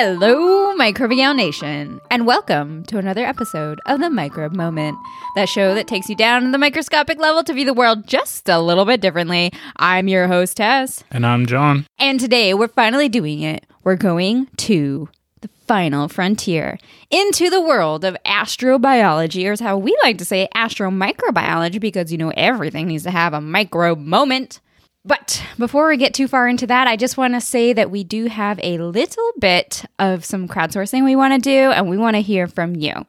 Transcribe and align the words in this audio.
Hello, 0.00 0.76
Microbial 0.76 1.34
Nation, 1.34 2.00
and 2.08 2.24
welcome 2.24 2.84
to 2.84 2.98
another 2.98 3.26
episode 3.26 3.80
of 3.84 3.98
the 3.98 4.08
Microbe 4.08 4.54
Moment, 4.54 4.96
that 5.34 5.48
show 5.48 5.74
that 5.74 5.88
takes 5.88 6.08
you 6.08 6.14
down 6.14 6.44
to 6.44 6.50
the 6.52 6.56
microscopic 6.56 7.18
level 7.18 7.42
to 7.42 7.52
view 7.52 7.64
the 7.64 7.74
world 7.74 8.06
just 8.06 8.48
a 8.48 8.60
little 8.60 8.84
bit 8.84 9.00
differently. 9.00 9.52
I'm 9.74 10.06
your 10.06 10.28
host, 10.28 10.58
Tess, 10.58 11.02
And 11.10 11.26
I'm 11.26 11.46
Jon. 11.46 11.84
and 11.98 12.20
today 12.20 12.54
we're 12.54 12.68
finally 12.68 13.08
doing 13.08 13.42
it. 13.42 13.66
We're 13.82 13.96
going 13.96 14.46
to 14.58 15.08
the 15.40 15.50
final 15.66 16.06
frontier 16.06 16.78
into 17.10 17.50
the 17.50 17.60
world 17.60 18.04
of 18.04 18.16
astrobiology, 18.24 19.48
or 19.48 19.52
as 19.52 19.58
how 19.58 19.76
we 19.76 19.98
like 20.04 20.18
to 20.18 20.24
say 20.24 20.48
astromicrobiology, 20.54 21.80
because 21.80 22.12
you 22.12 22.18
know 22.18 22.32
everything 22.36 22.86
needs 22.86 23.02
to 23.02 23.10
have 23.10 23.34
a 23.34 23.40
microbe 23.40 23.98
moment. 23.98 24.60
But 25.08 25.42
before 25.56 25.88
we 25.88 25.96
get 25.96 26.12
too 26.12 26.28
far 26.28 26.46
into 26.46 26.66
that, 26.66 26.86
I 26.86 26.96
just 26.96 27.16
want 27.16 27.32
to 27.32 27.40
say 27.40 27.72
that 27.72 27.90
we 27.90 28.04
do 28.04 28.26
have 28.26 28.60
a 28.62 28.76
little 28.76 29.32
bit 29.40 29.86
of 29.98 30.22
some 30.22 30.46
crowdsourcing 30.46 31.02
we 31.02 31.16
want 31.16 31.32
to 31.32 31.40
do, 31.40 31.70
and 31.72 31.88
we 31.88 31.96
want 31.96 32.16
to 32.16 32.20
hear 32.20 32.46
from 32.46 32.76
you. 32.76 33.06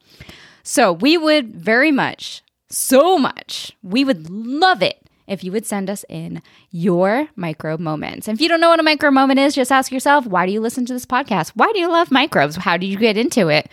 So 0.64 0.94
we 0.94 1.18
would 1.18 1.54
very 1.54 1.92
much, 1.92 2.42
so 2.70 3.18
much, 3.18 3.74
we 3.84 4.06
would 4.06 4.30
love 4.30 4.82
it 4.82 5.10
if 5.28 5.44
you 5.44 5.52
would 5.52 5.66
send 5.66 5.90
us 5.90 6.06
in 6.08 6.42
your 6.72 7.28
micro 7.36 7.78
moments. 7.78 8.30
And 8.30 8.38
if 8.38 8.42
you 8.42 8.48
don't 8.48 8.62
know 8.62 8.70
what 8.70 8.80
a 8.80 8.84
micro 8.84 9.12
moment 9.12 9.40
is, 9.40 9.54
just 9.54 9.72
ask 9.72 9.92
yourself, 9.92 10.26
why 10.26 10.46
do 10.46 10.54
you 10.54 10.62
listen 10.62 10.86
to 10.86 10.94
this 10.94 11.06
podcast? 11.06 11.50
Why 11.50 11.70
do 11.74 11.80
you 11.80 11.92
love 11.92 12.12
microbes? 12.12 12.56
How 12.56 12.78
did 12.78 12.88
you 12.88 12.98
get 12.98 13.18
into 13.18 13.50
it? 13.50 13.70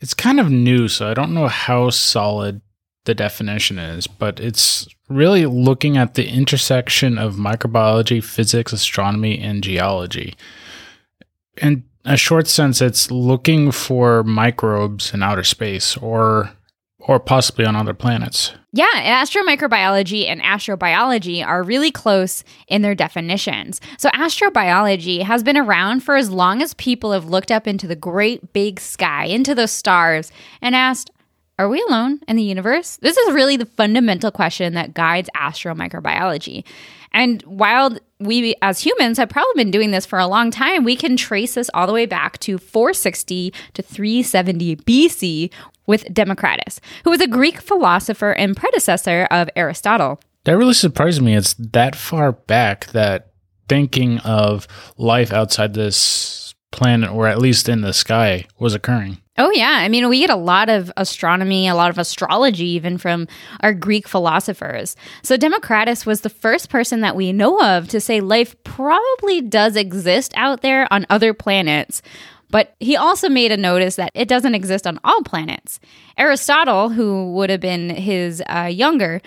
It's 0.00 0.14
kind 0.14 0.40
of 0.40 0.50
new, 0.50 0.88
so 0.88 1.10
I 1.10 1.14
don't 1.14 1.34
know 1.34 1.48
how 1.48 1.90
solid 1.90 2.62
the 3.04 3.14
definition 3.14 3.78
is, 3.78 4.06
but 4.06 4.40
it's 4.40 4.88
really 5.10 5.44
looking 5.44 5.96
at 5.98 6.14
the 6.14 6.28
intersection 6.28 7.18
of 7.18 7.34
microbiology, 7.34 8.22
physics, 8.22 8.72
astronomy, 8.72 9.38
and 9.38 9.62
geology. 9.62 10.34
In 11.60 11.84
a 12.04 12.16
short 12.16 12.46
sense, 12.46 12.80
it's 12.80 13.10
looking 13.10 13.72
for 13.72 14.22
microbes 14.22 15.12
in 15.12 15.22
outer 15.22 15.44
space 15.44 15.96
or 15.96 16.52
or 17.00 17.18
possibly 17.18 17.64
on 17.64 17.74
other 17.74 17.94
planets. 17.94 18.52
Yeah, 18.72 19.22
astromicrobiology 19.24 20.28
and 20.28 20.40
astrobiology 20.42 21.44
are 21.44 21.62
really 21.62 21.90
close 21.90 22.44
in 22.68 22.82
their 22.82 22.94
definitions. 22.94 23.80
So, 23.98 24.10
astrobiology 24.10 25.22
has 25.22 25.42
been 25.42 25.56
around 25.56 26.00
for 26.00 26.14
as 26.14 26.30
long 26.30 26.62
as 26.62 26.74
people 26.74 27.12
have 27.12 27.28
looked 27.28 27.50
up 27.50 27.66
into 27.66 27.86
the 27.86 27.96
great 27.96 28.52
big 28.52 28.78
sky, 28.78 29.24
into 29.24 29.54
the 29.54 29.66
stars, 29.66 30.30
and 30.62 30.76
asked, 30.76 31.10
Are 31.60 31.68
we 31.68 31.84
alone 31.90 32.20
in 32.26 32.36
the 32.36 32.42
universe? 32.42 32.96
This 33.02 33.18
is 33.18 33.34
really 33.34 33.58
the 33.58 33.66
fundamental 33.66 34.30
question 34.30 34.72
that 34.72 34.94
guides 34.94 35.28
astromicrobiology. 35.36 36.64
And 37.12 37.42
while 37.42 37.98
we 38.18 38.54
as 38.62 38.80
humans 38.80 39.18
have 39.18 39.28
probably 39.28 39.62
been 39.62 39.70
doing 39.70 39.90
this 39.90 40.06
for 40.06 40.18
a 40.18 40.26
long 40.26 40.50
time, 40.50 40.84
we 40.84 40.96
can 40.96 41.18
trace 41.18 41.56
this 41.56 41.68
all 41.74 41.86
the 41.86 41.92
way 41.92 42.06
back 42.06 42.38
to 42.38 42.56
460 42.56 43.52
to 43.74 43.82
370 43.82 44.76
BC 44.76 45.52
with 45.86 46.04
Democritus, 46.10 46.80
who 47.04 47.10
was 47.10 47.20
a 47.20 47.26
Greek 47.26 47.60
philosopher 47.60 48.32
and 48.32 48.56
predecessor 48.56 49.28
of 49.30 49.50
Aristotle. 49.54 50.18
That 50.44 50.56
really 50.56 50.72
surprised 50.72 51.20
me. 51.20 51.36
It's 51.36 51.52
that 51.52 51.94
far 51.94 52.32
back 52.32 52.86
that 52.92 53.32
thinking 53.68 54.18
of 54.20 54.66
life 54.96 55.30
outside 55.30 55.74
this 55.74 56.54
planet, 56.72 57.10
or 57.10 57.26
at 57.26 57.38
least 57.38 57.68
in 57.68 57.82
the 57.82 57.92
sky, 57.92 58.46
was 58.58 58.72
occurring. 58.72 59.18
Oh, 59.40 59.50
yeah. 59.52 59.78
I 59.78 59.88
mean, 59.88 60.06
we 60.10 60.20
get 60.20 60.28
a 60.28 60.36
lot 60.36 60.68
of 60.68 60.92
astronomy, 60.98 61.66
a 61.66 61.74
lot 61.74 61.88
of 61.88 61.96
astrology, 61.96 62.66
even 62.72 62.98
from 62.98 63.26
our 63.60 63.72
Greek 63.72 64.06
philosophers. 64.06 64.96
So, 65.22 65.38
Democritus 65.38 66.04
was 66.04 66.20
the 66.20 66.28
first 66.28 66.68
person 66.68 67.00
that 67.00 67.16
we 67.16 67.32
know 67.32 67.58
of 67.58 67.88
to 67.88 68.02
say 68.02 68.20
life 68.20 68.54
probably 68.64 69.40
does 69.40 69.76
exist 69.76 70.34
out 70.36 70.60
there 70.60 70.86
on 70.92 71.06
other 71.08 71.32
planets. 71.32 72.02
But 72.50 72.74
he 72.80 72.96
also 72.96 73.30
made 73.30 73.50
a 73.50 73.56
notice 73.56 73.96
that 73.96 74.10
it 74.12 74.28
doesn't 74.28 74.54
exist 74.54 74.86
on 74.86 75.00
all 75.04 75.22
planets. 75.22 75.80
Aristotle, 76.18 76.90
who 76.90 77.32
would 77.32 77.48
have 77.48 77.60
been 77.60 77.88
his 77.88 78.42
uh, 78.46 78.64
younger, 78.70 79.22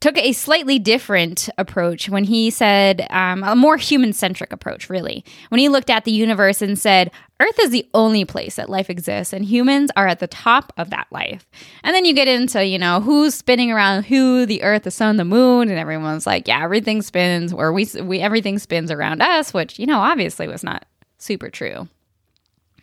took 0.00 0.16
a 0.18 0.32
slightly 0.32 0.78
different 0.78 1.48
approach 1.58 2.08
when 2.08 2.22
he 2.22 2.50
said 2.50 3.06
um, 3.10 3.42
a 3.42 3.56
more 3.56 3.76
human 3.76 4.12
centric 4.12 4.52
approach, 4.52 4.88
really. 4.88 5.24
When 5.48 5.58
he 5.58 5.68
looked 5.68 5.90
at 5.90 6.04
the 6.04 6.12
universe 6.12 6.62
and 6.62 6.78
said, 6.78 7.10
Earth 7.38 7.58
is 7.60 7.70
the 7.70 7.86
only 7.92 8.24
place 8.24 8.56
that 8.56 8.70
life 8.70 8.88
exists, 8.88 9.34
and 9.34 9.44
humans 9.44 9.90
are 9.94 10.06
at 10.06 10.20
the 10.20 10.26
top 10.26 10.72
of 10.78 10.88
that 10.90 11.06
life. 11.10 11.46
And 11.84 11.94
then 11.94 12.06
you 12.06 12.14
get 12.14 12.28
into, 12.28 12.64
you 12.64 12.78
know, 12.78 13.00
who's 13.00 13.34
spinning 13.34 13.70
around 13.70 14.04
who, 14.04 14.46
the 14.46 14.62
Earth, 14.62 14.84
the 14.84 14.90
sun, 14.90 15.16
the 15.16 15.24
moon, 15.24 15.68
and 15.68 15.78
everyone's 15.78 16.26
like, 16.26 16.48
yeah, 16.48 16.62
everything 16.62 17.02
spins, 17.02 17.52
or 17.52 17.72
we, 17.72 17.86
we 18.02 18.20
everything 18.20 18.58
spins 18.58 18.90
around 18.90 19.20
us, 19.20 19.52
which, 19.52 19.78
you 19.78 19.86
know, 19.86 19.98
obviously 19.98 20.48
was 20.48 20.64
not 20.64 20.86
super 21.18 21.50
true. 21.50 21.88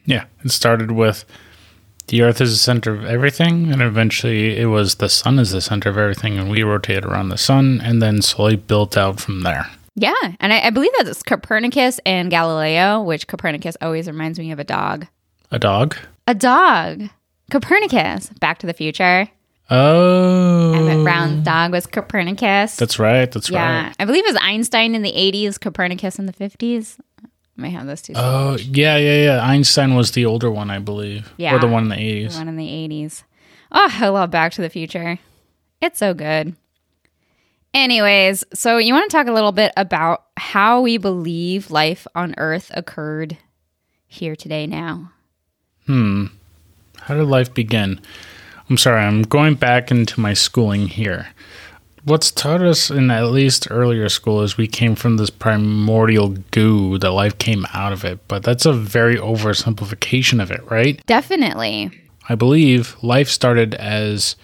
Yeah, 0.06 0.25
it 0.44 0.52
started 0.52 0.91
with 0.91 1.25
the 2.08 2.22
Earth 2.22 2.41
is 2.41 2.52
the 2.52 2.58
center 2.58 2.94
of 2.94 3.06
everything, 3.06 3.72
and 3.72 3.81
eventually 3.81 4.59
it 4.59 4.66
was 4.66 4.96
the 4.96 5.09
sun 5.09 5.40
is 5.40 5.52
the 5.52 5.62
center 5.62 5.90
of 5.90 5.97
everything, 5.97 6.38
and 6.38 6.52
we 6.52 6.62
rotate 6.62 7.06
around 7.06 7.30
the 7.30 7.38
sun, 7.38 7.81
and 7.81 8.03
then 8.03 8.22
slowly 8.22 8.58
built 8.58 8.97
out 8.97 9.20
from 9.20 9.41
there. 9.41 9.66
Yeah, 9.96 10.14
and 10.40 10.52
I, 10.52 10.62
I 10.62 10.70
believe 10.72 10.92
that's 10.98 11.22
Copernicus 11.22 12.00
and 12.06 12.31
Galileo, 12.31 13.02
which 13.02 13.28
Copernicus 13.28 13.78
always 13.81 14.08
reminds 14.08 14.40
me 14.40 14.52
of 14.52 14.59
a 14.59 14.64
dog. 14.64 15.08
A 15.52 15.59
dog? 15.59 15.96
A 16.28 16.34
dog. 16.34 17.09
Copernicus. 17.52 18.30
Back 18.40 18.58
to 18.59 18.68
the 18.68 18.74
Future. 18.74 19.30
Oh. 19.70 20.74
Emmett 20.74 21.03
Brown's 21.03 21.46
dog 21.46 21.72
was 21.72 21.86
Copernicus. 21.86 22.76
That's 22.76 22.98
right. 22.98 23.32
That's 23.32 23.50
yeah, 23.50 23.86
right. 23.86 23.96
I 24.00 24.06
believe 24.06 24.26
it 24.26 24.34
was 24.34 24.42
Einstein 24.42 24.96
in 24.96 25.03
the 25.03 25.12
80s, 25.12 25.59
Copernicus 25.59 26.18
in 26.18 26.26
the 26.26 26.34
50s. 26.34 27.00
I 27.24 27.28
may 27.62 27.70
have 27.70 27.86
those 27.86 28.02
two. 28.02 28.14
Oh, 28.16 28.58
yeah, 28.58 28.98
yeah, 28.98 29.24
yeah. 29.24 29.44
Einstein 29.46 29.96
was 29.96 30.12
the 30.12 30.26
older 30.26 30.50
one, 30.50 30.72
I 30.72 30.80
believe. 30.80 31.32
Yeah. 31.38 31.56
Or 31.56 31.59
the 31.59 31.68
one 31.68 31.84
in 31.84 31.90
the 31.90 31.96
80s. 31.96 32.36
One 32.38 32.48
in 32.48 32.58
the 32.58 32.68
80s. 32.68 33.24
Oh, 33.72 33.90
I 33.92 34.08
love 34.09 34.32
Back 34.32 34.53
to 34.53 34.62
the 34.62 34.70
Future. 34.70 35.20
It's 35.82 36.00
so 36.00 36.14
good. 36.14 36.56
Anyways, 37.73 38.43
so 38.53 38.78
you 38.78 38.93
want 38.93 39.09
to 39.09 39.17
talk 39.17 39.28
a 39.28 39.31
little 39.31 39.52
bit 39.52 39.73
about 39.75 40.25
how 40.37 40.81
we 40.81 40.97
believe 40.97 41.72
life 41.72 42.05
on 42.14 42.35
Earth 42.37 42.72
occurred 42.75 43.37
here 44.08 44.35
today 44.35 44.67
now. 44.67 45.11
Hmm. 45.87 46.28
How 46.99 47.16
did 47.16 47.23
life 47.23 47.53
begin? 47.53 47.99
I'm 48.70 48.78
sorry, 48.78 49.02
I'm 49.02 49.23
going 49.23 49.55
back 49.55 49.91
into 49.91 50.20
my 50.20 50.34
schooling 50.34 50.87
here. 50.87 51.28
What's 52.05 52.31
taught 52.31 52.61
us 52.61 52.91
in 52.91 53.09
at 53.09 53.28
least 53.28 53.67
earlier 53.72 54.08
school 54.09 54.41
is 54.41 54.58
we 54.58 54.67
came 54.67 54.96
from 54.96 55.17
this 55.17 55.29
primordial 55.29 56.29
goo 56.52 56.97
that 56.99 57.11
life 57.11 57.37
came 57.37 57.66
out 57.73 57.93
of 57.93 58.05
it, 58.05 58.19
but 58.28 58.43
that's 58.43 58.66
a 58.66 58.73
very 58.73 59.16
oversimplification 59.16 60.41
of 60.41 60.52
it, 60.52 60.69
right? 60.69 61.03
Definitely. 61.05 61.91
I 62.29 62.35
believe 62.35 62.96
life 63.02 63.29
started 63.29 63.73
as 63.76 64.35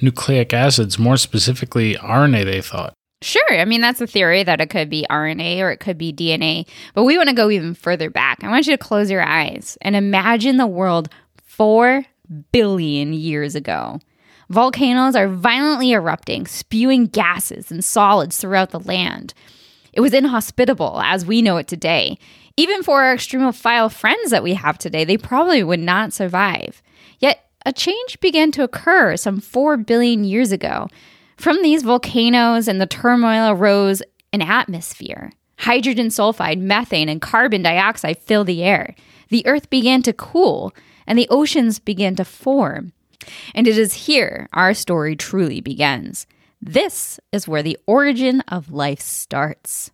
nucleic 0.00 0.52
acids, 0.52 0.98
more 0.98 1.16
specifically 1.16 1.94
RNA, 1.94 2.44
they 2.44 2.60
thought. 2.60 2.92
Sure. 3.22 3.58
I 3.58 3.64
mean, 3.64 3.80
that's 3.80 4.00
a 4.00 4.06
theory 4.06 4.42
that 4.42 4.60
it 4.60 4.68
could 4.68 4.90
be 4.90 5.06
RNA 5.10 5.60
or 5.60 5.70
it 5.70 5.80
could 5.80 5.96
be 5.96 6.12
DNA. 6.12 6.68
But 6.94 7.04
we 7.04 7.16
want 7.16 7.30
to 7.30 7.34
go 7.34 7.50
even 7.50 7.74
further 7.74 8.10
back. 8.10 8.44
I 8.44 8.48
want 8.48 8.66
you 8.66 8.72
to 8.72 8.78
close 8.78 9.10
your 9.10 9.22
eyes 9.22 9.78
and 9.80 9.96
imagine 9.96 10.58
the 10.58 10.66
world 10.66 11.08
4 11.44 12.04
billion 12.52 13.12
years 13.14 13.54
ago. 13.54 14.00
Volcanoes 14.50 15.16
are 15.16 15.28
violently 15.28 15.92
erupting, 15.92 16.46
spewing 16.46 17.06
gases 17.06 17.70
and 17.70 17.84
solids 17.84 18.36
throughout 18.36 18.70
the 18.70 18.80
land. 18.80 19.34
It 19.92 20.00
was 20.00 20.12
inhospitable 20.12 21.00
as 21.02 21.24
we 21.24 21.42
know 21.42 21.56
it 21.56 21.66
today. 21.66 22.18
Even 22.58 22.82
for 22.82 23.02
our 23.02 23.16
extremophile 23.16 23.92
friends 23.92 24.30
that 24.30 24.42
we 24.42 24.54
have 24.54 24.78
today, 24.78 25.04
they 25.04 25.16
probably 25.16 25.62
would 25.62 25.80
not 25.80 26.12
survive. 26.12 26.82
A 27.66 27.72
change 27.72 28.20
began 28.20 28.52
to 28.52 28.62
occur 28.62 29.16
some 29.16 29.40
4 29.40 29.76
billion 29.76 30.22
years 30.22 30.52
ago. 30.52 30.86
From 31.36 31.62
these 31.62 31.82
volcanoes 31.82 32.68
and 32.68 32.80
the 32.80 32.86
turmoil 32.86 33.50
arose 33.50 34.02
an 34.32 34.40
atmosphere. 34.40 35.32
Hydrogen 35.58 36.06
sulfide, 36.06 36.60
methane, 36.60 37.08
and 37.08 37.20
carbon 37.20 37.62
dioxide 37.62 38.18
fill 38.18 38.44
the 38.44 38.62
air. 38.62 38.94
The 39.30 39.44
earth 39.48 39.68
began 39.68 40.02
to 40.02 40.12
cool, 40.12 40.72
and 41.08 41.18
the 41.18 41.26
oceans 41.28 41.80
began 41.80 42.14
to 42.16 42.24
form. 42.24 42.92
And 43.52 43.66
it 43.66 43.76
is 43.76 44.06
here 44.06 44.48
our 44.52 44.72
story 44.72 45.16
truly 45.16 45.60
begins. 45.60 46.28
This 46.62 47.18
is 47.32 47.48
where 47.48 47.64
the 47.64 47.78
origin 47.88 48.42
of 48.42 48.70
life 48.70 49.00
starts. 49.00 49.90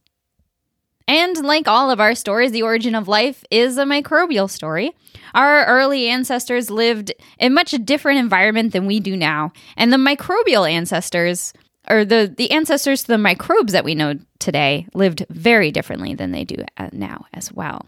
And 1.08 1.36
like 1.44 1.68
all 1.68 1.90
of 1.90 2.00
our 2.00 2.14
stories, 2.14 2.52
the 2.52 2.62
origin 2.62 2.94
of 2.94 3.08
life 3.08 3.44
is 3.50 3.78
a 3.78 3.84
microbial 3.84 4.48
story. 4.48 4.92
Our 5.34 5.64
early 5.66 6.08
ancestors 6.08 6.70
lived 6.70 7.12
in 7.38 7.54
much 7.54 7.72
a 7.72 7.78
different 7.78 8.18
environment 8.18 8.72
than 8.72 8.86
we 8.86 9.00
do 9.00 9.16
now. 9.16 9.52
And 9.76 9.92
the 9.92 9.96
microbial 9.96 10.70
ancestors, 10.70 11.52
or 11.88 12.04
the, 12.04 12.32
the 12.36 12.50
ancestors 12.50 13.02
to 13.02 13.08
the 13.08 13.18
microbes 13.18 13.72
that 13.72 13.84
we 13.84 13.94
know 13.94 14.18
today, 14.38 14.86
lived 14.94 15.26
very 15.30 15.70
differently 15.70 16.14
than 16.14 16.30
they 16.30 16.44
do 16.44 16.56
uh, 16.76 16.88
now 16.92 17.26
as 17.32 17.52
well. 17.52 17.86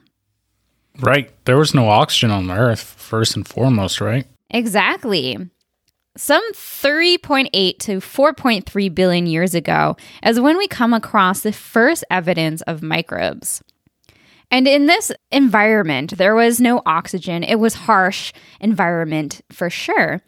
Right. 1.01 1.31
There 1.45 1.59
was 1.59 1.75
no 1.75 1.89
oxygen 1.89 2.31
on 2.31 2.47
the 2.47 2.55
earth, 2.55 2.83
first 2.83 3.37
and 3.37 3.47
foremost, 3.47 4.01
right? 4.01 4.27
Exactly. 4.51 5.39
Some 6.17 6.53
3.8 6.53 7.79
to 7.81 7.97
4.3 7.99 8.95
billion 8.95 9.27
years 9.27 9.53
ago 9.53 9.97
is 10.25 10.39
when 10.39 10.57
we 10.57 10.69
come 10.69 10.95
across 10.95 11.41
the 11.41 11.53
first 11.53 12.05
evidence 12.09 12.63
of 12.63 12.85
microbes. 12.85 13.65
And 14.49 14.69
in 14.69 14.87
this 14.87 15.11
environment, 15.33 16.17
there 16.17 16.37
was 16.37 16.61
no 16.61 16.83
oxygen. 16.87 17.43
It 17.43 17.57
was 17.57 17.75
harsh 17.75 18.33
environment 18.61 19.41
for 19.51 19.69
sure. 19.69 20.23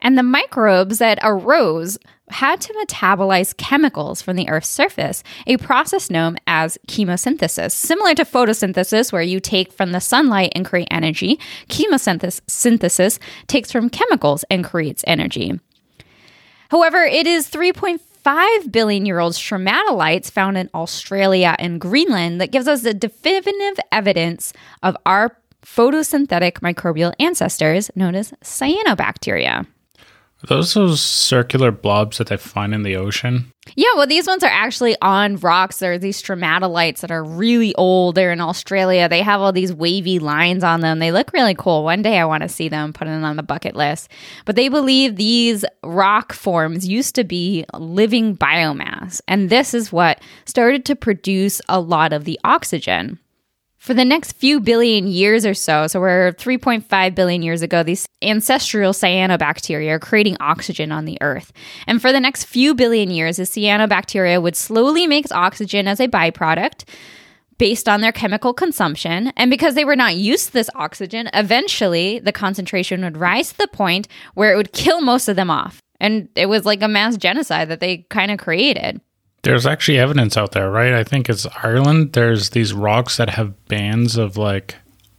And 0.00 0.18
the 0.18 0.24
microbes 0.24 0.98
that 0.98 1.20
arose 1.22 1.98
had 2.30 2.60
to 2.62 2.72
metabolize 2.74 3.56
chemicals 3.56 4.22
from 4.22 4.36
the 4.36 4.48
Earth's 4.48 4.68
surface, 4.68 5.22
a 5.46 5.56
process 5.56 6.10
known 6.10 6.36
as 6.46 6.78
chemosynthesis. 6.88 7.72
Similar 7.72 8.14
to 8.14 8.24
photosynthesis, 8.24 9.12
where 9.12 9.22
you 9.22 9.40
take 9.40 9.72
from 9.72 9.92
the 9.92 10.00
sunlight 10.00 10.52
and 10.54 10.64
create 10.64 10.88
energy, 10.90 11.38
chemosynthesis 11.68 13.18
takes 13.46 13.72
from 13.72 13.90
chemicals 13.90 14.44
and 14.50 14.64
creates 14.64 15.04
energy. 15.06 15.58
However, 16.70 17.02
it 17.02 17.26
is 17.26 17.48
3.5 17.48 18.72
billion 18.72 19.06
year 19.06 19.20
old 19.20 19.32
stromatolites 19.32 20.30
found 20.30 20.58
in 20.58 20.68
Australia 20.74 21.56
and 21.58 21.80
Greenland 21.80 22.40
that 22.40 22.52
gives 22.52 22.68
us 22.68 22.82
the 22.82 22.94
definitive 22.94 23.82
evidence 23.90 24.52
of 24.82 24.96
our 25.06 25.36
photosynthetic 25.62 26.60
microbial 26.60 27.14
ancestors 27.18 27.90
known 27.94 28.14
as 28.14 28.32
cyanobacteria. 28.42 29.66
Those 30.46 30.74
those 30.74 31.00
circular 31.00 31.72
blobs 31.72 32.18
that 32.18 32.28
they 32.28 32.36
find 32.36 32.72
in 32.72 32.84
the 32.84 32.94
ocean? 32.94 33.50
Yeah, 33.74 33.88
well, 33.96 34.06
these 34.06 34.26
ones 34.26 34.44
are 34.44 34.50
actually 34.50 34.96
on 35.02 35.36
rocks. 35.36 35.80
There 35.80 35.92
are 35.92 35.98
these 35.98 36.22
stromatolites 36.22 37.00
that 37.00 37.10
are 37.10 37.24
really 37.24 37.74
old. 37.74 38.14
They're 38.14 38.32
in 38.32 38.40
Australia. 38.40 39.08
They 39.08 39.20
have 39.22 39.40
all 39.40 39.52
these 39.52 39.72
wavy 39.72 40.20
lines 40.20 40.62
on 40.62 40.80
them. 40.80 41.00
They 41.00 41.10
look 41.10 41.32
really 41.32 41.56
cool. 41.56 41.82
One 41.82 42.02
day 42.02 42.18
I 42.18 42.24
want 42.24 42.44
to 42.44 42.48
see 42.48 42.68
them, 42.68 42.92
put 42.92 43.06
them 43.06 43.24
on 43.24 43.36
the 43.36 43.42
bucket 43.42 43.74
list. 43.74 44.10
But 44.44 44.54
they 44.54 44.68
believe 44.68 45.16
these 45.16 45.64
rock 45.82 46.32
forms 46.32 46.86
used 46.86 47.16
to 47.16 47.24
be 47.24 47.64
living 47.74 48.36
biomass. 48.36 49.20
And 49.26 49.50
this 49.50 49.74
is 49.74 49.92
what 49.92 50.22
started 50.46 50.84
to 50.86 50.96
produce 50.96 51.60
a 51.68 51.80
lot 51.80 52.12
of 52.12 52.24
the 52.24 52.38
oxygen. 52.44 53.18
For 53.88 53.94
the 53.94 54.04
next 54.04 54.32
few 54.32 54.60
billion 54.60 55.06
years 55.06 55.46
or 55.46 55.54
so, 55.54 55.86
so 55.86 55.98
we're 55.98 56.32
3.5 56.32 57.14
billion 57.14 57.40
years 57.40 57.62
ago, 57.62 57.82
these 57.82 58.06
ancestral 58.20 58.92
cyanobacteria 58.92 59.92
are 59.92 59.98
creating 59.98 60.36
oxygen 60.40 60.92
on 60.92 61.06
the 61.06 61.16
earth. 61.22 61.54
And 61.86 61.98
for 61.98 62.12
the 62.12 62.20
next 62.20 62.44
few 62.44 62.74
billion 62.74 63.10
years, 63.10 63.38
the 63.38 63.44
cyanobacteria 63.44 64.42
would 64.42 64.56
slowly 64.56 65.06
make 65.06 65.32
oxygen 65.32 65.88
as 65.88 66.00
a 66.00 66.06
byproduct 66.06 66.84
based 67.56 67.88
on 67.88 68.02
their 68.02 68.12
chemical 68.12 68.52
consumption. 68.52 69.28
And 69.38 69.50
because 69.50 69.74
they 69.74 69.86
were 69.86 69.96
not 69.96 70.16
used 70.16 70.48
to 70.48 70.52
this 70.52 70.68
oxygen, 70.74 71.30
eventually 71.32 72.18
the 72.18 72.30
concentration 72.30 73.02
would 73.04 73.16
rise 73.16 73.52
to 73.52 73.56
the 73.56 73.68
point 73.68 74.06
where 74.34 74.52
it 74.52 74.58
would 74.58 74.74
kill 74.74 75.00
most 75.00 75.28
of 75.28 75.36
them 75.36 75.48
off. 75.48 75.80
And 75.98 76.28
it 76.34 76.50
was 76.50 76.66
like 76.66 76.82
a 76.82 76.88
mass 76.88 77.16
genocide 77.16 77.70
that 77.70 77.80
they 77.80 78.04
kind 78.10 78.30
of 78.30 78.38
created. 78.38 79.00
There's 79.42 79.66
actually 79.66 79.98
evidence 79.98 80.36
out 80.36 80.52
there, 80.52 80.70
right? 80.70 80.92
I 80.92 81.04
think 81.04 81.28
it's 81.28 81.46
Ireland. 81.62 82.12
There's 82.12 82.50
these 82.50 82.72
rocks 82.72 83.16
that 83.16 83.30
have 83.30 83.66
bands 83.66 84.16
of 84.16 84.36
like 84.36 84.76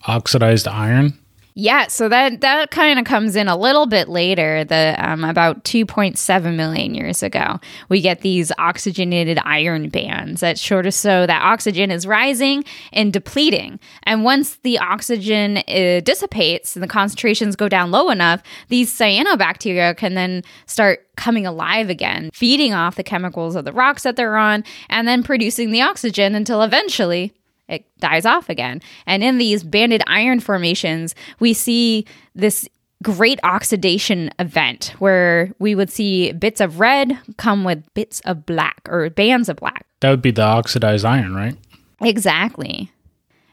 oxidized 0.08 0.68
iron. 0.68 1.18
Yeah, 1.60 1.88
so 1.88 2.08
that 2.08 2.40
that 2.40 2.72
kind 2.72 2.98
of 3.00 3.06
comes 3.06 3.36
in 3.36 3.50
a 3.50 3.58
little 3.58 3.86
bit 3.86 4.08
later, 4.08 4.64
the 4.64 4.96
um, 4.98 5.26
about 5.26 5.66
2.7 5.66 6.56
million 6.56 6.96
years 6.96 7.22
ago. 7.22 7.60
We 7.90 8.00
get 8.00 8.22
these 8.22 8.50
oxygenated 8.58 9.40
iron 9.44 9.90
bands 9.90 10.40
that 10.40 10.58
sort 10.58 10.86
of 10.86 10.94
so 10.94 11.28
that 11.28 11.42
oxygen 11.42 11.92
is 11.92 12.08
rising 12.08 12.64
and 12.94 13.12
depleting. 13.12 13.78
And 14.04 14.24
once 14.24 14.56
the 14.64 14.80
oxygen 14.80 15.58
uh, 15.58 16.00
dissipates 16.00 16.78
and 16.78 16.84
the 16.84 16.88
concentrations 16.88 17.58
go 17.58 17.68
down 17.68 17.92
low 17.92 18.10
enough, 18.10 18.42
these 18.70 18.90
cyanobacteria 18.98 19.98
can 19.98 20.14
then 20.14 20.44
start 20.66 21.14
coming 21.18 21.46
alive 21.46 21.90
again, 21.90 22.30
feeding 22.34 22.74
off 22.74 22.96
the 22.96 23.04
chemicals 23.04 23.58
of 23.58 23.66
the 23.66 23.74
rocks 23.74 24.04
that 24.04 24.16
they're 24.16 24.38
on, 24.38 24.64
and 24.90 25.10
then 25.10 25.24
producing 25.24 25.72
the 25.72 25.82
oxygen 25.82 26.36
until 26.36 26.62
eventually 26.62 27.34
it 27.70 27.86
dies 28.00 28.26
off 28.26 28.50
again. 28.50 28.82
And 29.06 29.24
in 29.24 29.38
these 29.38 29.64
banded 29.64 30.02
iron 30.08 30.40
formations, 30.40 31.16
we 31.40 31.54
see 31.54 32.06
this 32.36 32.68
great 33.02 33.40
oxidation 33.44 34.30
event 34.40 34.94
where 35.00 35.54
we 35.60 35.74
would 35.74 35.90
see 35.90 36.34
bits 36.34 36.60
of 36.60 36.80
red 36.80 37.18
come 37.38 37.64
with 37.64 37.94
bits 37.94 38.20
of 38.26 38.46
black 38.46 38.82
or 38.90 39.10
bands 39.10 39.48
of 39.48 39.56
black. 39.58 39.86
That 40.02 40.10
would 40.10 40.22
be 40.22 40.32
the 40.32 40.42
oxidized 40.42 41.06
iron, 41.06 41.34
right? 41.34 41.56
Exactly. 42.02 42.92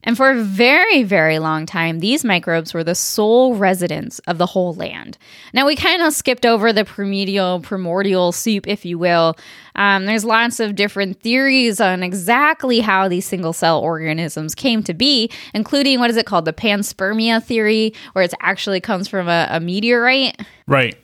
And 0.07 0.17
for 0.17 0.31
a 0.31 0.41
very, 0.41 1.03
very 1.03 1.41
long 1.41 1.67
time, 1.67 1.99
these 1.99 2.25
microbes 2.25 2.73
were 2.73 2.85
the 2.85 2.95
sole 2.95 3.57
residents 3.57 4.21
of 4.21 4.39
the 4.39 4.47
whole 4.47 4.73
land. 4.73 5.19
Now, 5.53 5.67
we 5.67 5.75
kind 5.75 6.01
of 6.01 6.13
skipped 6.13 6.47
over 6.47 6.73
the 6.73 6.85
primordial, 6.85 7.61
primordial 7.61 8.31
soup, 8.31 8.69
if 8.69 8.85
you 8.85 8.99
will. 8.99 9.37
Um, 9.75 10.07
there's 10.07 10.25
lots 10.25 10.61
of 10.61 10.77
different 10.77 11.21
theories 11.21 11.81
on 11.81 12.05
exactly 12.05 12.79
how 12.79 13.09
these 13.09 13.27
single 13.27 13.53
cell 13.53 13.81
organisms 13.81 14.55
came 14.55 14.85
to 14.85 14.95
be, 14.95 15.29
including 15.53 15.99
what 15.99 16.09
is 16.09 16.17
it 16.17 16.25
called? 16.25 16.45
The 16.45 16.53
panspermia 16.53 17.43
theory, 17.43 17.93
where 18.13 18.25
it 18.25 18.33
actually 18.41 18.81
comes 18.81 19.09
from 19.09 19.29
a, 19.29 19.49
a 19.51 19.59
meteorite. 19.59 20.41
Right. 20.69 20.97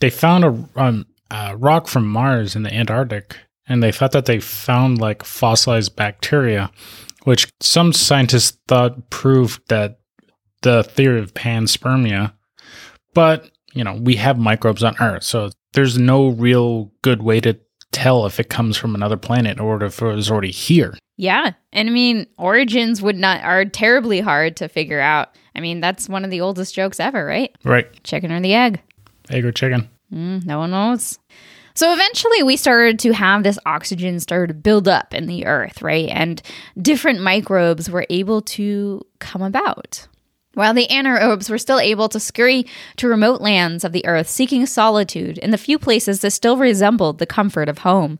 They 0.00 0.08
found 0.08 0.44
a, 0.44 0.80
um, 0.80 1.06
a 1.30 1.54
rock 1.54 1.86
from 1.86 2.08
Mars 2.08 2.56
in 2.56 2.62
the 2.62 2.72
Antarctic, 2.72 3.36
and 3.68 3.82
they 3.82 3.92
thought 3.92 4.12
that 4.12 4.24
they 4.24 4.40
found 4.40 4.98
like 4.98 5.22
fossilized 5.22 5.94
bacteria 5.94 6.70
which 7.24 7.50
some 7.60 7.92
scientists 7.92 8.58
thought 8.68 9.10
proved 9.10 9.62
that 9.68 10.00
the 10.62 10.84
theory 10.84 11.20
of 11.20 11.34
panspermia. 11.34 12.32
But, 13.14 13.50
you 13.74 13.84
know, 13.84 13.94
we 13.94 14.16
have 14.16 14.38
microbes 14.38 14.82
on 14.82 14.96
Earth, 15.00 15.24
so 15.24 15.50
there's 15.74 15.98
no 15.98 16.28
real 16.28 16.92
good 17.02 17.22
way 17.22 17.40
to 17.40 17.58
tell 17.90 18.24
if 18.26 18.40
it 18.40 18.48
comes 18.48 18.76
from 18.76 18.94
another 18.94 19.16
planet 19.16 19.60
or 19.60 19.82
if 19.82 20.00
it 20.00 20.04
was 20.04 20.30
already 20.30 20.50
here. 20.50 20.96
Yeah. 21.16 21.52
And 21.72 21.88
I 21.88 21.92
mean, 21.92 22.26
origins 22.38 23.02
would 23.02 23.16
not 23.16 23.42
are 23.42 23.64
terribly 23.66 24.20
hard 24.20 24.56
to 24.56 24.68
figure 24.68 25.00
out. 25.00 25.36
I 25.54 25.60
mean, 25.60 25.80
that's 25.80 26.08
one 26.08 26.24
of 26.24 26.30
the 26.30 26.40
oldest 26.40 26.74
jokes 26.74 26.98
ever, 26.98 27.24
right? 27.24 27.54
Right. 27.64 28.02
Chicken 28.02 28.32
or 28.32 28.40
the 28.40 28.54
egg? 28.54 28.80
Egg 29.28 29.44
or 29.44 29.52
chicken? 29.52 29.90
Mm, 30.12 30.46
no 30.46 30.58
one 30.58 30.70
knows. 30.70 31.18
So 31.74 31.92
eventually 31.92 32.42
we 32.42 32.56
started 32.56 32.98
to 33.00 33.12
have 33.12 33.42
this 33.42 33.58
oxygen 33.66 34.20
start 34.20 34.48
to 34.48 34.54
build 34.54 34.88
up 34.88 35.14
in 35.14 35.26
the 35.26 35.46
earth, 35.46 35.82
right? 35.82 36.08
And 36.08 36.42
different 36.80 37.20
microbes 37.20 37.90
were 37.90 38.06
able 38.10 38.42
to 38.42 39.02
come 39.18 39.42
about. 39.42 40.06
While 40.54 40.74
the 40.74 40.86
anaerobes 40.88 41.48
were 41.48 41.58
still 41.58 41.80
able 41.80 42.10
to 42.10 42.20
scurry 42.20 42.66
to 42.96 43.08
remote 43.08 43.40
lands 43.40 43.84
of 43.84 43.92
the 43.92 44.04
earth 44.04 44.28
seeking 44.28 44.66
solitude 44.66 45.38
in 45.38 45.50
the 45.50 45.58
few 45.58 45.78
places 45.78 46.20
that 46.20 46.32
still 46.32 46.58
resembled 46.58 47.18
the 47.18 47.26
comfort 47.26 47.70
of 47.70 47.78
home, 47.78 48.18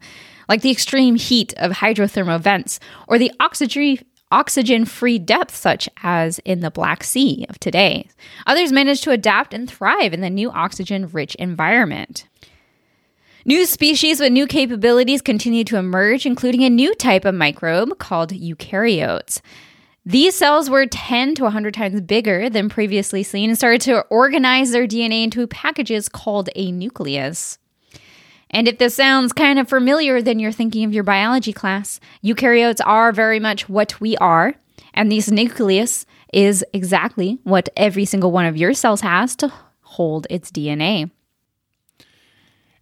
like 0.49 0.63
the 0.63 0.71
extreme 0.71 1.17
heat 1.17 1.53
of 1.59 1.73
hydrothermal 1.73 2.41
vents 2.41 2.81
or 3.07 3.19
the 3.19 3.33
oxygen 3.39 3.99
oxygen 4.31 4.87
free 4.87 5.19
depths, 5.19 5.59
such 5.59 5.91
as 6.03 6.39
in 6.41 6.61
the 6.61 6.71
Black 6.71 7.05
Sea 7.05 7.45
of 7.51 7.61
today. 7.61 8.09
Others 8.47 8.73
managed 8.73 9.05
to 9.05 9.11
adapt 9.11 9.53
and 9.53 9.71
thrive 9.71 10.15
in 10.15 10.23
the 10.23 10.31
new 10.31 10.51
oxygen 10.51 11.07
rich 11.09 11.35
environment. 11.35 12.27
New 13.45 13.67
species 13.67 14.21
with 14.21 14.33
new 14.33 14.47
capabilities 14.47 15.21
continue 15.21 15.65
to 15.65 15.77
emerge, 15.77 16.27
including 16.27 16.63
a 16.63 16.71
new 16.71 16.95
type 16.95 17.25
of 17.25 17.35
microbe 17.35 17.99
called 17.99 18.31
eukaryotes. 18.31 19.41
These 20.07 20.37
cells 20.37 20.71
were 20.71 20.87
10 20.87 21.35
to 21.37 21.45
100 21.45 21.75
times 21.75 22.01
bigger 22.03 22.49
than 22.49 22.69
previously 22.69 23.25
seen 23.25 23.51
and 23.51 23.59
started 23.59 23.81
to 23.83 24.03
organize 24.03 24.71
their 24.71 24.87
DNA 24.87 25.25
into 25.25 25.47
packages 25.49 26.09
called 26.09 26.51
a 26.55 26.71
nucleus. 26.71 27.59
And 28.51 28.69
if 28.69 28.79
this 28.79 28.95
sounds 28.95 29.33
kind 29.33 29.59
of 29.59 29.69
familiar, 29.69 30.23
then 30.23 30.39
you're 30.39 30.53
thinking 30.53 30.85
of 30.85 30.95
your 30.95 31.05
biology 31.05 31.53
class. 31.53 31.99
Eukaryotes 32.23 32.81
are 32.85 33.11
very 33.11 33.41
much 33.41 33.69
what 33.69 34.01
we 34.01 34.17
are, 34.19 34.55
and 34.95 35.11
this 35.11 35.31
nucleus 35.31 36.07
is 36.33 36.65
exactly 36.73 37.41
what 37.43 37.69
every 37.77 38.05
single 38.05 38.31
one 38.31 38.47
of 38.47 38.57
your 38.57 38.73
cells 38.73 39.01
has 39.01 39.35
to 39.37 39.53
hold 39.81 40.29
its 40.31 40.53
DNA. 40.53 41.11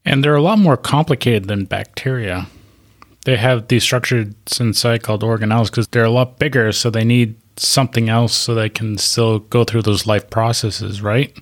And 0.05 0.25
they're 0.25 0.35
a 0.35 0.43
lot 0.43 0.59
more 0.59 0.77
complicated 0.77 1.47
than 1.47 1.65
bacteria. 1.65 2.47
They 3.25 3.37
have 3.37 3.69
these 3.69 3.83
structures 3.83 4.33
inside 4.59 5.03
called 5.03 5.23
organelles 5.23 5.67
because 5.67 5.89
they're 5.89 6.05
a 6.05 6.11
lot 6.11 6.39
bigger, 6.39 6.73
so 6.73 6.89
they 6.89 7.05
need 7.05 7.37
something 7.57 8.09
else 8.09 8.35
so 8.35 8.55
they 8.55 8.71
can 8.71 8.97
still 8.97 9.41
go 9.41 9.65
through 9.65 9.83
those 9.83 10.07
life 10.07 10.31
processes, 10.31 11.03
right? 11.03 11.37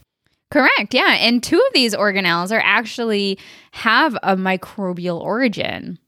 Correct. 0.51 0.93
Yeah, 0.93 1.15
and 1.21 1.43
two 1.43 1.59
of 1.59 1.73
these 1.73 1.95
organelles 1.95 2.51
are 2.51 2.63
actually 2.65 3.39
have 3.73 4.17
a 4.23 4.35
microbial 4.35 5.21
origin. 5.21 5.99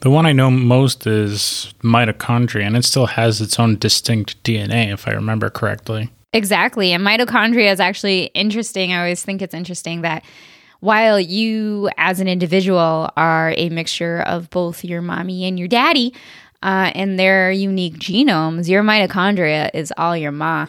The 0.00 0.10
one 0.10 0.24
I 0.24 0.32
know 0.32 0.50
most 0.50 1.06
is 1.06 1.74
mitochondria, 1.82 2.66
and 2.66 2.76
it 2.76 2.84
still 2.84 3.06
has 3.06 3.40
its 3.40 3.58
own 3.58 3.76
distinct 3.76 4.42
DNA, 4.44 4.92
if 4.92 5.06
I 5.06 5.12
remember 5.12 5.50
correctly. 5.50 6.10
Exactly. 6.32 6.92
And 6.92 7.04
mitochondria 7.04 7.70
is 7.70 7.80
actually 7.80 8.24
interesting. 8.34 8.92
I 8.92 8.98
always 8.98 9.22
think 9.22 9.42
it's 9.42 9.54
interesting 9.54 10.00
that 10.02 10.24
while 10.84 11.18
you, 11.18 11.88
as 11.96 12.20
an 12.20 12.28
individual, 12.28 13.10
are 13.16 13.54
a 13.56 13.70
mixture 13.70 14.20
of 14.20 14.50
both 14.50 14.84
your 14.84 15.00
mommy 15.00 15.46
and 15.46 15.58
your 15.58 15.66
daddy 15.66 16.12
uh, 16.62 16.92
and 16.94 17.18
their 17.18 17.50
unique 17.50 17.94
genomes, 17.94 18.68
your 18.68 18.82
mitochondria 18.82 19.70
is 19.72 19.94
all 19.96 20.14
your 20.14 20.30
ma. 20.30 20.66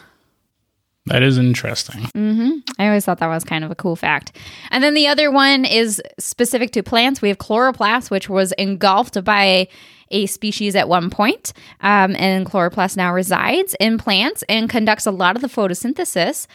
That 1.07 1.21
is 1.21 1.37
interesting. 1.37 2.03
Mm-hmm. 2.15 2.59
I 2.79 2.87
always 2.87 3.03
thought 3.03 3.19
that 3.19 3.27
was 3.27 3.43
kind 3.43 3.65
of 3.65 3.71
a 3.71 3.75
cool 3.75 3.97
fact. 3.97 4.31
And 4.71 4.81
then 4.81 4.93
the 4.93 5.07
other 5.07 5.29
one 5.31 5.65
is 5.65 6.01
specific 6.17 6.71
to 6.71 6.81
plants. 6.81 7.21
We 7.21 7.27
have 7.27 7.37
chloroplast, 7.37 8.09
which 8.09 8.29
was 8.29 8.53
engulfed 8.53 9.21
by 9.25 9.67
a 10.11 10.27
species 10.27 10.77
at 10.77 10.87
one 10.87 11.09
point, 11.09 11.51
um, 11.81 12.15
and 12.15 12.45
chloroplast 12.45 12.95
now 12.95 13.13
resides 13.13 13.75
in 13.81 13.97
plants 13.97 14.45
and 14.47 14.69
conducts 14.69 15.05
a 15.05 15.11
lot 15.11 15.35
of 15.35 15.41
the 15.41 15.49
photosynthesis. 15.49 16.47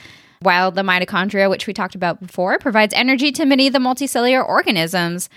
While 0.43 0.71
the 0.71 0.81
mitochondria, 0.81 1.51
which 1.51 1.67
we 1.67 1.75
talked 1.75 1.95
about 1.95 2.19
before, 2.19 2.59
provides 2.59 2.95
energy 2.95 3.31
to 3.33 3.45
many 3.45 3.67
of 3.67 3.75
the 3.75 3.79
multicellular 3.79 4.43
organisms. 4.43 5.29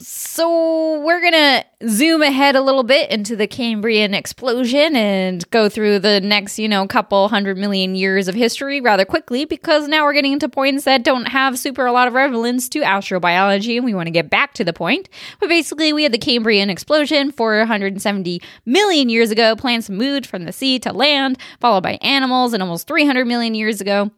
So, 0.00 1.00
we're 1.00 1.22
going 1.22 1.32
to 1.32 1.64
zoom 1.88 2.20
ahead 2.20 2.56
a 2.56 2.60
little 2.60 2.82
bit 2.82 3.10
into 3.10 3.36
the 3.36 3.46
Cambrian 3.46 4.12
explosion 4.12 4.96
and 4.96 5.48
go 5.50 5.70
through 5.70 6.00
the 6.00 6.20
next, 6.20 6.58
you 6.58 6.68
know, 6.68 6.86
couple 6.86 7.28
hundred 7.28 7.56
million 7.56 7.94
years 7.94 8.28
of 8.28 8.34
history 8.34 8.82
rather 8.82 9.06
quickly 9.06 9.46
because 9.46 9.88
now 9.88 10.04
we're 10.04 10.12
getting 10.12 10.32
into 10.34 10.48
points 10.48 10.84
that 10.84 11.04
don't 11.04 11.26
have 11.26 11.58
super 11.58 11.86
a 11.86 11.92
lot 11.92 12.06
of 12.06 12.12
relevance 12.12 12.68
to 12.68 12.80
astrobiology 12.80 13.76
and 13.76 13.84
we 13.86 13.94
want 13.94 14.08
to 14.08 14.12
get 14.12 14.28
back 14.28 14.52
to 14.54 14.64
the 14.64 14.74
point. 14.74 15.08
But 15.38 15.48
basically, 15.48 15.94
we 15.94 16.02
had 16.02 16.12
the 16.12 16.18
Cambrian 16.18 16.68
explosion 16.68 17.32
470 17.32 18.42
million 18.66 19.08
years 19.08 19.30
ago. 19.30 19.56
Plants 19.56 19.88
moved 19.88 20.26
from 20.26 20.44
the 20.44 20.52
sea 20.52 20.78
to 20.80 20.92
land, 20.92 21.38
followed 21.60 21.82
by 21.82 21.98
animals, 22.02 22.52
and 22.52 22.62
almost 22.62 22.86
300 22.86 23.26
million 23.26 23.54
years 23.54 23.80
ago 23.80 24.10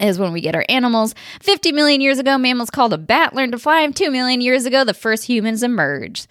is 0.00 0.18
when 0.18 0.32
we 0.32 0.40
get 0.40 0.54
our 0.54 0.64
animals. 0.68 1.14
50 1.40 1.72
million 1.72 2.00
years 2.00 2.18
ago, 2.18 2.38
mammals 2.38 2.70
called 2.70 2.92
a 2.92 2.98
bat 2.98 3.34
learned 3.34 3.52
to 3.52 3.58
fly. 3.58 3.86
2 3.86 4.10
million 4.10 4.40
years 4.40 4.66
ago, 4.66 4.84
the 4.84 4.94
first 4.94 5.24
humans 5.24 5.62
emerged. 5.62 6.26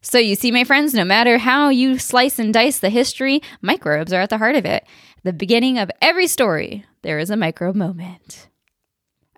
So, 0.00 0.18
you 0.18 0.34
see, 0.34 0.50
my 0.50 0.64
friends, 0.64 0.94
no 0.94 1.04
matter 1.04 1.38
how 1.38 1.68
you 1.68 1.98
slice 1.98 2.38
and 2.38 2.54
dice 2.54 2.78
the 2.78 2.88
history, 2.90 3.42
microbes 3.60 4.12
are 4.12 4.20
at 4.20 4.30
the 4.30 4.38
heart 4.38 4.56
of 4.56 4.64
it. 4.64 4.84
The 5.24 5.32
beginning 5.32 5.78
of 5.78 5.90
every 6.00 6.26
story, 6.26 6.84
there 7.02 7.18
is 7.18 7.30
a 7.30 7.36
microbe 7.36 7.76
moment. 7.76 8.48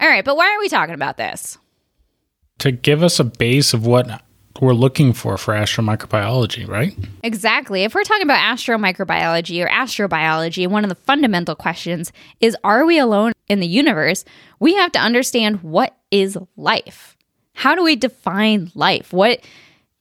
All 0.00 0.08
right, 0.08 0.24
but 0.24 0.36
why 0.36 0.52
are 0.54 0.58
we 0.58 0.68
talking 0.68 0.94
about 0.94 1.16
this? 1.16 1.58
To 2.58 2.70
give 2.70 3.02
us 3.02 3.18
a 3.18 3.24
base 3.24 3.74
of 3.74 3.86
what 3.86 4.22
we're 4.60 4.72
looking 4.72 5.12
for 5.12 5.36
for 5.36 5.54
astromicrobiology, 5.54 6.66
right? 6.66 6.96
Exactly. 7.22 7.84
If 7.84 7.94
we're 7.94 8.04
talking 8.04 8.26
about 8.26 8.56
astromicrobiology 8.56 9.62
or 9.64 9.68
astrobiology, 9.68 10.66
one 10.66 10.84
of 10.84 10.88
the 10.88 10.94
fundamental 10.94 11.54
questions 11.54 12.12
is 12.40 12.56
are 12.64 12.86
we 12.86 12.98
alone 12.98 13.32
in 13.48 13.60
the 13.60 13.66
universe? 13.66 14.24
We 14.58 14.74
have 14.74 14.92
to 14.92 14.98
understand 14.98 15.62
what 15.62 15.96
is 16.10 16.38
life. 16.56 17.16
How 17.54 17.74
do 17.74 17.82
we 17.82 17.96
define 17.96 18.70
life? 18.74 19.12
What 19.12 19.40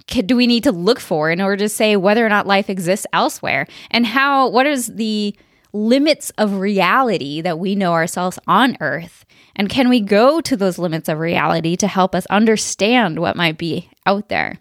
do 0.07 0.35
we 0.35 0.47
need 0.47 0.63
to 0.63 0.71
look 0.71 0.99
for 0.99 1.31
in 1.31 1.41
order 1.41 1.57
to 1.57 1.69
say 1.69 1.95
whether 1.95 2.25
or 2.25 2.29
not 2.29 2.47
life 2.47 2.69
exists 2.69 3.07
elsewhere? 3.13 3.67
And 3.91 4.05
how 4.05 4.49
what 4.49 4.67
is 4.67 4.87
the 4.87 5.35
limits 5.73 6.31
of 6.37 6.59
reality 6.59 7.41
that 7.41 7.59
we 7.59 7.75
know 7.75 7.93
ourselves 7.93 8.39
on 8.47 8.77
earth? 8.81 9.25
And 9.55 9.69
can 9.69 9.89
we 9.89 10.01
go 10.01 10.41
to 10.41 10.57
those 10.57 10.77
limits 10.77 11.07
of 11.07 11.19
reality 11.19 11.75
to 11.77 11.87
help 11.87 12.13
us 12.13 12.25
understand 12.27 13.19
what 13.19 13.37
might 13.37 13.57
be 13.57 13.89
out 14.05 14.27
there? 14.29 14.59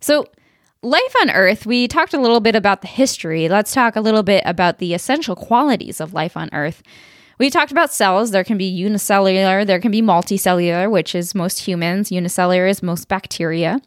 So, 0.00 0.26
life 0.82 1.14
on 1.22 1.30
Earth, 1.30 1.64
we 1.64 1.88
talked 1.88 2.14
a 2.14 2.20
little 2.20 2.40
bit 2.40 2.56
about 2.56 2.82
the 2.82 2.88
history. 2.88 3.48
Let's 3.48 3.72
talk 3.72 3.96
a 3.96 4.00
little 4.00 4.22
bit 4.22 4.42
about 4.44 4.78
the 4.78 4.92
essential 4.92 5.36
qualities 5.36 6.00
of 6.00 6.12
life 6.12 6.36
on 6.36 6.50
Earth. 6.52 6.82
We 7.38 7.50
talked 7.50 7.72
about 7.72 7.92
cells. 7.92 8.30
There 8.30 8.44
can 8.44 8.58
be 8.58 8.64
unicellular, 8.66 9.64
there 9.64 9.80
can 9.80 9.90
be 9.90 10.02
multicellular, 10.02 10.90
which 10.90 11.14
is 11.14 11.34
most 11.34 11.60
humans. 11.60 12.12
Unicellular 12.12 12.66
is 12.66 12.82
most 12.82 13.08
bacteria. 13.08 13.80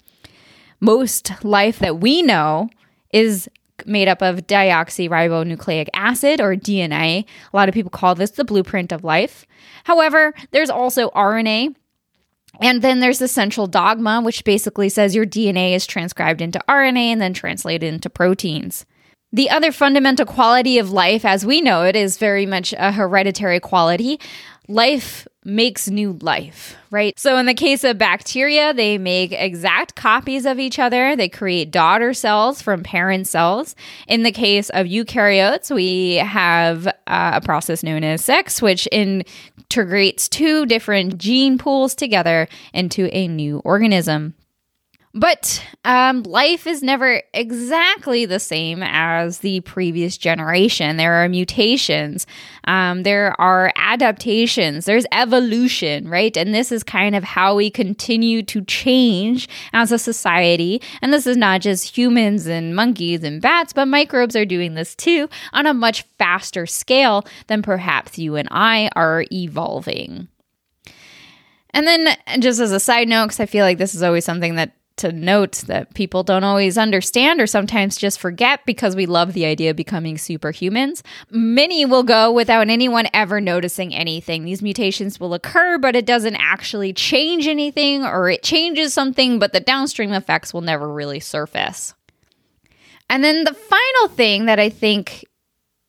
Most 0.79 1.43
life 1.43 1.79
that 1.79 1.99
we 1.99 2.21
know 2.21 2.69
is 3.11 3.49
made 3.85 4.07
up 4.07 4.21
of 4.21 4.47
deoxyribonucleic 4.47 5.87
acid 5.93 6.41
or 6.41 6.55
DNA. 6.55 7.25
A 7.53 7.55
lot 7.55 7.69
of 7.69 7.75
people 7.75 7.89
call 7.89 8.15
this 8.15 8.31
the 8.31 8.43
blueprint 8.43 8.91
of 8.91 9.03
life. 9.03 9.45
However, 9.83 10.33
there's 10.51 10.69
also 10.69 11.09
RNA. 11.11 11.75
And 12.59 12.81
then 12.81 12.99
there's 12.99 13.19
the 13.19 13.27
central 13.27 13.67
dogma, 13.67 14.21
which 14.21 14.43
basically 14.43 14.89
says 14.89 15.15
your 15.15 15.25
DNA 15.25 15.73
is 15.73 15.85
transcribed 15.85 16.41
into 16.41 16.59
RNA 16.67 16.97
and 16.97 17.21
then 17.21 17.33
translated 17.33 17.93
into 17.93 18.09
proteins. 18.09 18.85
The 19.33 19.49
other 19.49 19.73
fundamental 19.73 20.25
quality 20.25 20.77
of 20.77 20.91
life, 20.91 21.25
as 21.25 21.45
we 21.45 21.59
know 21.59 21.83
it, 21.83 21.95
is 21.97 22.17
very 22.17 22.45
much 22.45 22.73
a 22.77 22.93
hereditary 22.93 23.59
quality. 23.59 24.19
Life 24.69 25.27
makes 25.43 25.89
new 25.89 26.13
life, 26.21 26.77
right? 26.91 27.17
So, 27.19 27.37
in 27.37 27.45
the 27.45 27.53
case 27.53 27.83
of 27.83 27.97
bacteria, 27.97 28.73
they 28.73 28.97
make 28.97 29.33
exact 29.33 29.95
copies 29.95 30.45
of 30.45 30.59
each 30.59 30.79
other. 30.79 31.15
They 31.15 31.29
create 31.29 31.71
daughter 31.71 32.13
cells 32.13 32.61
from 32.61 32.83
parent 32.83 33.27
cells. 33.27 33.75
In 34.07 34.23
the 34.23 34.31
case 34.31 34.69
of 34.69 34.87
eukaryotes, 34.87 35.73
we 35.73 36.15
have 36.15 36.87
uh, 36.87 36.91
a 37.07 37.41
process 37.41 37.83
known 37.83 38.03
as 38.05 38.23
sex, 38.23 38.61
which 38.61 38.87
integrates 38.91 40.29
two 40.29 40.65
different 40.65 41.17
gene 41.17 41.57
pools 41.57 41.95
together 41.95 42.47
into 42.73 43.09
a 43.15 43.27
new 43.27 43.59
organism. 43.59 44.35
But 45.17 45.63
um, 45.83 46.21
life 46.23 46.67
is 46.67 46.83
never 46.83 47.23
exactly 47.33 48.25
the 48.25 48.39
same 48.39 48.83
as 48.83 49.39
the 49.39 49.61
previous 49.61 50.15
generation. 50.15 50.97
There 50.97 51.13
are 51.13 51.27
mutations, 51.27 52.27
um, 52.65 53.01
there 53.01 53.39
are 53.41 53.71
adaptations, 53.75 54.85
there's 54.85 55.07
evolution, 55.11 56.07
right? 56.07 56.37
And 56.37 56.53
this 56.53 56.71
is 56.71 56.83
kind 56.83 57.15
of 57.15 57.23
how 57.23 57.55
we 57.55 57.71
continue 57.71 58.43
to 58.43 58.61
change 58.65 59.49
as 59.73 59.91
a 59.91 59.97
society. 59.97 60.83
And 61.01 61.11
this 61.11 61.25
is 61.25 61.35
not 61.35 61.61
just 61.61 61.97
humans 61.97 62.45
and 62.45 62.75
monkeys 62.75 63.23
and 63.23 63.41
bats, 63.41 63.73
but 63.73 63.87
microbes 63.87 64.35
are 64.35 64.45
doing 64.45 64.75
this 64.75 64.93
too 64.93 65.29
on 65.51 65.65
a 65.65 65.73
much 65.73 66.03
faster 66.19 66.67
scale 66.67 67.25
than 67.47 67.63
perhaps 67.63 68.19
you 68.19 68.35
and 68.35 68.47
I 68.51 68.91
are 68.95 69.25
evolving. 69.31 70.27
And 71.71 71.87
then, 71.87 72.15
just 72.39 72.59
as 72.59 72.71
a 72.71 72.79
side 72.79 73.07
note, 73.07 73.25
because 73.25 73.39
I 73.39 73.45
feel 73.47 73.65
like 73.65 73.77
this 73.79 73.95
is 73.95 74.03
always 74.03 74.23
something 74.23 74.55
that 74.55 74.73
to 74.97 75.11
note 75.11 75.63
that 75.67 75.93
people 75.93 76.23
don't 76.23 76.43
always 76.43 76.77
understand 76.77 77.39
or 77.39 77.47
sometimes 77.47 77.97
just 77.97 78.19
forget 78.19 78.65
because 78.65 78.95
we 78.95 79.05
love 79.05 79.33
the 79.33 79.45
idea 79.45 79.69
of 79.69 79.75
becoming 79.75 80.15
superhumans. 80.17 81.01
Many 81.29 81.85
will 81.85 82.03
go 82.03 82.31
without 82.31 82.69
anyone 82.69 83.07
ever 83.13 83.39
noticing 83.39 83.93
anything. 83.93 84.43
These 84.43 84.61
mutations 84.61 85.19
will 85.19 85.33
occur, 85.33 85.77
but 85.77 85.95
it 85.95 86.05
doesn't 86.05 86.35
actually 86.35 86.93
change 86.93 87.47
anything, 87.47 88.03
or 88.03 88.29
it 88.29 88.43
changes 88.43 88.93
something, 88.93 89.39
but 89.39 89.53
the 89.53 89.59
downstream 89.59 90.13
effects 90.13 90.53
will 90.53 90.61
never 90.61 90.91
really 90.91 91.19
surface. 91.19 91.93
And 93.09 93.23
then 93.23 93.43
the 93.43 93.53
final 93.53 94.15
thing 94.15 94.45
that 94.45 94.59
I 94.59 94.69
think 94.69 95.25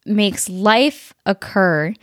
makes 0.07 0.49
life 0.49 1.15
occur 1.27 1.95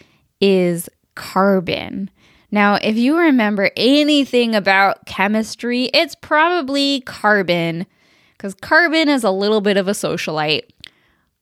is 0.42 0.90
carbon. 1.16 2.10
Now, 2.56 2.76
if 2.76 2.96
you 2.96 3.18
remember 3.18 3.70
anything 3.76 4.56
about 4.56 5.06
chemistry, 5.06 5.90
it's 5.94 6.16
probably 6.16 7.02
carbon, 7.02 7.86
because 8.32 8.54
carbon 8.54 9.10
is 9.10 9.26
a 9.26 9.30
little 9.30 9.60
bit 9.60 9.76
of 9.76 9.90
a 9.90 9.92
socialite. 9.92 10.70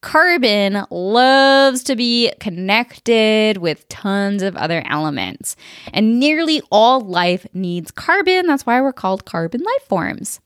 Carbon 0.01 0.87
loves 0.89 1.83
to 1.83 1.95
be 1.95 2.31
connected 2.39 3.57
with 3.57 3.87
tons 3.89 4.41
of 4.41 4.55
other 4.55 4.81
elements, 4.87 5.55
and 5.93 6.19
nearly 6.19 6.63
all 6.71 6.99
life 6.99 7.45
needs 7.53 7.91
carbon. 7.91 8.47
That's 8.47 8.65
why 8.65 8.81
we're 8.81 8.91
called 8.91 9.23
carbon 9.23 9.61
life 9.61 9.87
forms. 9.87 10.39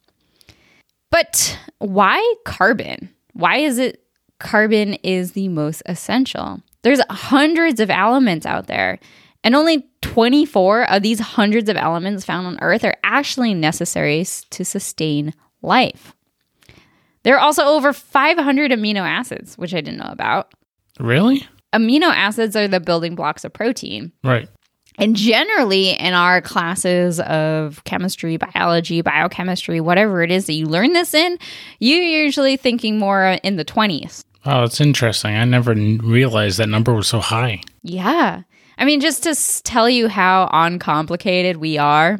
But 1.11 1.57
why 1.77 2.35
carbon? 2.43 3.09
Why 3.31 3.59
is 3.59 3.77
it 3.77 4.03
carbon 4.39 4.95
is 4.95 5.31
the 5.31 5.47
most 5.47 5.81
essential? 5.85 6.61
There's 6.81 6.99
hundreds 7.09 7.79
of 7.79 7.89
elements 7.89 8.45
out 8.45 8.67
there. 8.67 8.99
And 9.47 9.55
only 9.55 9.87
24 10.01 10.91
of 10.91 11.03
these 11.03 11.21
hundreds 11.21 11.69
of 11.69 11.77
elements 11.77 12.25
found 12.25 12.47
on 12.47 12.59
Earth 12.61 12.83
are 12.83 12.97
actually 13.01 13.53
necessary 13.53 14.25
to 14.49 14.65
sustain 14.65 15.33
life. 15.61 16.13
There 17.23 17.33
are 17.33 17.39
also 17.39 17.63
over 17.63 17.93
500 17.93 18.71
amino 18.71 19.07
acids, 19.07 19.57
which 19.57 19.73
I 19.73 19.79
didn't 19.79 19.99
know 19.99 20.11
about. 20.11 20.53
Really? 20.99 21.47
Amino 21.71 22.13
acids 22.13 22.57
are 22.57 22.67
the 22.67 22.81
building 22.81 23.15
blocks 23.15 23.45
of 23.45 23.53
protein. 23.53 24.11
Right. 24.21 24.49
And 24.97 25.15
generally, 25.15 25.91
in 25.91 26.13
our 26.13 26.41
classes 26.41 27.21
of 27.21 27.81
chemistry, 27.85 28.35
biology, 28.35 29.01
biochemistry, 29.01 29.79
whatever 29.79 30.23
it 30.23 30.29
is 30.29 30.47
that 30.47 30.53
you 30.55 30.65
learn 30.65 30.91
this 30.91 31.13
in, 31.13 31.37
you're 31.79 32.03
usually 32.03 32.57
thinking 32.57 32.99
more 32.99 33.37
in 33.43 33.55
the 33.55 33.63
20s. 33.63 34.25
Oh, 34.45 34.63
it's 34.63 34.81
interesting. 34.81 35.37
I 35.37 35.45
never 35.45 35.73
realized 35.73 36.57
that 36.57 36.67
number 36.67 36.93
was 36.93 37.07
so 37.07 37.21
high. 37.21 37.61
Yeah. 37.81 38.41
I 38.77 38.85
mean, 38.85 38.99
just 38.99 39.23
to 39.23 39.29
s- 39.29 39.61
tell 39.63 39.89
you 39.89 40.07
how 40.07 40.49
uncomplicated 40.51 41.57
we 41.57 41.77
are, 41.77 42.19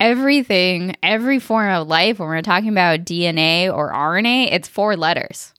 everything, 0.00 0.96
every 1.02 1.38
form 1.38 1.70
of 1.70 1.88
life, 1.88 2.18
when 2.18 2.28
we're 2.28 2.42
talking 2.42 2.70
about 2.70 3.00
DNA 3.04 3.72
or 3.72 3.92
RNA, 3.92 4.52
it's 4.52 4.68
four 4.68 4.96
letters. 4.96 5.52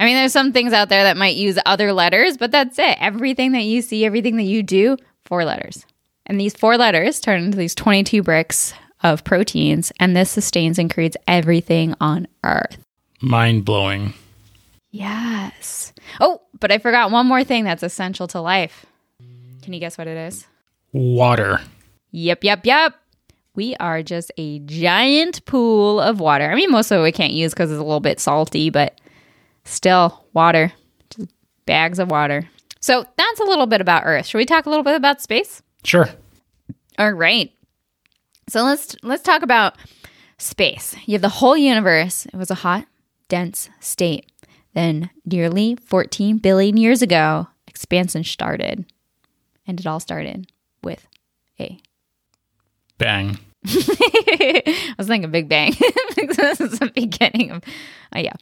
I 0.00 0.04
mean, 0.04 0.14
there's 0.14 0.32
some 0.32 0.52
things 0.52 0.72
out 0.72 0.88
there 0.88 1.02
that 1.04 1.16
might 1.16 1.34
use 1.36 1.58
other 1.66 1.92
letters, 1.92 2.36
but 2.36 2.52
that's 2.52 2.78
it. 2.78 2.96
Everything 3.00 3.52
that 3.52 3.62
you 3.62 3.82
see, 3.82 4.04
everything 4.04 4.36
that 4.36 4.44
you 4.44 4.62
do, 4.62 4.96
four 5.24 5.44
letters. 5.44 5.84
And 6.26 6.38
these 6.40 6.54
four 6.54 6.76
letters 6.76 7.18
turn 7.20 7.42
into 7.42 7.58
these 7.58 7.74
22 7.74 8.22
bricks 8.22 8.74
of 9.02 9.24
proteins, 9.24 9.90
and 9.98 10.14
this 10.16 10.30
sustains 10.30 10.78
and 10.78 10.92
creates 10.92 11.16
everything 11.26 11.94
on 12.00 12.28
Earth. 12.44 12.78
Mind 13.20 13.64
blowing. 13.64 14.14
Yes. 14.90 15.92
Oh, 16.20 16.42
but 16.60 16.70
I 16.70 16.78
forgot 16.78 17.10
one 17.10 17.26
more 17.26 17.44
thing 17.44 17.64
that's 17.64 17.82
essential 17.82 18.28
to 18.28 18.40
life. 18.40 18.86
Can 19.68 19.74
you 19.74 19.80
guess 19.80 19.98
what 19.98 20.06
it 20.06 20.16
is? 20.16 20.46
Water. 20.94 21.60
Yep, 22.12 22.42
yep, 22.42 22.64
yep. 22.64 22.94
We 23.54 23.76
are 23.76 24.02
just 24.02 24.32
a 24.38 24.60
giant 24.60 25.44
pool 25.44 26.00
of 26.00 26.20
water. 26.20 26.50
I 26.50 26.54
mean, 26.54 26.70
most 26.70 26.90
of 26.90 26.98
it 26.98 27.02
we 27.02 27.12
can't 27.12 27.34
use 27.34 27.52
because 27.52 27.70
it's 27.70 27.78
a 27.78 27.82
little 27.82 28.00
bit 28.00 28.18
salty, 28.18 28.70
but 28.70 28.98
still, 29.66 30.24
water. 30.32 30.72
Just 31.10 31.28
bags 31.66 31.98
of 31.98 32.10
water. 32.10 32.48
So 32.80 33.04
that's 33.18 33.40
a 33.40 33.44
little 33.44 33.66
bit 33.66 33.82
about 33.82 34.04
Earth. 34.06 34.24
Should 34.24 34.38
we 34.38 34.46
talk 34.46 34.64
a 34.64 34.70
little 34.70 34.84
bit 34.84 34.94
about 34.94 35.20
space? 35.20 35.62
Sure. 35.84 36.08
All 36.98 37.12
right. 37.12 37.52
So 38.48 38.62
let's 38.62 38.96
let's 39.02 39.22
talk 39.22 39.42
about 39.42 39.76
space. 40.38 40.96
You 41.04 41.12
have 41.12 41.20
the 41.20 41.28
whole 41.28 41.58
universe. 41.58 42.24
It 42.24 42.36
was 42.36 42.50
a 42.50 42.54
hot, 42.54 42.86
dense 43.28 43.68
state. 43.80 44.32
Then, 44.72 45.10
nearly 45.26 45.76
14 45.84 46.38
billion 46.38 46.78
years 46.78 47.02
ago, 47.02 47.48
expansion 47.66 48.24
started. 48.24 48.86
And 49.68 49.78
it 49.78 49.86
all 49.86 50.00
started 50.00 50.50
with 50.82 51.06
a 51.60 51.78
Bang. 52.96 53.38
I 53.66 54.94
was 54.98 55.06
thinking 55.06 55.26
a 55.26 55.28
Big 55.28 55.48
Bang. 55.48 55.72
this 56.16 56.60
is 56.60 56.80
the 56.80 56.90
beginning 56.92 57.52
of, 57.52 57.62
oh 58.16 58.18
yeah. 58.18 58.32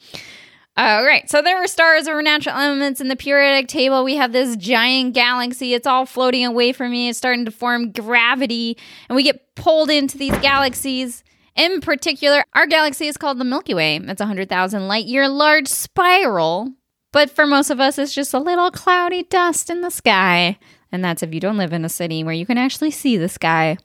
All 0.79 1.05
right. 1.05 1.29
So 1.29 1.41
there 1.41 1.59
were 1.59 1.67
stars, 1.67 2.05
there 2.05 2.15
were 2.15 2.23
natural 2.23 2.57
elements 2.57 3.01
in 3.01 3.09
the 3.09 3.17
periodic 3.17 3.67
table. 3.67 4.05
We 4.05 4.17
have 4.17 4.33
this 4.33 4.57
giant 4.57 5.15
galaxy. 5.15 5.73
It's 5.73 5.87
all 5.87 6.05
floating 6.05 6.45
away 6.45 6.73
from 6.73 6.91
me. 6.91 7.09
It's 7.09 7.19
starting 7.19 7.47
to 7.47 7.51
form 7.51 7.93
gravity, 7.93 8.77
and 9.09 9.17
we 9.17 9.23
get 9.23 9.55
pulled 9.55 9.91
into 9.91 10.19
these 10.19 10.37
galaxies. 10.39 11.25
In 11.55 11.81
particular, 11.81 12.45
our 12.55 12.67
galaxy 12.67 13.07
is 13.07 13.17
called 13.17 13.39
the 13.39 13.45
Milky 13.45 13.73
Way. 13.73 13.97
It's 13.97 14.21
a 14.21 14.25
100,000 14.25 14.87
light 14.87 15.07
year 15.07 15.27
large 15.29 15.69
spiral, 15.69 16.73
but 17.11 17.31
for 17.31 17.47
most 17.47 17.71
of 17.71 17.81
us, 17.81 17.99
it's 17.99 18.15
just 18.15 18.35
a 18.35 18.39
little 18.39 18.71
cloudy 18.71 19.23
dust 19.23 19.71
in 19.71 19.81
the 19.81 19.91
sky. 19.91 20.59
And 20.93 21.05
that's 21.05 21.23
if 21.23 21.35
you 21.35 21.41
don't 21.41 21.59
live 21.59 21.73
in 21.73 21.85
a 21.85 21.89
city 21.89 22.23
where 22.23 22.35
you 22.35 22.47
can 22.47 22.59
actually 22.59 22.91
see 22.91 23.17
the 23.17 23.29
sky. 23.29 23.79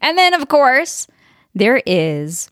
And 0.00 0.18
then, 0.18 0.34
of 0.34 0.48
course, 0.48 1.06
there 1.54 1.82
is 1.86 2.50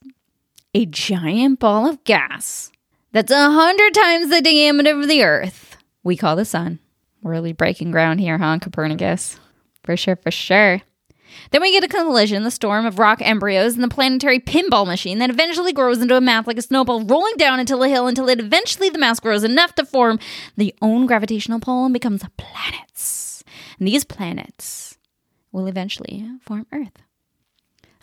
a 0.75 0.87
giant 0.87 1.59
ball 1.59 1.89
of 1.89 2.05
gas 2.05 2.71
that's 3.13 3.33
a 3.33 3.51
hundred 3.51 3.95
times 3.95 4.31
the 4.31 4.43
diameter 4.43 4.99
of 4.99 5.09
the 5.09 5.23
Earth. 5.25 5.77
We 6.03 6.17
call 6.17 6.37
the 6.37 6.45
sun. 6.45 6.79
We're 7.23 7.33
really 7.33 7.53
breaking 7.53 7.91
ground 7.91 8.21
here, 8.21 8.39
huh, 8.39 8.59
Copernicus? 8.61 9.41
For 9.83 9.97
sure, 9.97 10.17
for 10.17 10.31
sure. 10.31 10.83
Then 11.51 11.63
we 11.63 11.73
get 11.73 11.85
a 11.85 11.89
collision, 11.89 12.43
the 12.43 12.51
storm 12.51 12.87
of 12.87 12.99
rock 12.99 13.21
embryos, 13.23 13.75
and 13.75 13.83
the 13.83 13.89
planetary 13.89 14.41
pinball 14.41 14.87
machine 14.87 15.19
that 15.19 15.31
eventually 15.31 15.73
grows 15.73 16.01
into 16.01 16.17
a 16.17 16.21
mass 16.21 16.47
like 16.47 16.59
a 16.59 16.63
snowball 16.63 17.03
rolling 17.03 17.37
down 17.37 17.61
into 17.61 17.77
a 17.83 17.89
hill 17.89 18.07
until 18.07 18.29
it 18.29 18.41
eventually 18.41 18.89
the 18.89 18.99
mass 18.99 19.21
grows 19.21 19.45
enough 19.45 19.75
to 19.75 19.85
form 19.85 20.19
the 20.57 20.75
own 20.81 21.07
gravitational 21.07 21.61
pull 21.61 21.85
and 21.85 21.93
becomes 21.93 22.23
a 22.23 22.31
planets. 22.37 23.28
And 23.79 23.89
these 23.89 24.05
planets 24.05 24.99
will 25.53 25.67
eventually 25.67 26.27
form 26.43 26.67
Earth. 26.73 27.03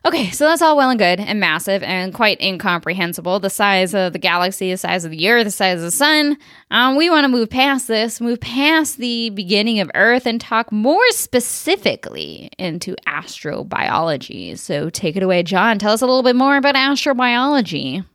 Okay, 0.05 0.29
so 0.29 0.45
that's 0.45 0.61
all 0.61 0.77
well 0.77 0.91
and 0.91 0.99
good 0.99 1.19
and 1.19 1.39
massive 1.39 1.81
and 1.81 2.13
quite 2.13 2.39
incomprehensible. 2.39 3.39
The 3.39 3.49
size 3.49 3.95
of 3.95 4.13
the 4.13 4.19
galaxy, 4.19 4.69
the 4.69 4.77
size 4.77 5.03
of 5.03 5.09
the 5.09 5.27
Earth, 5.27 5.45
the 5.45 5.51
size 5.51 5.79
of 5.79 5.81
the 5.81 5.89
sun. 5.89 6.37
Um, 6.69 6.95
we 6.95 7.09
want 7.09 7.23
to 7.23 7.27
move 7.27 7.49
past 7.49 7.87
this, 7.87 8.21
move 8.21 8.39
past 8.39 8.97
the 8.97 9.31
beginning 9.31 9.79
of 9.79 9.89
Earth, 9.95 10.27
and 10.27 10.39
talk 10.39 10.71
more 10.71 11.09
specifically 11.09 12.51
into 12.59 12.95
astrobiology. 13.07 14.55
So 14.59 14.91
take 14.91 15.15
it 15.15 15.23
away, 15.23 15.41
Jon. 15.41 15.79
Tell 15.79 15.93
us 15.93 16.03
a 16.03 16.05
little 16.05 16.21
bit 16.21 16.35
more 16.35 16.55
about 16.55 16.75
astrobiology. 16.75 18.05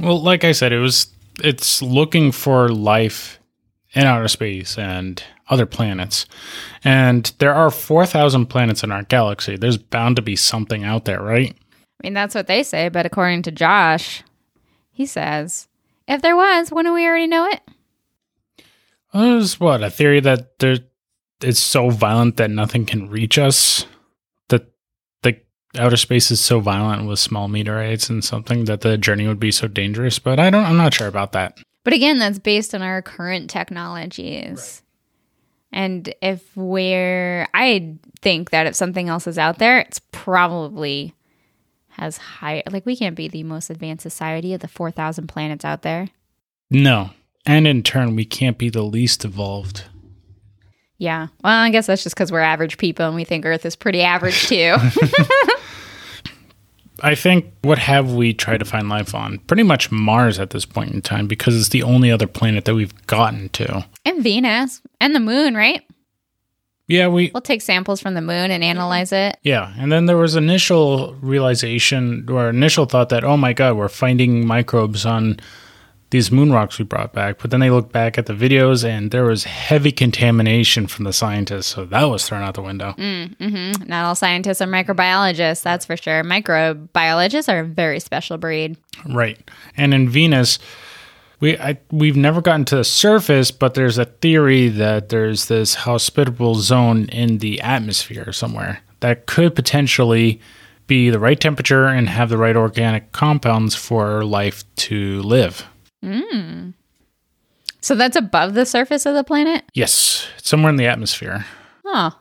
Well, 0.00 0.20
like 0.20 0.42
I 0.42 0.50
said, 0.50 0.72
it 0.72 0.80
was 0.80 1.06
it's 1.44 1.80
looking 1.80 2.32
for 2.32 2.70
life 2.70 3.38
in 3.92 4.02
outer 4.02 4.26
space 4.26 4.76
and 4.76 5.22
other 5.50 5.66
planets. 5.66 6.26
And 6.84 7.32
there 7.38 7.54
are 7.54 7.70
4,000 7.70 8.46
planets 8.46 8.82
in 8.82 8.92
our 8.92 9.02
galaxy. 9.02 9.56
There's 9.56 9.78
bound 9.78 10.16
to 10.16 10.22
be 10.22 10.36
something 10.36 10.84
out 10.84 11.04
there, 11.04 11.22
right? 11.22 11.54
I 11.54 12.06
mean, 12.06 12.14
that's 12.14 12.34
what 12.34 12.46
they 12.46 12.62
say, 12.62 12.88
but 12.88 13.06
according 13.06 13.42
to 13.42 13.50
Josh, 13.50 14.22
he 14.90 15.06
says, 15.06 15.68
if 16.06 16.22
there 16.22 16.36
was, 16.36 16.70
wouldn't 16.70 16.94
we 16.94 17.06
already 17.06 17.26
know 17.26 17.46
it? 17.46 17.60
There's 19.12 19.58
what 19.58 19.82
a 19.82 19.90
theory 19.90 20.20
that 20.20 20.58
there 20.58 20.78
it's 21.40 21.60
so 21.60 21.90
violent 21.90 22.36
that 22.36 22.50
nothing 22.50 22.84
can 22.84 23.08
reach 23.08 23.38
us. 23.38 23.86
That 24.48 24.72
the 25.22 25.40
outer 25.76 25.96
space 25.96 26.30
is 26.30 26.40
so 26.40 26.60
violent 26.60 27.06
with 27.06 27.18
small 27.18 27.48
meteorites 27.48 28.10
and 28.10 28.24
something 28.24 28.64
that 28.64 28.80
the 28.80 28.98
journey 28.98 29.26
would 29.26 29.40
be 29.40 29.52
so 29.52 29.68
dangerous. 29.68 30.18
But 30.18 30.38
I 30.40 30.50
don't. 30.50 30.64
I'm 30.64 30.76
not 30.76 30.94
sure 30.94 31.06
about 31.06 31.32
that. 31.32 31.58
But 31.84 31.92
again, 31.92 32.18
that's 32.18 32.38
based 32.38 32.74
on 32.74 32.82
our 32.82 33.00
current 33.02 33.48
technologies. 33.48 34.82
And 35.72 36.12
if 36.22 36.56
we're, 36.56 37.46
I 37.52 37.96
think 38.22 38.50
that 38.50 38.66
if 38.66 38.74
something 38.74 39.08
else 39.08 39.26
is 39.26 39.38
out 39.38 39.58
there, 39.58 39.80
it's 39.80 40.00
probably 40.12 41.14
has 41.90 42.16
higher, 42.16 42.62
like 42.70 42.86
we 42.86 42.96
can't 42.96 43.16
be 43.16 43.28
the 43.28 43.42
most 43.42 43.70
advanced 43.70 44.02
society 44.02 44.54
of 44.54 44.60
the 44.60 44.68
4,000 44.68 45.26
planets 45.26 45.64
out 45.64 45.82
there. 45.82 46.08
No, 46.70 47.10
and 47.44 47.66
in 47.66 47.82
turn, 47.82 48.14
we 48.14 48.24
can't 48.24 48.58
be 48.58 48.70
the 48.70 48.82
least 48.82 49.24
evolved. 49.24 49.84
Yeah. 50.98 51.28
Well, 51.44 51.52
I 51.52 51.70
guess 51.70 51.86
that's 51.86 52.02
just 52.02 52.16
because 52.16 52.32
we're 52.32 52.40
average 52.40 52.76
people 52.76 53.06
and 53.06 53.14
we 53.14 53.24
think 53.24 53.46
Earth 53.46 53.64
is 53.64 53.76
pretty 53.76 54.02
average 54.02 54.46
too. 54.48 54.76
I 57.02 57.14
think 57.14 57.52
what 57.62 57.78
have 57.78 58.12
we 58.12 58.34
tried 58.34 58.58
to 58.58 58.64
find 58.64 58.88
life 58.88 59.14
on? 59.14 59.38
Pretty 59.40 59.62
much 59.62 59.90
Mars 59.92 60.38
at 60.40 60.50
this 60.50 60.64
point 60.64 60.92
in 60.92 61.00
time 61.02 61.26
because 61.28 61.56
it's 61.56 61.68
the 61.68 61.82
only 61.82 62.10
other 62.10 62.26
planet 62.26 62.64
that 62.64 62.74
we've 62.74 63.06
gotten 63.06 63.48
to. 63.50 63.84
and 64.04 64.22
Venus 64.22 64.82
and 65.00 65.14
the 65.14 65.20
moon, 65.20 65.54
right? 65.54 65.82
Yeah, 66.88 67.08
we 67.08 67.30
We'll 67.34 67.42
take 67.42 67.60
samples 67.62 68.00
from 68.00 68.14
the 68.14 68.22
moon 68.22 68.50
and 68.50 68.64
analyze 68.64 69.12
it. 69.12 69.36
yeah, 69.42 69.74
and 69.78 69.92
then 69.92 70.06
there 70.06 70.16
was 70.16 70.36
initial 70.36 71.14
realization 71.20 72.26
or 72.30 72.48
initial 72.48 72.86
thought 72.86 73.10
that 73.10 73.24
oh 73.24 73.36
my 73.36 73.52
god, 73.52 73.76
we're 73.76 73.88
finding 73.88 74.46
microbes 74.46 75.04
on 75.04 75.38
these 76.10 76.32
moon 76.32 76.52
rocks 76.52 76.78
we 76.78 76.84
brought 76.84 77.12
back. 77.12 77.38
But 77.38 77.50
then 77.50 77.60
they 77.60 77.70
looked 77.70 77.92
back 77.92 78.16
at 78.18 78.26
the 78.26 78.32
videos 78.32 78.84
and 78.84 79.10
there 79.10 79.24
was 79.24 79.44
heavy 79.44 79.92
contamination 79.92 80.86
from 80.86 81.04
the 81.04 81.12
scientists, 81.12 81.66
so 81.66 81.84
that 81.84 82.04
was 82.04 82.26
thrown 82.26 82.42
out 82.42 82.54
the 82.54 82.62
window. 82.62 82.94
Mm, 82.98 83.36
mm-hmm. 83.36 83.88
Not 83.88 84.04
all 84.04 84.14
scientists 84.14 84.60
are 84.60 84.66
microbiologists, 84.66 85.62
that's 85.62 85.84
for 85.84 85.96
sure. 85.96 86.22
Microbiologists 86.24 87.52
are 87.52 87.60
a 87.60 87.64
very 87.64 88.00
special 88.00 88.38
breed. 88.38 88.76
Right. 89.08 89.38
And 89.76 89.92
in 89.92 90.08
Venus, 90.08 90.58
we 91.40 91.58
I, 91.58 91.78
we've 91.90 92.16
never 92.16 92.40
gotten 92.40 92.64
to 92.66 92.76
the 92.76 92.84
surface, 92.84 93.50
but 93.50 93.74
there's 93.74 93.98
a 93.98 94.06
theory 94.06 94.68
that 94.68 95.10
there's 95.10 95.46
this 95.46 95.74
hospitable 95.74 96.56
zone 96.56 97.08
in 97.10 97.38
the 97.38 97.60
atmosphere 97.60 98.32
somewhere 98.32 98.80
that 99.00 99.26
could 99.26 99.54
potentially 99.54 100.40
be 100.88 101.10
the 101.10 101.18
right 101.18 101.38
temperature 101.38 101.86
and 101.86 102.08
have 102.08 102.30
the 102.30 102.38
right 102.38 102.56
organic 102.56 103.12
compounds 103.12 103.74
for 103.74 104.24
life 104.24 104.64
to 104.76 105.22
live. 105.22 105.64
So 107.80 107.94
that's 107.94 108.16
above 108.16 108.54
the 108.54 108.66
surface 108.66 109.06
of 109.06 109.14
the 109.14 109.24
planet? 109.24 109.64
Yes, 109.74 110.26
it's 110.38 110.48
somewhere 110.48 110.70
in 110.70 110.76
the 110.76 110.86
atmosphere 110.86 111.44
Oh, 111.84 112.12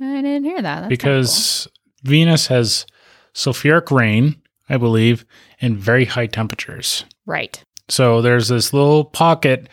I 0.00 0.22
didn't 0.22 0.44
hear 0.44 0.62
that. 0.62 0.80
That's 0.80 0.88
because 0.88 1.68
Venus 2.02 2.46
has 2.46 2.86
sulfuric 3.34 3.90
rain, 3.90 4.40
I 4.70 4.78
believe, 4.78 5.26
and 5.60 5.76
very 5.76 6.06
high 6.06 6.26
temperatures. 6.26 7.04
right. 7.26 7.62
So 7.88 8.22
there's 8.22 8.48
this 8.48 8.72
little 8.72 9.04
pocket, 9.04 9.68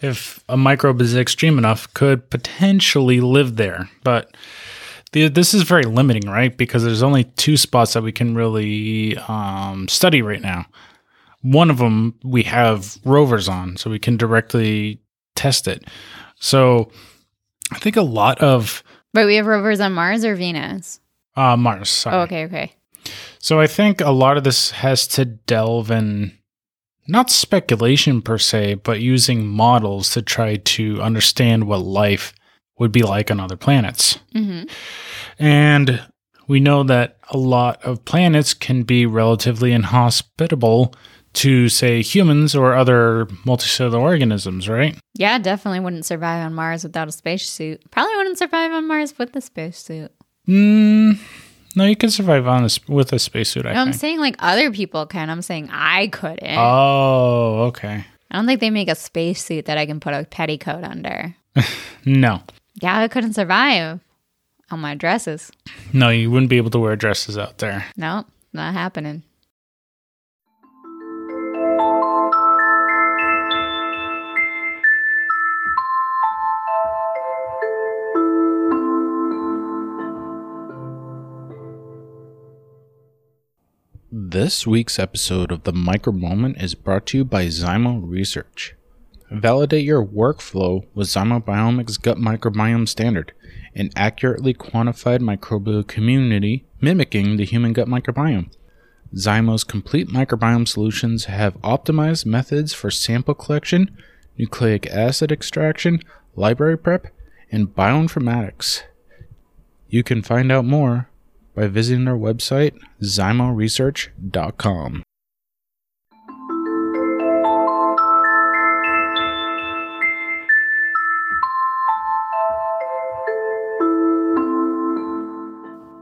if 0.00 0.42
a 0.48 0.56
microbe 0.56 1.02
is 1.02 1.14
extreme 1.14 1.58
enough, 1.58 1.92
could 1.92 2.30
potentially 2.30 3.20
live 3.20 3.56
there. 3.56 3.90
But 4.04 4.34
the, 5.12 5.28
this 5.28 5.52
is 5.52 5.62
very 5.64 5.82
limiting, 5.82 6.30
right? 6.30 6.56
Because 6.56 6.82
there's 6.84 7.02
only 7.02 7.24
two 7.24 7.58
spots 7.58 7.92
that 7.92 8.02
we 8.02 8.12
can 8.12 8.34
really 8.34 9.18
um, 9.28 9.86
study 9.88 10.22
right 10.22 10.40
now. 10.40 10.64
One 11.42 11.70
of 11.70 11.78
them 11.78 12.14
we 12.24 12.42
have 12.44 12.98
rovers 13.04 13.48
on, 13.48 13.76
so 13.76 13.90
we 13.90 13.98
can 13.98 14.16
directly 14.16 15.00
test 15.36 15.68
it. 15.68 15.84
So 16.40 16.90
I 17.72 17.78
think 17.78 17.96
a 17.96 18.02
lot 18.02 18.40
of 18.40 18.82
But 19.12 19.26
we 19.26 19.36
have 19.36 19.46
rovers 19.46 19.80
on 19.80 19.92
Mars 19.92 20.24
or 20.24 20.34
Venus? 20.34 21.00
Uh, 21.36 21.56
Mars. 21.56 21.88
Sorry. 21.90 22.16
Oh, 22.16 22.20
okay, 22.22 22.44
okay. 22.46 22.72
So 23.38 23.60
I 23.60 23.66
think 23.66 24.00
a 24.00 24.10
lot 24.10 24.36
of 24.36 24.44
this 24.44 24.72
has 24.72 25.06
to 25.08 25.24
delve 25.24 25.90
in 25.90 26.32
not 27.06 27.30
speculation 27.30 28.20
per 28.20 28.36
se, 28.36 28.74
but 28.74 29.00
using 29.00 29.46
models 29.46 30.10
to 30.10 30.22
try 30.22 30.56
to 30.56 31.00
understand 31.00 31.66
what 31.66 31.78
life 31.78 32.34
would 32.78 32.92
be 32.92 33.02
like 33.02 33.30
on 33.30 33.40
other 33.40 33.56
planets. 33.56 34.18
hmm 34.32 34.62
And 35.38 36.02
we 36.48 36.60
know 36.60 36.82
that 36.82 37.18
a 37.30 37.38
lot 37.38 37.82
of 37.82 38.04
planets 38.04 38.54
can 38.54 38.82
be 38.82 39.06
relatively 39.06 39.72
inhospitable 39.72 40.94
to, 41.38 41.68
say, 41.68 42.02
humans 42.02 42.54
or 42.54 42.74
other 42.74 43.26
multicellular 43.44 44.00
organisms, 44.00 44.68
right? 44.68 44.96
Yeah, 45.14 45.38
definitely 45.38 45.80
wouldn't 45.80 46.06
survive 46.06 46.44
on 46.44 46.54
Mars 46.54 46.84
without 46.84 47.08
a 47.08 47.12
spacesuit. 47.12 47.90
Probably 47.90 48.16
wouldn't 48.16 48.38
survive 48.38 48.72
on 48.72 48.86
Mars 48.86 49.18
with 49.18 49.34
a 49.36 49.40
spacesuit. 49.40 50.12
Mm, 50.46 51.18
no, 51.76 51.84
you 51.84 51.96
can 51.96 52.10
survive 52.10 52.46
on 52.46 52.62
this 52.62 52.86
with 52.88 53.12
a 53.12 53.18
spacesuit, 53.18 53.66
I 53.66 53.74
No, 53.74 53.80
I'm 53.80 53.92
saying 53.92 54.18
like 54.20 54.36
other 54.38 54.70
people 54.70 55.06
can. 55.06 55.30
I'm 55.30 55.42
saying 55.42 55.68
I 55.70 56.08
couldn't. 56.08 56.56
Oh, 56.56 57.64
okay. 57.68 58.04
I 58.30 58.36
don't 58.36 58.46
think 58.46 58.60
they 58.60 58.70
make 58.70 58.88
a 58.88 58.94
spacesuit 58.94 59.66
that 59.66 59.78
I 59.78 59.86
can 59.86 60.00
put 60.00 60.14
a 60.14 60.24
petticoat 60.24 60.84
under. 60.84 61.34
No. 62.04 62.42
Yeah, 62.80 62.98
I 62.98 63.08
couldn't 63.08 63.34
survive 63.34 64.00
on 64.70 64.80
my 64.80 64.94
dresses. 64.94 65.50
No, 65.92 66.08
you 66.08 66.30
wouldn't 66.30 66.48
be 66.48 66.56
able 66.56 66.70
to 66.70 66.78
wear 66.78 66.96
dresses 66.96 67.36
out 67.36 67.58
there. 67.58 67.84
No, 67.96 68.24
not 68.52 68.72
happening. 68.72 69.24
This 84.30 84.66
week's 84.66 84.98
episode 84.98 85.50
of 85.50 85.62
The 85.62 85.72
Micro 85.72 86.12
Moment 86.12 86.60
is 86.60 86.74
brought 86.74 87.06
to 87.06 87.16
you 87.16 87.24
by 87.24 87.46
Zymo 87.46 87.98
Research. 88.04 88.74
Validate 89.30 89.86
your 89.86 90.04
workflow 90.04 90.84
with 90.94 91.08
ZymoBIOMICS 91.08 92.02
Gut 92.02 92.18
Microbiome 92.18 92.86
Standard, 92.86 93.32
an 93.74 93.88
accurately 93.96 94.52
quantified 94.52 95.20
microbial 95.20 95.86
community 95.86 96.66
mimicking 96.78 97.38
the 97.38 97.46
human 97.46 97.72
gut 97.72 97.88
microbiome. 97.88 98.52
Zymo's 99.14 99.64
complete 99.64 100.08
microbiome 100.08 100.68
solutions 100.68 101.24
have 101.24 101.62
optimized 101.62 102.26
methods 102.26 102.74
for 102.74 102.90
sample 102.90 103.34
collection, 103.34 103.96
nucleic 104.36 104.86
acid 104.88 105.32
extraction, 105.32 106.02
library 106.36 106.76
prep, 106.76 107.06
and 107.50 107.74
bioinformatics. 107.74 108.82
You 109.88 110.02
can 110.02 110.20
find 110.20 110.52
out 110.52 110.66
more 110.66 111.08
by 111.58 111.66
visiting 111.66 112.06
our 112.06 112.16
website, 112.16 112.78
zymoresearch.com. 113.02 115.02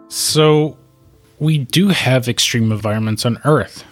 So, 0.09 0.77
we 1.39 1.57
do 1.57 1.89
have 1.89 2.29
extreme 2.29 2.71
environments 2.71 3.25
on 3.25 3.39
Earth. 3.45 3.83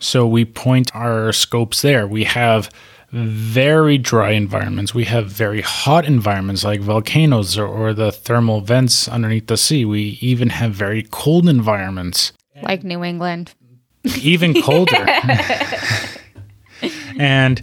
So, 0.00 0.26
we 0.26 0.44
point 0.44 0.92
our 0.96 1.32
scopes 1.32 1.80
there. 1.80 2.08
We 2.08 2.24
have 2.24 2.68
very 3.14 3.96
dry 3.96 4.32
environments. 4.32 4.92
We 4.92 5.04
have 5.04 5.26
very 5.28 5.60
hot 5.60 6.04
environments 6.04 6.64
like 6.64 6.80
volcanoes 6.80 7.56
or, 7.56 7.66
or 7.66 7.94
the 7.94 8.10
thermal 8.10 8.60
vents 8.60 9.06
underneath 9.06 9.46
the 9.46 9.56
sea. 9.56 9.84
We 9.84 10.18
even 10.20 10.48
have 10.50 10.72
very 10.72 11.04
cold 11.04 11.48
environments, 11.48 12.32
Like 12.60 12.82
New 12.82 13.04
England. 13.04 13.54
even 14.20 14.60
colder. 14.60 15.06
and 17.18 17.62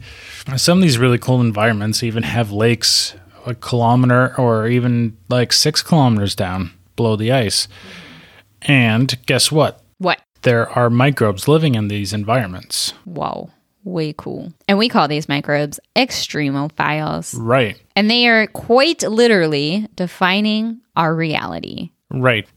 some 0.55 0.77
of 0.77 0.81
these 0.81 0.97
really 0.97 1.17
cold 1.17 1.41
environments 1.41 2.01
even 2.01 2.23
have 2.23 2.51
lakes 2.53 3.13
a 3.45 3.53
kilometer 3.53 4.33
or 4.39 4.67
even 4.67 5.17
like 5.27 5.51
six 5.51 5.81
kilometers 5.81 6.33
down 6.33 6.71
below 6.95 7.17
the 7.17 7.31
ice. 7.31 7.67
And 8.61 9.17
guess 9.25 9.51
what? 9.51 9.83
What? 9.97 10.21
There 10.43 10.69
are 10.69 10.89
microbes 10.89 11.47
living 11.49 11.75
in 11.75 11.89
these 11.89 12.13
environments. 12.13 12.91
Whoa. 13.03 13.49
Way 13.83 14.13
cool. 14.15 14.53
And 14.67 14.77
we 14.77 14.89
call 14.89 15.07
these 15.07 15.27
microbes 15.27 15.79
extremophiles. 15.95 17.35
Right. 17.37 17.81
And 17.95 18.09
they 18.09 18.27
are 18.27 18.47
quite 18.47 19.01
literally 19.01 19.87
defining 19.95 20.81
our 20.95 21.15
reality. 21.15 21.91
Right. 22.11 22.47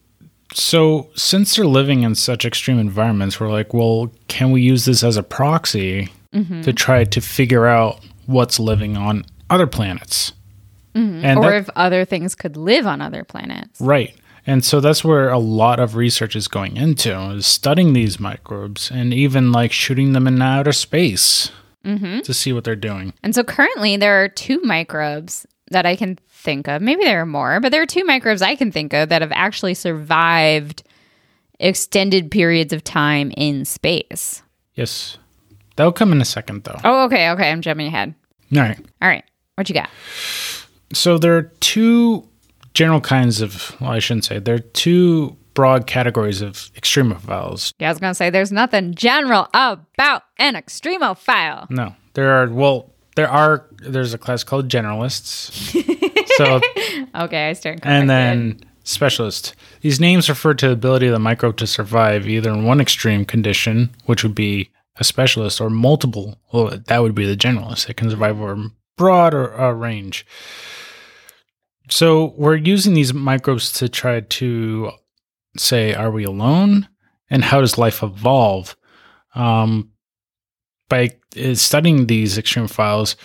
So, 0.52 1.10
since 1.16 1.56
they're 1.56 1.66
living 1.66 2.02
in 2.02 2.14
such 2.14 2.44
extreme 2.44 2.78
environments, 2.78 3.40
we're 3.40 3.50
like, 3.50 3.74
well, 3.74 4.12
can 4.28 4.52
we 4.52 4.62
use 4.62 4.84
this 4.84 5.02
as 5.02 5.16
a 5.16 5.22
proxy 5.22 6.10
mm-hmm. 6.32 6.60
to 6.60 6.72
try 6.72 7.04
to 7.04 7.20
figure 7.20 7.66
out 7.66 8.00
what's 8.26 8.60
living 8.60 8.96
on 8.96 9.24
other 9.50 9.66
planets? 9.66 10.32
Mm-hmm. 10.94 11.24
And 11.24 11.38
or 11.38 11.50
that- 11.50 11.56
if 11.56 11.70
other 11.74 12.04
things 12.04 12.34
could 12.34 12.56
live 12.56 12.86
on 12.86 13.00
other 13.00 13.24
planets. 13.24 13.80
right. 13.80 14.14
And 14.46 14.64
so 14.64 14.80
that's 14.80 15.04
where 15.04 15.30
a 15.30 15.38
lot 15.38 15.80
of 15.80 15.96
research 15.96 16.36
is 16.36 16.48
going 16.48 16.76
into 16.76 17.18
is 17.30 17.46
studying 17.46 17.92
these 17.92 18.20
microbes 18.20 18.90
and 18.90 19.14
even 19.14 19.52
like 19.52 19.72
shooting 19.72 20.12
them 20.12 20.26
in 20.26 20.40
outer 20.42 20.72
space 20.72 21.50
mm-hmm. 21.84 22.20
to 22.20 22.34
see 22.34 22.52
what 22.52 22.64
they're 22.64 22.76
doing. 22.76 23.14
And 23.22 23.34
so 23.34 23.42
currently 23.42 23.96
there 23.96 24.22
are 24.22 24.28
two 24.28 24.60
microbes 24.60 25.46
that 25.70 25.86
I 25.86 25.96
can 25.96 26.18
think 26.28 26.68
of. 26.68 26.82
Maybe 26.82 27.04
there 27.04 27.22
are 27.22 27.26
more, 27.26 27.58
but 27.60 27.72
there 27.72 27.80
are 27.80 27.86
two 27.86 28.04
microbes 28.04 28.42
I 28.42 28.54
can 28.54 28.70
think 28.70 28.92
of 28.92 29.08
that 29.08 29.22
have 29.22 29.32
actually 29.32 29.74
survived 29.74 30.82
extended 31.58 32.30
periods 32.30 32.72
of 32.72 32.84
time 32.84 33.30
in 33.36 33.64
space. 33.64 34.42
Yes. 34.74 35.18
That'll 35.76 35.92
come 35.92 36.12
in 36.12 36.20
a 36.20 36.24
second, 36.24 36.64
though. 36.64 36.78
Oh, 36.84 37.04
okay, 37.04 37.30
okay. 37.30 37.50
I'm 37.50 37.62
jumping 37.62 37.86
ahead. 37.86 38.14
All 38.54 38.60
right. 38.60 38.78
All 39.00 39.08
right. 39.08 39.24
What 39.54 39.68
you 39.68 39.74
got? 39.74 39.88
So 40.92 41.18
there 41.18 41.36
are 41.36 41.50
two 41.60 42.28
general 42.74 43.00
kinds 43.00 43.40
of, 43.40 43.76
well, 43.80 43.90
I 43.90 43.98
shouldn't 44.00 44.24
say, 44.24 44.38
there 44.38 44.56
are 44.56 44.58
two 44.58 45.36
broad 45.54 45.86
categories 45.86 46.42
of 46.42 46.54
extremophiles. 46.74 47.72
Yeah, 47.78 47.88
I 47.88 47.90
was 47.92 47.98
gonna 48.00 48.14
say 48.14 48.30
there's 48.30 48.52
nothing 48.52 48.94
general 48.94 49.46
about 49.54 50.22
an 50.38 50.54
extremophile. 50.54 51.70
No, 51.70 51.94
there 52.14 52.32
are, 52.32 52.48
well, 52.48 52.90
there 53.16 53.28
are, 53.28 53.66
there's 53.78 54.12
a 54.14 54.18
class 54.18 54.42
called 54.42 54.68
generalists. 54.68 55.52
so, 56.36 56.60
Okay, 57.14 57.48
I 57.50 57.52
stand 57.52 57.82
corrected. 57.82 58.00
and 58.00 58.10
then 58.10 58.60
specialist. 58.82 59.54
These 59.82 60.00
names 60.00 60.28
refer 60.28 60.54
to 60.54 60.66
the 60.66 60.72
ability 60.72 61.06
of 61.06 61.12
the 61.12 61.18
microbe 61.20 61.56
to 61.58 61.66
survive 61.66 62.26
either 62.28 62.50
in 62.50 62.64
one 62.64 62.80
extreme 62.80 63.24
condition, 63.24 63.90
which 64.06 64.22
would 64.24 64.34
be 64.34 64.70
a 64.96 65.04
specialist, 65.04 65.60
or 65.60 65.70
multiple, 65.70 66.38
well, 66.52 66.76
that 66.86 66.98
would 67.02 67.14
be 67.14 67.26
the 67.26 67.36
generalist. 67.36 67.88
It 67.88 67.96
can 67.96 68.10
survive 68.10 68.40
over 68.40 68.52
a 68.52 68.70
broad 68.96 69.32
or 69.34 69.58
uh, 69.60 69.70
range. 69.72 70.26
So 71.88 72.34
we're 72.36 72.56
using 72.56 72.94
these 72.94 73.12
microbes 73.12 73.72
to 73.72 73.88
try 73.88 74.20
to 74.20 74.90
say, 75.56 75.94
are 75.94 76.10
we 76.10 76.24
alone? 76.24 76.88
And 77.30 77.44
how 77.44 77.60
does 77.60 77.78
life 77.78 78.02
evolve? 78.02 78.76
Um, 79.34 79.90
by 80.88 81.10
studying 81.54 82.06
these 82.06 82.38
extremophiles, 82.38 83.16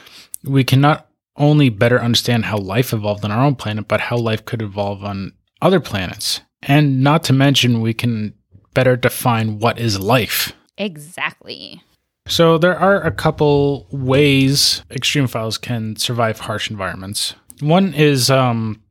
we 0.43 0.63
can 0.63 0.82
not 0.82 1.10
only 1.36 1.69
better 1.69 2.02
understand 2.02 2.45
how 2.45 2.58
life 2.58 2.93
evolved 2.93 3.24
on 3.24 3.32
our 3.32 3.45
own 3.45 3.56
planet, 3.56 3.88
but 3.88 4.02
how 4.02 4.17
life 4.17 4.45
could 4.45 4.62
evolve 4.62 5.04
on 5.04 5.34
other 5.62 5.80
planets. 5.80 6.41
And 6.63 7.02
not 7.02 7.24
to 7.26 7.34
mention, 7.34 7.82
we 7.82 7.93
can 7.93 8.34
better 8.74 8.95
define 8.95 9.60
what 9.60 9.80
is 9.80 10.00
life. 10.00 10.54
exactly. 10.78 11.82
So 12.28 12.60
there 12.60 12.78
are 12.78 13.02
a 13.02 13.12
couple 13.12 13.88
ways 13.91 14.84
extremophiles 14.91 15.60
can 15.60 15.95
survive 15.95 16.41
harsh 16.41 16.69
environments. 16.69 17.34
One 17.62 17.93
is 17.93 18.30
um, 18.30 18.82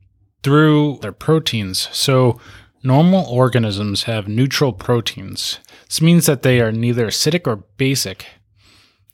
through 0.43 0.99
their 1.01 1.11
proteins. 1.11 1.89
So 1.91 2.39
normal 2.83 3.25
organisms 3.25 4.03
have 4.03 4.27
neutral 4.27 4.73
proteins. 4.73 5.59
This 5.87 6.01
means 6.01 6.25
that 6.27 6.43
they 6.43 6.61
are 6.61 6.71
neither 6.71 7.07
acidic 7.07 7.47
or 7.47 7.63
basic. 7.77 8.25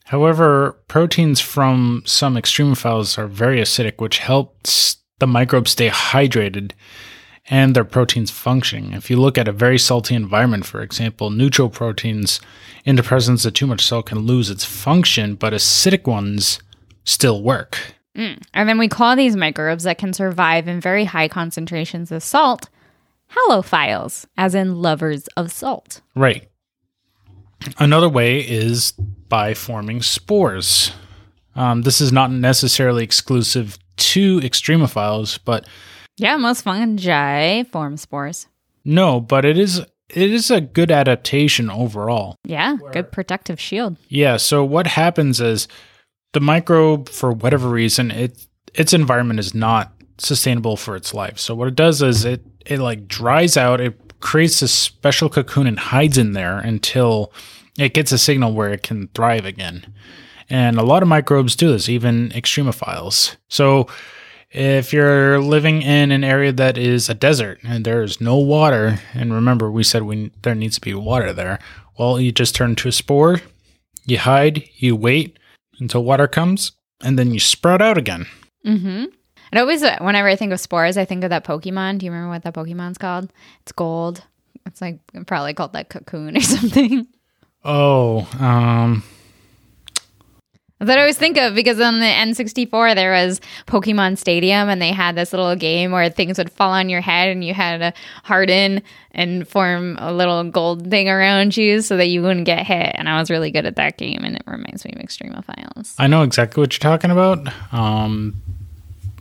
However, 0.06 0.74
proteins 0.88 1.42
from 1.42 2.04
some 2.06 2.36
extremophiles 2.36 3.18
are 3.18 3.28
very 3.28 3.60
acidic, 3.60 4.00
which 4.00 4.20
helps 4.20 4.98
the 5.20 5.26
microbes 5.26 5.72
stay 5.72 5.90
hydrated 5.90 6.74
and 7.50 7.76
their 7.76 7.86
proteins 7.86 8.32
functioning. 8.32 8.94
If 8.94 9.10
you 9.10 9.18
look 9.18 9.38
at 9.38 9.48
a 9.48 9.52
very 9.54 9.80
salty 9.80 10.16
environment, 10.16 10.66
for 10.66 10.82
example, 10.82 11.30
neutral 11.30 11.70
proteins 11.70 12.40
in 12.86 12.96
the 12.96 13.04
presence 13.04 13.46
of 13.46 13.54
too 13.54 13.68
much 13.68 13.86
salt 13.86 14.08
can 14.08 14.20
lose 14.20 14.50
its 14.50 14.66
function, 14.66 15.36
but 15.36 15.54
acidic 15.54 16.08
ones 16.08 16.60
still 17.04 17.42
work. 17.42 17.96
Mm. 18.16 18.42
And 18.54 18.70
then 18.70 18.78
we 18.78 18.88
call 18.88 19.16
these 19.16 19.36
microbes 19.36 19.84
that 19.84 19.98
can 19.98 20.14
survive 20.14 20.68
in 20.68 20.80
very 20.80 21.06
high 21.06 21.28
concentrations 21.28 22.12
of 22.12 22.24
salt 22.24 22.70
halophiles, 23.32 24.26
as 24.38 24.56
in 24.56 24.82
lovers 24.82 25.28
of 25.36 25.52
salt. 25.52 26.02
Right. 26.16 26.48
Another 27.78 28.10
way 28.10 28.40
is 28.40 28.92
by 28.92 29.54
forming 29.54 30.02
spores. 30.02 30.92
Um, 31.56 31.82
this 31.82 32.02
is 32.02 32.12
not 32.12 32.32
necessarily 32.32 33.04
exclusive 33.04 33.78
to 33.98 34.40
extremophiles, 34.42 35.40
but 35.44 35.68
Yeah, 36.18 36.38
most 36.38 36.62
fungi 36.62 37.64
form 37.64 37.98
spores. 37.98 38.48
No, 38.84 39.20
but 39.20 39.46
it 39.46 39.58
is 39.58 39.80
it 40.10 40.32
is 40.32 40.52
a 40.52 40.62
good 40.62 40.92
adaptation 40.92 41.70
overall. 41.70 42.36
Yeah, 42.44 42.78
good 42.92 43.12
protective 43.12 43.60
shield. 43.60 43.98
Yeah, 44.08 44.38
so 44.38 44.64
what 44.64 44.86
happens 44.88 45.42
is 45.42 45.68
the 46.36 46.42
microbe 46.42 47.08
for 47.08 47.32
whatever 47.32 47.70
reason 47.70 48.12
it 48.12 48.46
its 48.74 48.92
environment 48.92 49.40
is 49.40 49.56
not 49.56 49.94
sustainable 50.18 50.76
for 50.76 50.98
its 50.98 51.14
life. 51.14 51.40
So 51.40 51.56
what 51.56 51.70
it 51.70 51.76
does 51.76 52.02
is 52.02 52.26
it 52.26 52.46
it 52.66 52.80
like 52.80 53.08
dries 53.08 53.56
out, 53.56 53.80
it 53.80 54.20
creates 54.20 54.62
a 54.62 54.68
special 54.68 55.30
cocoon 55.30 55.66
and 55.66 55.80
hides 55.80 56.18
in 56.18 56.34
there 56.34 56.60
until 56.60 57.32
it 57.80 57.94
gets 57.94 58.12
a 58.12 58.18
signal 58.18 58.54
where 58.54 58.74
it 58.74 58.84
can 58.84 59.08
thrive 59.16 59.46
again. 59.46 59.94
And 60.50 60.78
a 60.78 60.84
lot 60.84 61.04
of 61.04 61.08
microbes 61.08 61.56
do 61.56 61.72
this, 61.72 61.88
even 61.88 62.32
extremophiles. 62.32 63.38
So 63.48 63.88
if 64.52 64.92
you're 64.92 65.40
living 65.40 65.84
in 65.84 66.12
an 66.12 66.26
area 66.26 66.52
that 66.52 66.78
is 66.78 67.08
a 67.08 67.14
desert 67.14 67.60
and 67.64 67.86
there's 67.86 68.20
no 68.20 68.36
water, 68.36 69.00
and 69.14 69.34
remember 69.34 69.72
we 69.72 69.84
said 69.84 70.04
we 70.04 70.32
there 70.42 70.54
needs 70.54 70.76
to 70.76 70.82
be 70.82 70.94
water 70.94 71.32
there, 71.32 71.60
well, 71.98 72.20
you 72.20 72.34
just 72.34 72.56
turn 72.56 72.76
to 72.76 72.90
a 72.90 72.92
spore, 72.92 73.40
you 74.06 74.18
hide, 74.18 74.68
you 74.76 74.98
wait 74.98 75.40
until 75.80 76.04
water 76.04 76.28
comes, 76.28 76.74
and 77.02 77.18
then 77.18 77.32
you 77.32 77.40
sprout 77.40 77.82
out 77.82 77.98
again. 77.98 78.26
Mm-hmm. 78.66 79.06
And 79.52 79.60
always, 79.60 79.84
uh, 79.84 79.98
whenever 80.02 80.28
I 80.28 80.36
think 80.36 80.52
of 80.52 80.60
spores, 80.60 80.98
I 80.98 81.06
think 81.06 81.24
of 81.24 81.30
that 81.30 81.46
Pokemon. 81.46 82.00
Do 82.00 82.06
you 82.06 82.12
remember 82.12 82.32
what 82.32 82.44
that 82.44 82.54
Pokemon's 82.54 82.98
called? 82.98 83.32
It's 83.62 83.72
gold. 83.72 84.24
It's 84.66 84.82
like 84.82 85.00
probably 85.28 85.54
called 85.54 85.74
that 85.74 85.90
cocoon 85.90 86.38
or 86.38 86.42
something. 86.42 87.08
Oh, 87.64 88.28
um, 88.40 89.04
What 90.86 90.98
I 90.98 91.02
always 91.02 91.18
think 91.18 91.38
of 91.38 91.56
because 91.56 91.80
on 91.80 92.00
the 92.00 92.06
N64 92.06 92.96
there 92.96 93.12
was 93.12 93.42
Pokemon 93.68 94.18
Stadium 94.18 94.70
and 94.70 94.82
they 94.82 94.92
had 94.92 95.16
this 95.16 95.34
little 95.34 95.56
game 95.56 95.92
where 95.92 96.10
things 96.10 96.38
would 96.38 96.52
fall 96.52 96.72
on 96.72 96.90
your 96.90 97.02
head 97.02 97.30
and 97.30 97.44
you 97.44 97.54
had 97.54 97.78
to 97.80 97.94
harden 98.24 98.82
and 99.12 99.48
form 99.48 99.98
a 100.00 100.14
little 100.14 100.44
gold 100.44 100.90
thing 100.90 101.10
around 101.10 101.56
you 101.56 101.82
so 101.82 101.98
that 101.98 102.08
you 102.08 102.22
wouldn't 102.22 102.46
get 102.46 102.66
hit. 102.66 102.92
And 102.96 103.08
I 103.10 103.20
was 103.20 103.30
really 103.32 103.52
good 103.52 103.66
at 103.66 103.76
that 103.78 103.98
game 103.98 104.24
and 104.24 104.36
it 104.36 104.44
reminds 104.46 104.86
me 104.86 104.92
of 104.96 105.02
Extremophiles. 105.02 105.96
I 105.98 106.08
know 106.08 106.24
exactly 106.24 106.62
what 106.62 106.74
you're 106.74 106.80
talking 106.92 107.12
about. 107.12 107.48
Um, 107.74 108.42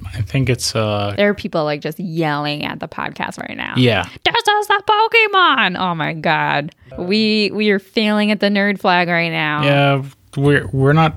I 0.06 0.20
think 0.20 0.48
it's 0.48 0.76
uh, 0.76 1.14
There 1.16 1.28
are 1.30 1.34
people 1.34 1.64
like 1.64 1.80
just 1.80 1.98
yelling 1.98 2.64
at 2.64 2.78
the 2.80 2.88
podcast 2.88 3.38
right 3.40 3.56
now. 3.56 3.74
yeah, 3.76 4.04
This 4.24 4.34
is 4.36 4.66
the 4.66 4.82
Pokemon. 4.86 5.78
Oh 5.78 5.94
my 5.94 6.12
god. 6.12 6.74
We 6.98 7.50
we 7.52 7.70
are 7.70 7.78
failing 7.80 8.30
at 8.30 8.40
the 8.40 8.48
nerd 8.48 8.78
flag 8.80 9.08
right 9.08 9.30
now. 9.32 9.62
yeah. 9.64 10.02
We're 10.36 10.66
we're 10.68 10.92
not 10.92 11.16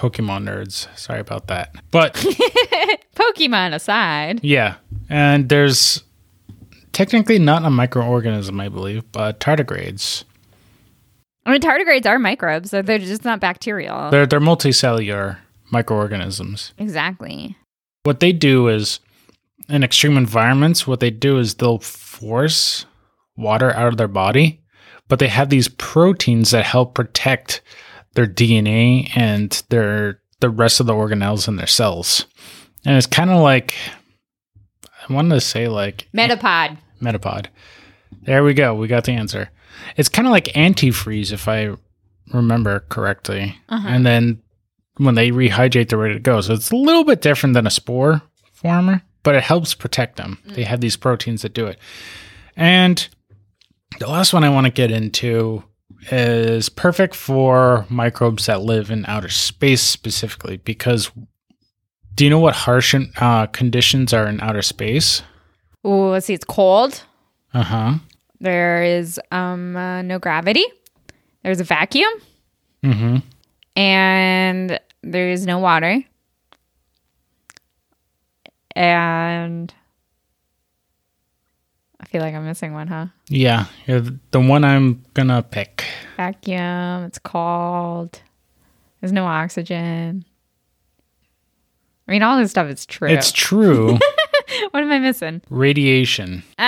Pokemon 0.00 0.48
nerds. 0.48 0.88
Sorry 0.98 1.20
about 1.20 1.48
that. 1.48 1.74
But 1.90 2.14
Pokemon 3.14 3.74
aside. 3.74 4.40
yeah, 4.42 4.76
and 5.10 5.50
there's 5.50 6.02
technically 6.92 7.38
not 7.38 7.64
a 7.64 7.68
microorganism, 7.68 8.62
I 8.62 8.70
believe, 8.70 9.04
but 9.12 9.40
tardigrades. 9.40 10.24
I 11.44 11.52
mean 11.52 11.60
tardigrades 11.60 12.06
are 12.06 12.18
microbes, 12.18 12.70
so 12.70 12.80
they're 12.80 12.98
just 12.98 13.26
not 13.26 13.40
bacterial. 13.40 14.10
They're 14.10 14.24
they're 14.24 14.40
multicellular 14.40 15.36
microorganisms. 15.70 16.72
exactly. 16.78 17.56
What 18.04 18.20
they 18.20 18.32
do 18.32 18.68
is 18.68 19.00
in 19.68 19.84
extreme 19.84 20.16
environments, 20.16 20.86
what 20.86 21.00
they 21.00 21.10
do 21.10 21.36
is 21.38 21.56
they'll 21.56 21.78
force 21.78 22.86
water 23.36 23.70
out 23.74 23.88
of 23.88 23.98
their 23.98 24.08
body, 24.08 24.62
but 25.08 25.18
they 25.18 25.28
have 25.28 25.50
these 25.50 25.68
proteins 25.68 26.52
that 26.52 26.64
help 26.64 26.94
protect 26.94 27.60
their 28.14 28.26
DNA 28.26 29.10
and 29.16 29.62
their 29.68 30.20
the 30.40 30.50
rest 30.50 30.80
of 30.80 30.86
the 30.86 30.94
organelles 30.94 31.48
in 31.48 31.56
their 31.56 31.66
cells. 31.66 32.26
And 32.84 32.96
it's 32.96 33.06
kind 33.06 33.30
of 33.30 33.40
like 33.40 33.74
I 35.08 35.12
wanted 35.12 35.34
to 35.34 35.40
say 35.40 35.68
like 35.68 36.08
Metapod. 36.14 36.78
Metapod. 37.00 37.46
There 38.22 38.44
we 38.44 38.54
go. 38.54 38.74
We 38.74 38.88
got 38.88 39.04
the 39.04 39.12
answer. 39.12 39.50
It's 39.96 40.08
kind 40.08 40.26
of 40.26 40.32
like 40.32 40.46
antifreeze, 40.46 41.32
if 41.32 41.48
I 41.48 41.70
remember 42.32 42.80
correctly. 42.88 43.56
Uh-huh. 43.68 43.88
And 43.88 44.04
then 44.04 44.42
when 44.96 45.14
they 45.14 45.30
rehydrate, 45.30 45.88
they're 45.88 45.98
ready 45.98 46.14
to 46.14 46.20
go. 46.20 46.40
So 46.40 46.54
it's 46.54 46.70
a 46.70 46.76
little 46.76 47.04
bit 47.04 47.22
different 47.22 47.54
than 47.54 47.66
a 47.66 47.70
spore 47.70 48.22
former, 48.52 49.02
but 49.22 49.34
it 49.34 49.42
helps 49.42 49.74
protect 49.74 50.16
them. 50.16 50.38
They 50.46 50.64
have 50.64 50.80
these 50.80 50.96
proteins 50.96 51.42
that 51.42 51.54
do 51.54 51.66
it. 51.66 51.78
And 52.56 53.08
the 53.98 54.08
last 54.08 54.32
one 54.32 54.44
I 54.44 54.50
want 54.50 54.66
to 54.66 54.72
get 54.72 54.90
into 54.90 55.64
is 56.10 56.68
perfect 56.68 57.14
for 57.14 57.84
microbes 57.88 58.46
that 58.46 58.62
live 58.62 58.90
in 58.90 59.04
outer 59.06 59.28
space 59.28 59.82
specifically 59.82 60.56
because 60.58 61.10
do 62.14 62.24
you 62.24 62.30
know 62.30 62.38
what 62.38 62.54
harsh 62.54 62.94
uh, 63.18 63.46
conditions 63.46 64.12
are 64.12 64.26
in 64.26 64.40
outer 64.40 64.62
space? 64.62 65.22
Ooh, 65.86 66.08
let's 66.10 66.26
see, 66.26 66.34
it's 66.34 66.44
cold. 66.44 67.02
Uh 67.54 67.62
huh. 67.62 67.94
There 68.40 68.82
is 68.82 69.20
um 69.30 69.76
uh, 69.76 70.02
no 70.02 70.18
gravity. 70.18 70.64
There's 71.42 71.60
a 71.60 71.64
vacuum 71.64 72.10
Mm-hmm. 72.82 73.16
and 73.76 74.80
there 75.02 75.30
is 75.30 75.44
no 75.46 75.58
water. 75.58 76.02
And 78.76 79.72
feel 82.10 82.22
like 82.22 82.34
I'm 82.34 82.44
missing 82.44 82.72
one, 82.72 82.88
huh? 82.88 83.06
Yeah, 83.28 83.66
the 83.86 84.40
one 84.40 84.64
I'm 84.64 85.04
gonna 85.14 85.44
pick. 85.44 85.84
Vacuum, 86.16 87.04
it's 87.04 87.20
cold. 87.20 88.20
There's 89.00 89.12
no 89.12 89.26
oxygen. 89.26 90.24
I 92.08 92.12
mean, 92.12 92.24
all 92.24 92.36
this 92.36 92.50
stuff 92.50 92.68
is 92.68 92.84
true. 92.84 93.08
It's 93.08 93.30
true. 93.30 93.92
what 94.72 94.82
am 94.82 94.90
I 94.90 94.98
missing? 94.98 95.40
Radiation. 95.50 96.42
Oh, 96.58 96.62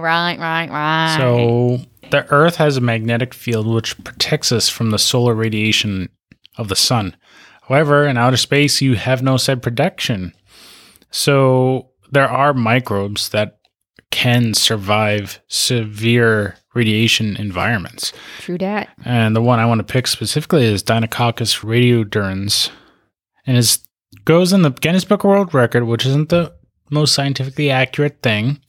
right, 0.00 0.38
right, 0.38 0.70
right. 0.70 1.16
So 1.18 1.80
the 2.10 2.30
Earth 2.32 2.56
has 2.56 2.76
a 2.76 2.80
magnetic 2.80 3.34
field 3.34 3.66
which 3.66 4.02
protects 4.04 4.52
us 4.52 4.68
from 4.68 4.92
the 4.92 4.98
solar 5.00 5.34
radiation 5.34 6.10
of 6.56 6.68
the 6.68 6.76
sun. 6.76 7.16
However, 7.62 8.06
in 8.06 8.16
outer 8.16 8.36
space, 8.36 8.80
you 8.80 8.94
have 8.94 9.22
no 9.22 9.36
said 9.36 9.62
protection. 9.62 10.32
So 11.10 11.90
there 12.12 12.28
are 12.28 12.54
microbes 12.54 13.30
that 13.30 13.58
can 14.14 14.54
survive 14.54 15.40
severe 15.48 16.56
radiation 16.72 17.36
environments. 17.36 18.12
true 18.38 18.56
that. 18.58 18.88
And 19.04 19.34
the 19.34 19.42
one 19.42 19.58
I 19.58 19.66
want 19.66 19.80
to 19.80 19.92
pick 19.92 20.06
specifically 20.06 20.64
is 20.64 20.82
Deinococcus 20.84 21.60
radiodurans. 21.64 22.70
And 23.46 23.56
it 23.56 23.78
goes 24.24 24.52
in 24.52 24.62
the 24.62 24.70
Guinness 24.70 25.04
Book 25.04 25.24
of 25.24 25.28
World 25.30 25.52
Record, 25.52 25.84
which 25.84 26.06
isn't 26.06 26.28
the 26.28 26.54
most 26.90 27.12
scientifically 27.14 27.70
accurate 27.70 28.22
thing, 28.22 28.60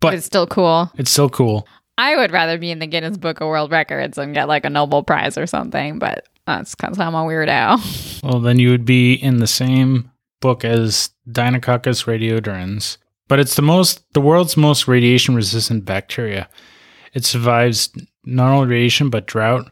But 0.00 0.08
but 0.08 0.14
it's 0.14 0.26
still 0.26 0.46
cool. 0.46 0.90
it's 0.96 1.10
still 1.10 1.30
cool. 1.30 1.66
I 1.96 2.16
would 2.16 2.32
rather 2.32 2.58
be 2.58 2.70
in 2.72 2.80
the 2.80 2.88
Guinness 2.88 3.16
Book 3.16 3.40
of 3.40 3.46
World 3.46 3.70
Records 3.70 4.18
and 4.18 4.34
get 4.34 4.48
like 4.48 4.64
a 4.64 4.70
Nobel 4.70 5.04
Prize 5.04 5.38
or 5.38 5.46
something, 5.46 6.00
but 6.00 6.26
that's 6.46 6.74
because 6.74 6.98
I'm 6.98 7.14
a 7.14 7.22
weirdo. 7.24 8.20
Well, 8.24 8.40
then 8.40 8.58
you 8.58 8.70
would 8.70 8.86
be 8.86 9.12
in 9.14 9.36
the 9.36 9.46
same 9.46 10.10
book 10.40 10.64
as 10.64 11.10
Deinococcus 11.30 12.06
radiodurans. 12.06 12.96
But 13.28 13.40
it's 13.40 13.56
the 13.56 13.62
most, 13.62 14.04
the 14.12 14.20
world's 14.20 14.56
most 14.56 14.86
radiation 14.86 15.34
resistant 15.34 15.84
bacteria. 15.84 16.48
It 17.14 17.24
survives 17.24 17.90
not 18.24 18.52
only 18.52 18.68
radiation, 18.68 19.08
but 19.08 19.26
drought, 19.26 19.70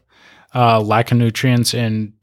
uh, 0.55 0.79
lack 0.79 1.11
of 1.11 1.17
nutrients, 1.17 1.73
and 1.73 2.13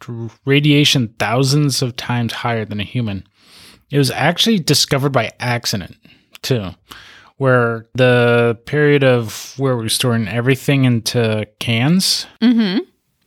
radiation 0.45 1.15
thousands 1.19 1.83
of 1.83 1.97
times 1.97 2.33
higher 2.33 2.65
than 2.65 2.81
a 2.81 2.85
human. 2.85 3.27
It 3.91 3.99
was 3.99 4.11
actually 4.11 4.59
discovered 4.61 5.11
by 5.11 5.33
accident, 5.41 5.97
too, 6.43 6.71
where 7.37 7.87
the 7.95 8.59
period 8.67 9.05
of 9.05 9.55
where 9.57 9.77
we're 9.77 9.89
storing 9.89 10.29
everything 10.29 10.85
into 10.85 11.47
cans 11.59 12.27
mm-hmm. 12.41 12.81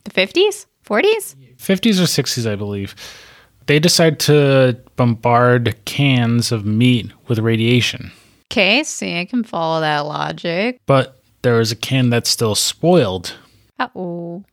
The 0.04 0.10
50s? 0.10 0.66
40s? 0.86 1.34
50s 1.56 1.98
or 1.98 2.22
60s, 2.22 2.50
I 2.50 2.56
believe. 2.56 2.94
They 3.66 3.78
decide 3.78 4.18
to 4.20 4.78
bombard 4.96 5.76
cans 5.84 6.52
of 6.52 6.66
meat 6.66 7.10
with 7.28 7.38
radiation. 7.38 8.12
Okay, 8.52 8.82
see, 8.84 9.18
I 9.18 9.24
can 9.24 9.42
follow 9.42 9.80
that 9.80 10.00
logic. 10.00 10.80
But 10.86 11.20
there 11.42 11.60
is 11.60 11.72
a 11.72 11.76
can 11.76 12.10
that's 12.10 12.30
still 12.30 12.54
spoiled. 12.54 13.34
Uh-oh. 13.78 14.44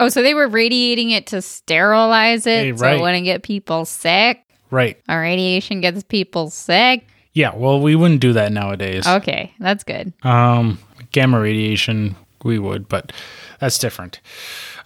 Oh, 0.00 0.08
so 0.08 0.22
they 0.22 0.34
were 0.34 0.48
radiating 0.48 1.10
it 1.10 1.26
to 1.28 1.42
sterilize 1.42 2.46
it 2.46 2.64
Hey, 2.64 2.76
so 2.76 2.86
it 2.86 3.00
wouldn't 3.00 3.24
get 3.24 3.42
people 3.42 3.84
sick? 3.84 4.40
Right. 4.70 5.00
Our 5.08 5.20
radiation 5.20 5.80
gets 5.80 6.02
people 6.02 6.50
sick? 6.50 7.06
Yeah, 7.32 7.54
well, 7.54 7.80
we 7.80 7.96
wouldn't 7.96 8.20
do 8.20 8.32
that 8.32 8.52
nowadays. 8.52 9.06
Okay, 9.06 9.52
that's 9.58 9.84
good. 9.84 10.12
Um, 10.24 10.78
gamma 11.12 11.40
radiation, 11.40 12.16
we 12.44 12.58
would, 12.58 12.88
but 12.88 13.12
that's 13.60 13.78
different. 13.78 14.20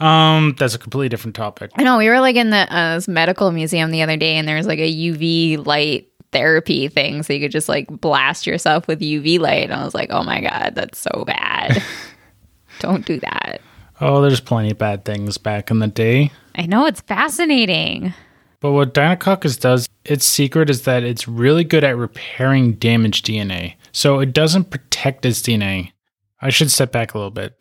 Um, 0.00 0.54
that's 0.58 0.74
a 0.74 0.78
completely 0.78 1.08
different 1.08 1.34
topic. 1.34 1.72
I 1.74 1.82
know 1.82 1.98
we 1.98 2.08
were 2.08 2.20
like 2.20 2.37
in 2.37 2.50
the 2.50 2.72
uh, 2.72 2.94
this 2.94 3.08
medical 3.08 3.50
museum 3.50 3.90
the 3.90 4.02
other 4.02 4.16
day, 4.16 4.37
and 4.37 4.46
there 4.46 4.56
was 4.56 4.66
like 4.66 4.78
a 4.78 4.92
UV 4.92 5.64
light 5.64 6.08
therapy 6.32 6.88
thing, 6.88 7.22
so 7.22 7.32
you 7.32 7.40
could 7.40 7.52
just 7.52 7.68
like 7.68 7.88
blast 7.88 8.46
yourself 8.46 8.87
with 8.87 9.00
UV 9.00 9.38
light. 9.40 9.64
And 9.64 9.72
I 9.72 9.84
was 9.84 9.94
like, 9.94 10.11
oh 10.11 10.22
my 10.22 10.40
god, 10.40 10.74
that's 10.74 10.98
so 10.98 11.24
bad. 11.26 11.82
Don't 12.80 13.04
do 13.04 13.18
that. 13.20 13.61
Oh, 14.00 14.22
there's 14.22 14.40
plenty 14.40 14.70
of 14.70 14.78
bad 14.78 15.04
things 15.04 15.38
back 15.38 15.70
in 15.70 15.80
the 15.80 15.88
day. 15.88 16.30
I 16.54 16.66
know 16.66 16.87
it's 16.87 17.00
fascinating. 17.00 18.14
But 18.61 18.72
what 18.72 18.94
Deinococcus 18.94 19.58
does, 19.58 19.88
its 20.04 20.26
secret 20.26 20.70
is 20.70 20.82
that 20.82 21.04
it's 21.04 21.28
really 21.28 21.64
good 21.64 21.84
at 21.84 21.96
repairing 21.96 22.74
damaged 22.74 23.26
DNA. 23.26 23.74
So 23.92 24.20
it 24.20 24.32
doesn't 24.32 24.70
protect 24.70 25.24
its 25.24 25.40
DNA. 25.40 25.92
I 26.40 26.50
should 26.50 26.70
step 26.70 26.92
back 26.92 27.14
a 27.14 27.18
little 27.18 27.30
bit. 27.30 27.61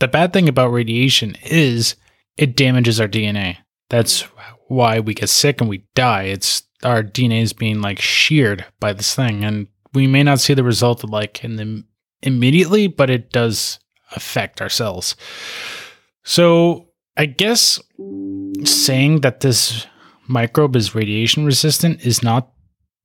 The 0.00 0.08
bad 0.08 0.32
thing 0.32 0.48
about 0.48 0.72
radiation 0.72 1.36
is 1.44 1.94
it 2.36 2.56
damages 2.56 3.00
our 3.00 3.08
DNA. 3.08 3.58
That's 3.88 4.22
why 4.68 5.00
we 5.00 5.14
get 5.14 5.28
sick 5.28 5.60
and 5.60 5.70
we 5.70 5.84
die. 5.94 6.24
It's 6.24 6.62
our 6.82 7.02
DNA 7.02 7.42
is 7.42 7.52
being 7.52 7.80
like 7.80 8.00
sheared 8.00 8.64
by 8.80 8.92
this 8.92 9.14
thing, 9.14 9.44
and 9.44 9.68
we 9.92 10.06
may 10.06 10.22
not 10.22 10.40
see 10.40 10.54
the 10.54 10.64
result 10.64 11.04
like 11.04 11.44
in 11.44 11.56
the 11.56 11.84
immediately, 12.22 12.86
but 12.86 13.10
it 13.10 13.30
does 13.30 13.78
affect 14.12 14.60
our 14.60 14.68
cells. 14.68 15.16
So 16.24 16.88
I 17.16 17.26
guess 17.26 17.80
saying 18.64 19.20
that 19.20 19.40
this 19.40 19.86
microbe 20.28 20.76
is 20.76 20.94
radiation 20.94 21.44
resistant 21.44 22.04
is 22.06 22.22
not 22.22 22.52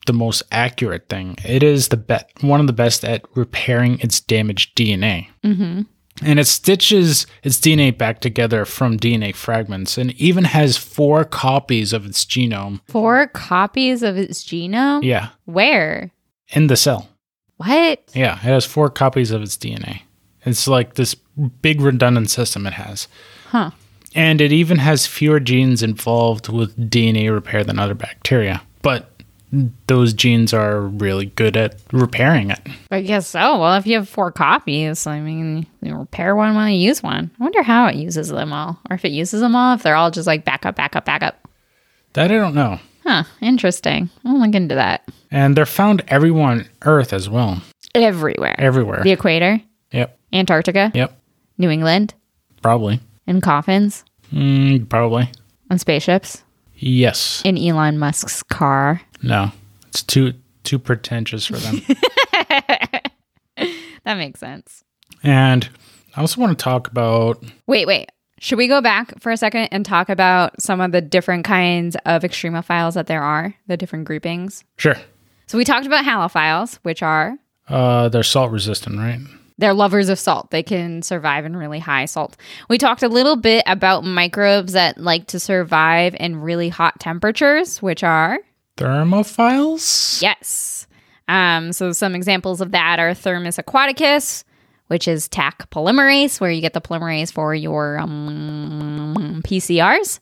the 0.05 0.13
most 0.13 0.43
accurate 0.51 1.09
thing. 1.09 1.35
It 1.43 1.63
is 1.63 1.89
the 1.89 1.97
be- 1.97 2.47
one 2.47 2.59
of 2.59 2.67
the 2.67 2.73
best 2.73 3.03
at 3.03 3.23
repairing 3.35 3.99
its 3.99 4.21
damaged 4.21 4.77
DNA. 4.77 5.27
Mm-hmm. 5.43 5.81
And 6.23 6.39
it 6.39 6.47
stitches 6.47 7.27
its 7.43 7.57
DNA 7.59 7.95
back 7.97 8.21
together 8.21 8.63
from 8.63 8.97
DNA 8.97 9.35
fragments 9.35 9.97
and 9.97 10.11
even 10.13 10.45
has 10.45 10.77
four 10.77 11.25
copies 11.25 11.91
of 11.91 12.05
its 12.05 12.23
genome. 12.23 12.79
Four 12.87 13.27
copies 13.27 14.01
of 14.01 14.15
its 14.17 14.43
genome? 14.43 15.03
Yeah, 15.03 15.29
Where? 15.43 16.11
in 16.49 16.67
the 16.67 16.77
cell. 16.77 17.09
What? 17.57 18.01
Yeah, 18.13 18.33
it 18.35 18.39
has 18.39 18.65
four 18.65 18.89
copies 18.89 19.31
of 19.31 19.41
its 19.41 19.57
DNA. 19.57 20.01
It's 20.45 20.67
like 20.67 20.93
this 20.93 21.15
big 21.61 21.81
redundant 21.81 22.29
system 22.29 22.65
it 22.67 22.73
has. 22.73 23.07
Huh. 23.49 23.71
And 24.13 24.39
it 24.39 24.51
even 24.53 24.77
has 24.77 25.07
fewer 25.07 25.39
genes 25.41 25.83
involved 25.83 26.47
with 26.47 26.89
DNA 26.89 27.31
repair 27.33 27.63
than 27.63 27.79
other 27.79 27.93
bacteria. 27.95 28.61
But 28.81 29.14
those 29.87 30.13
genes 30.13 30.53
are 30.53 30.81
really 30.81 31.27
good 31.27 31.55
at 31.55 31.75
repairing 31.91 32.51
it. 32.51 32.59
I 32.91 33.01
guess 33.01 33.27
so. 33.27 33.59
Well, 33.59 33.75
if 33.77 33.87
you 33.87 33.95
have 33.95 34.09
four 34.09 34.31
copies, 34.31 35.07
I 35.07 35.19
mean, 35.21 35.65
you 35.81 35.95
repair 35.95 36.35
one 36.35 36.55
when 36.55 36.71
you 36.73 36.79
use 36.79 37.01
one. 37.01 37.31
I 37.39 37.43
wonder 37.43 37.63
how 37.63 37.87
it 37.87 37.95
uses 37.95 38.29
them 38.29 38.51
all. 38.51 38.79
Or 38.89 38.95
if 38.95 39.05
it 39.05 39.11
uses 39.11 39.41
them 39.41 39.55
all, 39.55 39.75
if 39.75 39.83
they're 39.83 39.95
all 39.95 40.11
just 40.11 40.27
like 40.27 40.43
backup, 40.45 40.75
backup, 40.75 41.05
back 41.05 41.21
up, 41.23 41.25
back 41.27 41.35
up. 41.43 41.47
That 42.13 42.31
I 42.31 42.35
don't 42.35 42.55
know. 42.55 42.79
Huh. 43.03 43.23
Interesting. 43.41 44.09
I'll 44.25 44.39
look 44.39 44.55
into 44.55 44.75
that. 44.75 45.07
And 45.31 45.55
they're 45.55 45.65
found 45.65 46.03
everywhere 46.07 46.43
on 46.45 46.65
Earth 46.83 47.13
as 47.13 47.29
well. 47.29 47.61
Everywhere. 47.93 48.55
Everywhere. 48.59 49.01
The 49.03 49.11
equator, 49.11 49.61
Yep. 49.91 50.17
Antarctica, 50.33 50.91
Yep. 50.93 51.17
New 51.57 51.69
England, 51.69 52.13
Probably. 52.61 52.99
in 53.27 53.41
coffins, 53.41 54.03
Mm, 54.33 54.89
probably. 54.89 55.29
on 55.69 55.77
spaceships, 55.77 56.43
Yes. 56.77 57.41
in 57.45 57.57
Elon 57.57 57.97
Musk's 57.97 58.43
car. 58.43 59.01
No. 59.23 59.51
It's 59.87 60.03
too 60.03 60.33
too 60.63 60.79
pretentious 60.79 61.45
for 61.45 61.57
them. 61.57 61.81
That 64.03 64.17
makes 64.17 64.39
sense. 64.39 64.83
and 65.23 65.67
I 66.15 66.21
also 66.21 66.39
want 66.39 66.57
to 66.57 66.63
talk 66.63 66.87
about 66.87 67.43
Wait, 67.65 67.87
wait. 67.87 68.11
Should 68.39 68.57
we 68.59 68.67
go 68.67 68.79
back 68.81 69.19
for 69.19 69.31
a 69.31 69.37
second 69.37 69.69
and 69.71 69.83
talk 69.85 70.09
about 70.09 70.61
some 70.61 70.79
of 70.81 70.91
the 70.91 71.01
different 71.01 71.43
kinds 71.45 71.95
of 72.05 72.21
extremophiles 72.21 72.93
that 72.93 73.07
there 73.07 73.23
are, 73.23 73.55
the 73.67 73.77
different 73.77 74.05
groupings? 74.05 74.63
sure. 74.77 74.97
So 75.47 75.57
we 75.57 75.63
talked 75.63 75.85
about 75.87 76.05
halophiles, 76.05 76.75
which 76.83 77.01
are 77.01 77.37
Uh 77.67 78.09
they're 78.09 78.21
salt 78.23 78.51
resistant, 78.51 78.97
right? 78.99 79.19
They're 79.57 79.73
lovers 79.73 80.09
of 80.09 80.19
salt. 80.19 80.51
They 80.51 80.63
can 80.63 81.01
survive 81.01 81.45
in 81.45 81.55
really 81.55 81.79
high 81.79 82.05
salt. 82.05 82.35
We 82.69 82.77
talked 82.77 83.03
a 83.03 83.07
little 83.09 83.35
bit 83.35 83.63
about 83.67 84.03
microbes 84.03 84.73
that 84.73 84.97
like 84.97 85.27
to 85.27 85.39
survive 85.39 86.15
in 86.19 86.41
really 86.41 86.69
hot 86.69 86.99
temperatures, 86.99 87.81
which 87.81 88.03
are 88.03 88.39
Thermophiles? 88.77 90.21
yes. 90.21 90.87
Um, 91.27 91.73
so 91.73 91.91
some 91.91 92.13
examples 92.13 92.61
of 92.61 92.71
that 92.71 92.99
are 92.99 93.13
Thermus 93.13 93.57
aquaticus, 93.57 94.43
which 94.87 95.07
is 95.07 95.27
Taq 95.27 95.69
polymerase, 95.71 96.39
where 96.39 96.51
you 96.51 96.61
get 96.61 96.73
the 96.73 96.81
polymerase 96.81 97.31
for 97.31 97.55
your 97.55 97.97
um, 97.97 99.41
PCRs. 99.43 100.19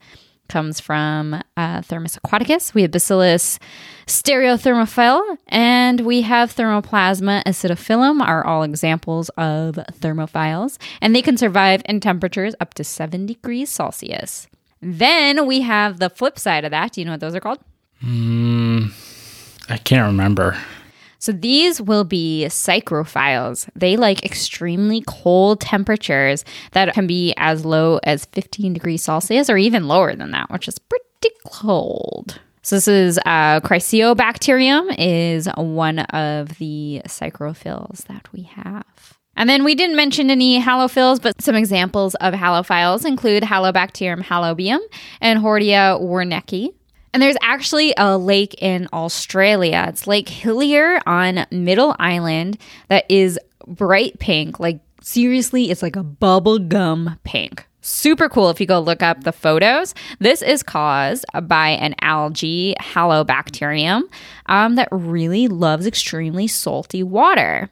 Comes 0.50 0.80
from 0.80 1.42
uh, 1.58 1.82
Thermus 1.82 2.18
aquaticus. 2.18 2.74
We 2.74 2.84
have 2.84 2.92
Bacillus 2.92 3.60
stearothermophilus, 4.06 5.38
and 5.48 6.02
we 6.02 6.22
have 6.22 6.54
Thermoplasma 6.54 7.44
acidophilum, 7.44 8.22
are 8.22 8.46
all 8.46 8.64
examples 8.64 9.30
of 9.30 9.76
thermophiles, 9.76 10.78
and 11.02 11.16
they 11.16 11.22
can 11.22 11.38
survive 11.38 11.82
in 11.86 12.00
temperatures 12.00 12.54
up 12.60 12.74
to 12.76 12.84
7 12.84 13.26
degrees 13.26 13.70
Celsius. 13.70 14.48
Then 14.82 15.48
we 15.48 15.62
have 15.62 16.00
the 16.00 16.10
flip 16.10 16.38
side 16.38 16.66
of 16.66 16.72
that. 16.72 16.92
Do 16.92 17.02
you 17.02 17.06
know 17.06 17.12
what 17.12 17.22
those 17.22 17.36
are 17.36 17.40
called? 17.40 17.60
Mm, 18.04 18.92
I 19.70 19.78
can't 19.78 20.06
remember. 20.06 20.58
So 21.24 21.32
these 21.32 21.82
will 21.82 22.04
be 22.04 22.48
psychrophiles. 22.50 23.70
They 23.76 23.96
like 23.96 24.26
extremely 24.26 25.06
cold 25.08 25.62
temperatures 25.62 26.44
that 26.74 26.94
can 26.94 27.08
be 27.08 27.34
as 27.38 27.64
low 27.64 28.02
as 28.04 28.26
15 28.26 28.74
degrees 28.74 29.04
Celsius 29.04 29.50
or 29.50 29.56
even 29.56 29.88
lower 29.88 30.18
than 30.18 30.32
that, 30.32 30.52
which 30.52 30.68
is 30.68 30.78
pretty 30.80 31.34
cold. 31.46 32.42
So 32.62 32.76
this 32.76 32.90
is 32.90 33.20
uh, 33.20 33.62
Chryseobacterium 33.62 34.94
is 34.98 35.48
one 35.56 36.00
of 36.00 36.58
the 36.58 37.02
psychrophiles 37.06 38.04
that 38.08 38.28
we 38.34 38.42
have. 38.42 39.18
And 39.38 39.50
then 39.50 39.64
we 39.64 39.76
didn't 39.76 39.96
mention 39.96 40.30
any 40.30 40.62
halophiles, 40.62 41.22
but 41.22 41.42
some 41.42 41.56
examples 41.56 42.16
of 42.16 42.34
halophiles 42.34 43.06
include 43.06 43.44
Halobacterium 43.44 44.24
halobium 44.24 44.80
and 45.22 45.40
Hortaea 45.40 46.02
werneckii. 46.02 46.74
And 47.14 47.22
there's 47.22 47.38
actually 47.42 47.94
a 47.96 48.18
lake 48.18 48.56
in 48.58 48.88
Australia. 48.92 49.86
It's 49.88 50.08
Lake 50.08 50.28
Hillier 50.28 51.00
on 51.06 51.46
Middle 51.52 51.96
Island 52.00 52.58
that 52.88 53.06
is 53.08 53.40
bright 53.68 54.18
pink. 54.18 54.60
Like, 54.60 54.80
seriously, 55.02 55.70
it's 55.70 55.84
like 55.84 55.96
a 55.96 56.04
bubble 56.04 56.58
gum 56.58 57.20
pink. 57.24 57.68
Super 57.82 58.30
cool 58.30 58.50
if 58.50 58.60
you 58.60 58.66
go 58.66 58.80
look 58.80 59.04
up 59.04 59.26
the 59.26 59.32
photos. 59.32 59.94
This 60.20 60.42
is 60.42 60.64
caused 60.64 61.26
by 61.44 61.70
an 61.70 61.94
algae, 62.02 62.76
Halobacterium, 62.80 64.04
um, 64.48 64.76
that 64.76 64.88
really 64.90 65.48
loves 65.48 65.86
extremely 65.86 66.48
salty 66.48 67.04
water. 67.04 67.70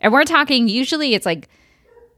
And 0.00 0.12
we're 0.12 0.24
talking, 0.24 0.68
usually 0.68 1.14
it's 1.14 1.26
like 1.26 1.48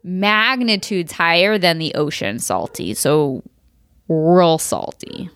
magnitudes 0.02 1.12
higher 1.12 1.58
than 1.58 1.78
the 1.78 1.94
ocean 1.94 2.38
salty. 2.38 2.94
So, 2.94 3.42
real 4.08 4.58
salty. 4.58 5.28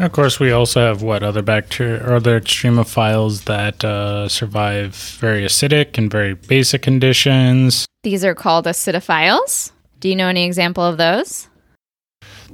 Of 0.00 0.12
course, 0.12 0.40
we 0.40 0.50
also 0.50 0.80
have 0.80 1.02
what 1.02 1.22
other 1.22 1.42
bacteria 1.42 2.02
or 2.02 2.14
other 2.14 2.40
extremophiles 2.40 3.44
that 3.44 3.84
uh, 3.84 4.30
survive 4.30 4.94
very 5.20 5.42
acidic 5.44 5.98
and 5.98 6.10
very 6.10 6.32
basic 6.32 6.80
conditions. 6.80 7.84
These 8.02 8.24
are 8.24 8.34
called 8.34 8.64
acidophiles. 8.64 9.72
Do 10.00 10.08
you 10.08 10.16
know 10.16 10.28
any 10.28 10.46
example 10.46 10.82
of 10.82 10.96
those? 10.96 11.48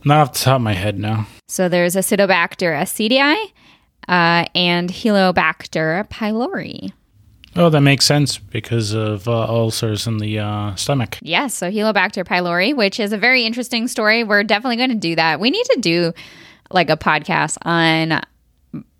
Not 0.05 0.19
off 0.19 0.33
the 0.33 0.41
top 0.41 0.57
of 0.57 0.63
my 0.63 0.73
head 0.73 0.99
now. 0.99 1.29
So 1.47 1.69
there's 1.69 1.95
Acetobacter 1.95 2.77
aceti 2.77 3.21
uh, 4.09 4.47
and 4.53 4.91
Helicobacter 4.91 6.09
pylori. 6.09 6.93
Oh, 7.55 7.71
that 7.71 7.81
makes 7.81 8.05
sense 8.07 8.39
because 8.39 8.93
of 8.93 9.29
uh, 9.29 9.47
ulcers 9.49 10.09
in 10.09 10.19
the 10.19 10.41
uh, 10.41 10.75
stomach. 10.75 11.19
Yes, 11.23 11.55
so 11.55 11.71
Helicobacter 11.71 12.25
pylori, 12.25 12.75
which 12.75 12.99
is 12.99 13.13
a 13.13 13.19
very 13.19 13.47
interesting 13.47 13.87
story. 13.87 14.25
We're 14.25 14.43
definitely 14.43 14.79
going 14.79 14.91
to 14.91 14.97
do 14.97 15.15
that. 15.15 15.39
We 15.39 15.51
need 15.51 15.65
to 15.67 15.81
do 15.81 16.13
like 16.71 16.91
a 16.91 16.97
podcast 16.97 17.59
on 17.63 18.23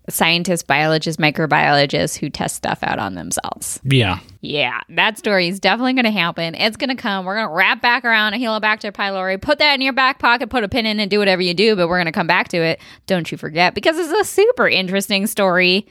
scientists, 0.09 0.63
biologists, 0.63 1.21
microbiologists 1.21 2.17
who 2.17 2.29
test 2.29 2.55
stuff 2.55 2.79
out 2.81 2.97
on 2.97 3.15
themselves. 3.15 3.81
Yeah. 3.83 4.19
Yeah, 4.39 4.79
that 4.89 5.17
story 5.17 5.49
is 5.49 5.59
definitely 5.59 5.93
going 5.93 6.05
to 6.05 6.11
happen. 6.11 6.55
It's 6.55 6.77
going 6.77 6.89
to 6.89 6.95
come. 6.95 7.25
We're 7.25 7.35
going 7.35 7.49
to 7.49 7.53
wrap 7.53 7.81
back 7.81 8.05
around 8.05 8.33
a 8.33 8.37
Helicobacter 8.37 8.93
pylori, 8.93 9.41
put 9.41 9.59
that 9.59 9.73
in 9.73 9.81
your 9.81 9.91
back 9.91 10.19
pocket, 10.19 10.49
put 10.49 10.63
a 10.63 10.69
pin 10.69 10.85
in 10.85 11.01
and 11.01 11.11
do 11.11 11.19
whatever 11.19 11.41
you 11.41 11.53
do, 11.53 11.75
but 11.75 11.89
we're 11.89 11.97
going 11.97 12.05
to 12.05 12.13
come 12.13 12.27
back 12.27 12.47
to 12.49 12.57
it. 12.57 12.79
Don't 13.05 13.29
you 13.29 13.37
forget, 13.37 13.75
because 13.75 13.97
it's 13.97 14.13
a 14.13 14.23
super 14.23 14.69
interesting 14.69 15.27
story. 15.27 15.85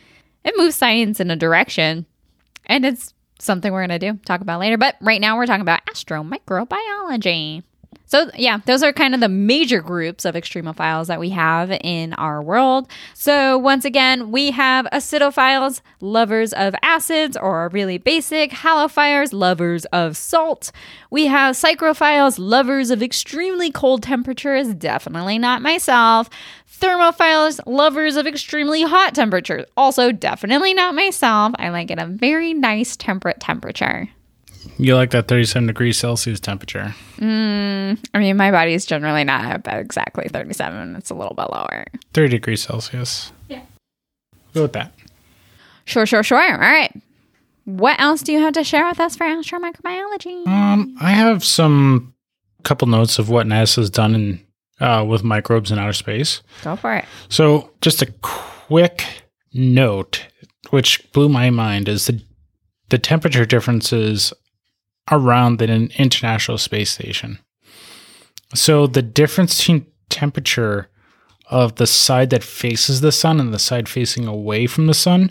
It 0.45 0.55
moves 0.57 0.77
science 0.77 1.21
in 1.21 1.31
a 1.31 1.37
direction, 1.37 2.07
and 2.65 2.87
it's 2.87 3.13
something 3.39 3.71
we're 3.71 3.87
going 3.87 4.01
to 4.01 4.13
do, 4.13 4.19
talk 4.25 4.41
about 4.41 4.61
later. 4.61 4.79
But 4.79 4.97
right 5.03 5.21
now, 5.21 5.37
we're 5.37 5.45
talking 5.45 5.61
about 5.61 5.85
astromicrobiology. 5.87 7.65
So, 8.07 8.31
yeah, 8.37 8.59
those 8.67 8.83
are 8.83 8.93
kind 8.93 9.15
of 9.15 9.21
the 9.21 9.29
major 9.29 9.81
groups 9.81 10.25
of 10.25 10.35
extremophiles 10.35 11.09
that 11.09 11.19
we 11.19 11.31
have 11.31 11.71
in 11.83 12.13
our 12.15 12.41
world. 12.41 12.89
So, 13.15 13.59
once 13.59 13.85
again, 13.85 14.31
we 14.31 14.53
have 14.53 14.87
acidophiles, 14.93 15.81
lovers 16.01 16.53
of 16.53 16.75
acids 16.83 17.37
or 17.37 17.69
really 17.69 17.99
basic, 17.99 18.53
halophiles, 18.53 19.33
lovers 19.33 19.85
of 19.87 20.17
salt. 20.17 20.71
We 21.11 21.27
have 21.27 21.57
psychrophiles, 21.57 22.39
lovers 22.39 22.91
of 22.91 23.03
extremely 23.03 23.71
cold 23.73 24.05
temperatures, 24.05 24.73
definitely 24.75 25.39
not 25.39 25.61
myself. 25.61 26.31
Thermophiles, 26.81 27.59
lovers 27.67 28.17
of 28.17 28.27
extremely 28.27 28.83
hot 28.83 29.15
temperatures, 29.15 29.65
also 29.77 30.13
definitely 30.13 30.75
not 30.75 30.95
myself. 30.95 31.55
I 31.59 31.71
like 31.71 31.91
it 31.91 31.99
a 31.99 32.07
very 32.07 32.55
nice 32.55 32.97
temperate 32.97 33.41
temperature. 33.41 34.11
You 34.79 34.95
like 34.95 35.11
that 35.11 35.29
37 35.29 35.67
degrees 35.67 35.99
Celsius 35.99 36.41
temperature. 36.41 36.95
I 37.21 37.97
mean, 38.15 38.37
my 38.37 38.51
body's 38.51 38.85
generally 38.87 39.25
not 39.25 39.67
at 39.67 39.81
exactly 39.81 40.29
37. 40.29 40.97
It's 40.97 41.11
a 41.11 41.15
little 41.15 41.35
bit 41.35 41.51
lower. 41.51 41.85
30 42.15 42.29
degrees 42.29 42.63
Celsius. 42.63 43.33
Yeah. 43.49 43.63
Go 44.55 44.63
with 44.63 44.73
that. 44.75 44.93
Sure, 45.85 46.07
sure, 46.07 46.23
sure. 46.23 46.39
All 46.39 46.59
right. 46.59 46.93
What 47.65 47.99
else 48.01 48.23
do 48.23 48.33
you 48.33 48.41
have 48.41 48.55
to 48.55 48.65
share 48.65 48.87
with 48.87 49.01
us 49.01 49.17
for 49.17 49.25
astromicrobiology? 49.25 50.47
Um, 50.47 50.97
I 51.01 51.11
have 51.11 51.45
some 51.45 52.15
couple 52.63 52.89
notes 52.89 53.19
of 53.19 53.29
what 53.29 53.47
NASA's 53.47 53.91
done 53.91 54.15
in, 54.15 54.47
uh, 54.81 55.05
with 55.09 55.25
microbes 55.25 55.71
in 55.71 55.79
outer 55.79 55.93
space. 55.93 56.43
Go 56.63 56.77
for 56.77 56.95
it. 56.95 57.05
So, 57.29 57.71
just 57.81 58.03
a 58.03 58.13
quick 58.23 59.05
note, 59.53 60.27
which 60.71 61.11
blew 61.13 61.29
my 61.29 61.51
mind, 61.51 61.89
is 61.89 62.07
the 62.07 62.23
the 62.89 62.99
temperature 62.99 63.45
differences 63.45 64.33
around 65.11 65.59
the 65.59 65.67
International 65.99 66.59
Space 66.59 66.91
Station. 66.91 67.39
So, 68.55 68.87
the 68.87 69.03
difference 69.03 69.59
between 69.59 69.87
temperature 70.09 70.89
of 71.49 71.77
the 71.77 71.87
side 71.87 72.31
that 72.31 72.43
faces 72.43 73.01
the 73.01 73.13
sun 73.13 73.41
and 73.41 73.53
the 73.53 73.59
side 73.59 73.89
facing 73.89 74.27
away 74.27 74.67
from 74.67 74.87
the 74.87 74.95
sun 74.95 75.31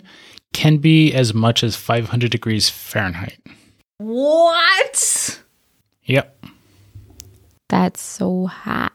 can 0.52 0.78
be 0.78 1.12
as 1.12 1.34
much 1.34 1.62
as 1.62 1.76
500 1.76 2.30
degrees 2.30 2.70
Fahrenheit. 2.70 3.38
What? 3.98 5.40
Yep. 6.04 6.46
That's 7.68 8.00
so 8.00 8.46
hot. 8.46 8.92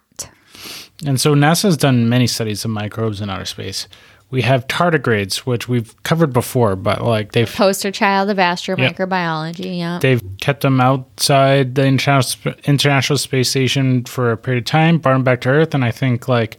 And 1.06 1.20
so 1.20 1.34
NASA's 1.34 1.78
done 1.78 2.10
many 2.10 2.28
studies 2.28 2.64
of 2.64 2.72
microbes 2.72 3.22
in 3.22 3.30
outer 3.30 3.46
space. 3.46 3.88
We 4.32 4.42
have 4.44 4.66
tardigrades, 4.68 5.40
which 5.40 5.68
we've 5.68 6.02
covered 6.04 6.32
before, 6.34 6.76
but 6.76 7.02
like 7.02 7.34
they've 7.34 7.54
Poster 7.54 7.92
child 7.92 8.30
of 8.30 8.38
astromicrobiology. 8.38 9.78
Yeah. 9.78 10.00
they've 10.02 10.22
kept 10.40 10.62
them 10.62 10.80
outside 10.80 11.76
the 11.76 11.86
international 11.86 12.56
international 12.64 13.18
space 13.18 13.50
station 13.50 14.06
for 14.06 14.32
a 14.32 14.38
period 14.38 14.64
of 14.64 14.66
time, 14.66 14.98
brought 15.00 15.14
them 15.14 15.24
back 15.24 15.42
to 15.42 15.50
Earth, 15.50 15.76
and 15.76 15.84
I 15.84 15.92
think 15.92 16.28
like 16.28 16.58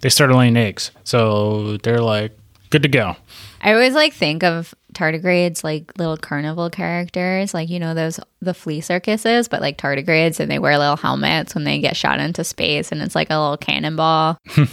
they 0.00 0.08
started 0.08 0.34
laying 0.34 0.56
eggs, 0.56 0.90
so 1.04 1.76
they're 1.78 2.00
like 2.00 2.36
good 2.70 2.82
to 2.82 2.88
go. 2.88 3.16
I 3.62 3.72
always 3.74 3.94
like 3.94 4.14
think 4.14 4.42
of 4.42 4.74
tardigrades 4.94 5.62
like 5.62 5.92
little 5.98 6.16
carnival 6.16 6.70
characters, 6.70 7.52
like 7.52 7.68
you 7.68 7.78
know 7.78 7.94
those 7.94 8.18
the 8.40 8.54
flea 8.54 8.80
circuses, 8.80 9.48
but 9.48 9.60
like 9.60 9.76
tardigrades, 9.76 10.40
and 10.40 10.50
they 10.50 10.58
wear 10.58 10.78
little 10.78 10.96
helmets 10.96 11.54
when 11.54 11.64
they 11.64 11.80
get 11.80 11.96
shot 11.96 12.18
into 12.18 12.44
space, 12.44 12.90
and 12.92 13.02
it's 13.02 13.14
like 13.14 13.28
a 13.30 13.38
little 13.38 13.58
cannonball. 13.58 14.38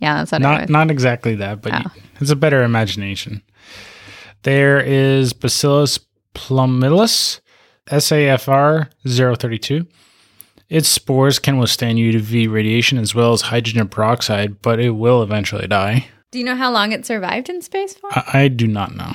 yeah, 0.00 0.16
that's 0.18 0.32
what 0.32 0.40
Not 0.40 0.68
not 0.68 0.90
exactly 0.90 1.34
that, 1.36 1.62
but 1.62 1.72
Oh. 1.74 1.90
it's 2.20 2.30
a 2.30 2.36
better 2.36 2.62
imagination. 2.62 3.42
There 4.42 4.80
is 4.80 5.32
Bacillus 5.32 5.98
pumilus, 6.34 7.40
SAFR 7.90 8.88
032. 9.06 9.86
Its 10.68 10.88
spores 10.88 11.38
can 11.38 11.58
withstand 11.58 11.98
UV 11.98 12.46
radiation 12.50 12.98
as 12.98 13.14
well 13.14 13.32
as 13.32 13.40
hydrogen 13.42 13.88
peroxide, 13.88 14.60
but 14.62 14.78
it 14.78 14.90
will 14.90 15.22
eventually 15.22 15.66
die. 15.66 16.06
Do 16.30 16.38
you 16.38 16.44
know 16.44 16.56
how 16.56 16.70
long 16.70 16.92
it 16.92 17.06
survived 17.06 17.48
in 17.48 17.62
space 17.62 17.94
for? 17.94 18.10
I, 18.12 18.42
I 18.44 18.48
do 18.48 18.66
not 18.66 18.94
know. 18.94 19.14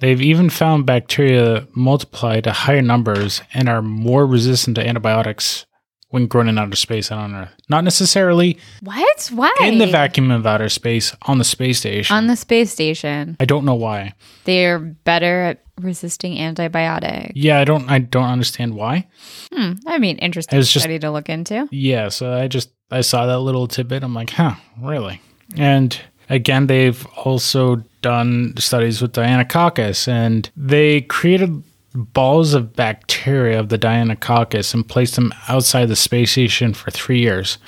They've 0.00 0.20
even 0.20 0.50
found 0.50 0.84
bacteria 0.84 1.68
multiply 1.76 2.40
to 2.40 2.50
higher 2.50 2.82
numbers 2.82 3.40
and 3.54 3.68
are 3.68 3.80
more 3.82 4.26
resistant 4.26 4.74
to 4.74 4.86
antibiotics 4.86 5.64
when 6.12 6.26
grown 6.26 6.48
in 6.48 6.56
outer 6.58 6.76
space 6.76 7.10
and 7.10 7.20
on 7.20 7.34
Earth. 7.34 7.50
Not 7.68 7.84
necessarily 7.84 8.58
What? 8.82 9.30
Why? 9.34 9.52
in 9.62 9.78
the 9.78 9.86
vacuum 9.88 10.30
of 10.30 10.46
outer 10.46 10.68
space 10.68 11.14
on 11.22 11.38
the 11.38 11.44
space 11.44 11.78
station. 11.80 12.16
On 12.16 12.26
the 12.28 12.36
space 12.36 12.70
station, 12.70 13.36
I 13.40 13.44
don't 13.44 13.64
know 13.64 13.74
why. 13.74 14.14
they're 14.44 14.78
better 14.78 15.40
at 15.42 15.58
resisting 15.80 16.38
antibiotics. 16.38 17.32
Yeah, 17.34 17.58
I 17.58 17.64
don't 17.64 17.90
I 17.90 17.98
don't 17.98 18.28
understand 18.28 18.74
why. 18.74 19.08
Hmm. 19.52 19.72
I 19.86 19.98
mean, 19.98 20.18
interesting 20.18 20.58
It's 20.58 20.70
just- 20.72 20.84
study 20.84 20.98
to 21.00 21.10
look 21.10 21.28
into. 21.28 21.66
Yeah, 21.72 22.08
so 22.10 22.32
I 22.32 22.46
just 22.46 22.70
I 22.90 23.00
saw 23.00 23.26
that 23.26 23.38
little 23.40 23.66
tidbit. 23.66 24.02
I'm 24.04 24.14
like, 24.14 24.30
huh, 24.30 24.54
really? 24.80 25.20
And 25.56 25.98
again, 26.28 26.66
they've 26.66 27.04
also 27.16 27.82
done 28.02 28.54
studies 28.58 29.00
with 29.00 29.12
Deinococcus, 29.12 30.08
and 30.08 30.50
they 30.56 31.00
created 31.02 31.62
balls 31.94 32.54
of 32.54 32.74
bacteria 32.74 33.58
of 33.60 33.68
the 33.68 33.78
Deinococcus 33.78 34.74
and 34.74 34.86
placed 34.88 35.16
them 35.16 35.32
outside 35.48 35.86
the 35.86 35.96
space 35.96 36.32
station 36.32 36.74
for 36.74 36.90
three 36.90 37.18
years. 37.20 37.58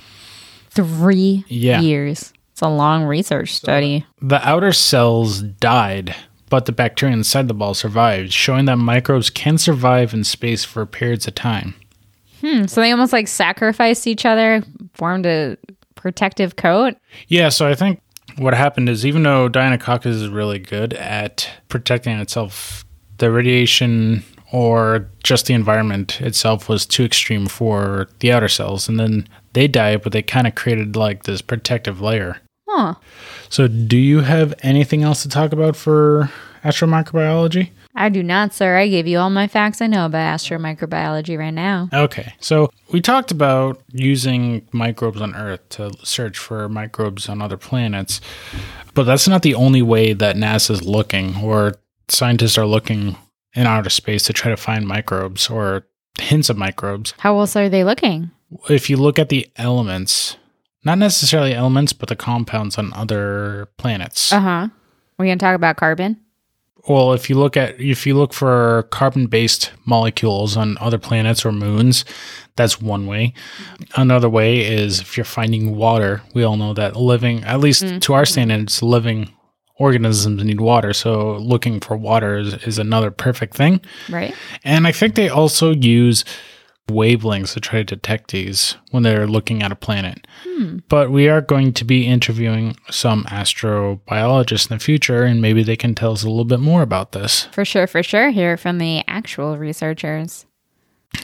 Three 0.70 1.44
Yeah. 1.48 1.80
years. 1.80 2.32
It's 2.52 2.62
a 2.62 2.68
long 2.68 3.04
research 3.04 3.52
study. 3.52 4.06
The 4.20 4.46
outer 4.48 4.72
cells 4.72 5.42
died, 5.42 6.14
but 6.50 6.66
the 6.66 6.72
bacteria 6.72 7.12
inside 7.14 7.48
the 7.48 7.54
ball 7.54 7.74
survived, 7.74 8.32
showing 8.32 8.64
that 8.66 8.76
microbes 8.76 9.30
can 9.30 9.58
survive 9.58 10.14
in 10.14 10.24
space 10.24 10.64
for 10.64 10.86
periods 10.86 11.26
of 11.26 11.34
time. 11.34 11.74
Hmm. 12.40 12.66
So 12.66 12.80
they 12.80 12.90
almost 12.90 13.12
like 13.12 13.28
sacrificed 13.28 14.06
each 14.06 14.24
other, 14.26 14.62
formed 14.94 15.26
a 15.26 15.56
protective 15.94 16.56
coat. 16.56 16.94
Yeah, 17.28 17.48
so 17.48 17.66
I 17.66 17.74
think 17.74 18.00
what 18.36 18.54
happened 18.54 18.88
is 18.88 19.06
even 19.06 19.22
though 19.22 19.48
Deinococcus 19.48 20.06
is 20.06 20.28
really 20.28 20.58
good 20.58 20.92
at 20.94 21.48
protecting 21.68 22.18
itself, 22.20 22.83
the 23.18 23.30
radiation 23.30 24.24
or 24.52 25.08
just 25.24 25.46
the 25.46 25.54
environment 25.54 26.20
itself 26.20 26.68
was 26.68 26.86
too 26.86 27.04
extreme 27.04 27.46
for 27.46 28.08
the 28.20 28.30
outer 28.30 28.48
cells, 28.48 28.88
and 28.88 29.00
then 29.00 29.26
they 29.52 29.66
died, 29.66 30.02
but 30.02 30.12
they 30.12 30.22
kind 30.22 30.46
of 30.46 30.54
created 30.54 30.94
like 30.94 31.24
this 31.24 31.42
protective 31.42 32.00
layer. 32.00 32.40
Huh. 32.68 32.94
So, 33.48 33.68
do 33.68 33.96
you 33.96 34.20
have 34.20 34.54
anything 34.62 35.02
else 35.02 35.22
to 35.22 35.28
talk 35.28 35.52
about 35.52 35.74
for 35.76 36.30
astromicrobiology? 36.62 37.70
I 37.96 38.08
do 38.08 38.22
not, 38.22 38.52
sir. 38.52 38.76
I 38.76 38.88
gave 38.88 39.06
you 39.06 39.18
all 39.18 39.30
my 39.30 39.46
facts 39.46 39.80
I 39.80 39.86
know 39.86 40.06
about 40.06 40.38
astromicrobiology 40.38 41.38
right 41.38 41.54
now. 41.54 41.88
Okay, 41.92 42.34
so 42.40 42.70
we 42.92 43.00
talked 43.00 43.30
about 43.30 43.80
using 43.92 44.66
microbes 44.72 45.20
on 45.20 45.34
Earth 45.34 45.68
to 45.70 45.92
search 46.02 46.38
for 46.38 46.68
microbes 46.68 47.28
on 47.28 47.40
other 47.40 47.56
planets, 47.56 48.20
but 48.94 49.04
that's 49.04 49.28
not 49.28 49.42
the 49.42 49.54
only 49.54 49.82
way 49.82 50.12
that 50.12 50.36
NASA's 50.36 50.82
looking 50.82 51.36
or 51.36 51.74
scientists 52.08 52.58
are 52.58 52.66
looking 52.66 53.16
in 53.54 53.66
outer 53.66 53.90
space 53.90 54.24
to 54.24 54.32
try 54.32 54.50
to 54.50 54.56
find 54.56 54.86
microbes 54.86 55.48
or 55.48 55.86
hints 56.20 56.50
of 56.50 56.56
microbes. 56.56 57.14
How 57.18 57.38
else 57.38 57.56
are 57.56 57.68
they 57.68 57.84
looking? 57.84 58.30
If 58.68 58.88
you 58.88 58.96
look 58.96 59.18
at 59.18 59.28
the 59.28 59.48
elements, 59.56 60.36
not 60.84 60.98
necessarily 60.98 61.54
elements, 61.54 61.92
but 61.92 62.08
the 62.08 62.16
compounds 62.16 62.78
on 62.78 62.92
other 62.92 63.68
planets. 63.78 64.32
Uh 64.32 64.40
huh. 64.40 64.68
We're 65.18 65.26
going 65.26 65.38
to 65.38 65.44
talk 65.44 65.54
about 65.54 65.76
carbon. 65.76 66.20
Well, 66.86 67.14
if 67.14 67.30
you 67.30 67.38
look 67.38 67.56
at 67.56 67.80
if 67.80 68.06
you 68.06 68.14
look 68.14 68.34
for 68.34 68.82
carbon-based 68.90 69.72
molecules 69.86 70.54
on 70.56 70.76
other 70.78 70.98
planets 70.98 71.44
or 71.46 71.52
moons, 71.52 72.04
that's 72.56 72.80
one 72.80 73.06
way. 73.06 73.32
Another 73.96 74.28
way 74.28 74.60
is 74.60 75.00
if 75.00 75.16
you're 75.16 75.24
finding 75.24 75.76
water. 75.76 76.20
We 76.34 76.42
all 76.42 76.58
know 76.58 76.74
that 76.74 76.94
living, 76.96 77.42
at 77.44 77.60
least 77.60 78.02
to 78.02 78.12
our 78.12 78.26
standards, 78.26 78.82
living 78.82 79.32
organisms 79.76 80.44
need 80.44 80.60
water. 80.60 80.92
So 80.92 81.36
looking 81.36 81.80
for 81.80 81.96
water 81.96 82.38
is, 82.38 82.54
is 82.66 82.78
another 82.78 83.10
perfect 83.10 83.54
thing. 83.54 83.80
Right. 84.08 84.34
And 84.64 84.86
I 84.86 84.92
think 84.92 85.14
they 85.14 85.28
also 85.28 85.72
use 85.72 86.24
wavelengths 86.88 87.54
to 87.54 87.60
try 87.60 87.78
to 87.78 87.84
detect 87.84 88.30
these 88.30 88.76
when 88.90 89.02
they're 89.02 89.26
looking 89.26 89.62
at 89.62 89.72
a 89.72 89.76
planet. 89.76 90.26
Hmm. 90.44 90.78
But 90.88 91.10
we 91.10 91.28
are 91.28 91.40
going 91.40 91.72
to 91.74 91.84
be 91.84 92.06
interviewing 92.06 92.76
some 92.90 93.24
astrobiologists 93.24 94.70
in 94.70 94.76
the 94.76 94.84
future, 94.84 95.24
and 95.24 95.40
maybe 95.40 95.62
they 95.62 95.76
can 95.76 95.94
tell 95.94 96.12
us 96.12 96.22
a 96.22 96.28
little 96.28 96.44
bit 96.44 96.60
more 96.60 96.82
about 96.82 97.12
this. 97.12 97.44
For 97.52 97.64
sure, 97.64 97.86
for 97.86 98.02
sure. 98.02 98.30
Hear 98.30 98.56
from 98.56 98.78
the 98.78 99.02
actual 99.08 99.56
researchers. 99.56 100.46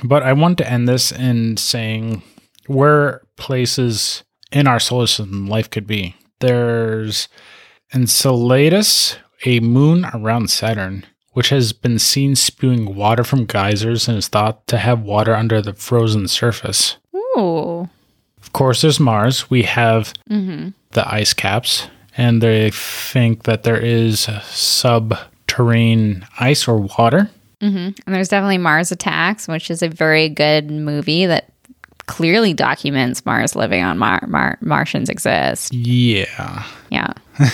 But 0.02 0.22
I 0.22 0.32
want 0.32 0.58
to 0.58 0.70
end 0.70 0.88
this 0.88 1.12
in 1.12 1.56
saying 1.56 2.22
where 2.66 3.22
places 3.36 4.24
in 4.52 4.66
our 4.66 4.80
solar 4.80 5.06
system 5.06 5.46
life 5.46 5.68
could 5.68 5.86
be. 5.86 6.16
There's 6.38 7.28
Enceladus, 7.94 9.16
a 9.44 9.60
moon 9.60 10.06
around 10.14 10.50
Saturn, 10.50 11.04
which 11.32 11.48
has 11.50 11.72
been 11.72 11.98
seen 11.98 12.34
spewing 12.36 12.94
water 12.94 13.24
from 13.24 13.46
geysers 13.46 14.08
and 14.08 14.18
is 14.18 14.28
thought 14.28 14.66
to 14.68 14.78
have 14.78 15.00
water 15.00 15.34
under 15.34 15.60
the 15.62 15.72
frozen 15.74 16.28
surface. 16.28 16.96
Ooh. 17.14 17.88
Of 18.42 18.52
course, 18.52 18.82
there's 18.82 19.00
Mars. 19.00 19.48
We 19.50 19.62
have 19.64 20.12
Mm-hmm. 20.30 20.70
the 20.92 21.12
ice 21.12 21.32
caps, 21.32 21.88
and 22.16 22.42
they 22.42 22.70
think 22.70 23.44
that 23.44 23.62
there 23.62 23.78
is 23.80 24.28
subterranean 24.42 26.26
ice 26.38 26.66
or 26.68 26.78
water. 26.78 27.30
Mm-hmm. 27.60 27.76
And 28.06 28.14
there's 28.14 28.28
definitely 28.28 28.58
Mars 28.58 28.90
Attacks, 28.90 29.46
which 29.46 29.70
is 29.70 29.82
a 29.82 29.88
very 29.88 30.28
good 30.28 30.70
movie 30.70 31.26
that 31.26 31.49
clearly 32.10 32.52
documents 32.54 33.24
Mars 33.24 33.54
living 33.56 33.82
on 33.82 33.96
Mar- 33.98 34.24
Mar- 34.28 34.58
Martians 34.60 35.08
exist. 35.08 35.72
Yeah. 35.72 36.64
Yeah. 36.90 37.12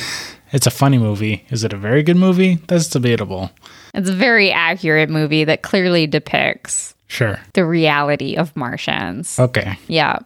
It's 0.52 0.66
a 0.66 0.70
funny 0.70 0.96
movie. 0.96 1.44
Is 1.50 1.64
it 1.64 1.72
a 1.72 1.76
very 1.76 2.04
good 2.04 2.16
movie? 2.16 2.60
That's 2.68 2.86
debatable. 2.88 3.50
It's 3.94 4.08
a 4.08 4.12
very 4.14 4.52
accurate 4.52 5.10
movie 5.10 5.42
that 5.44 5.62
clearly 5.62 6.06
depicts 6.06 6.94
Sure. 7.08 7.40
the 7.54 7.64
reality 7.66 8.36
of 8.36 8.54
Martians. 8.56 9.38
Okay. 9.40 9.76
Yeah. 9.88 10.20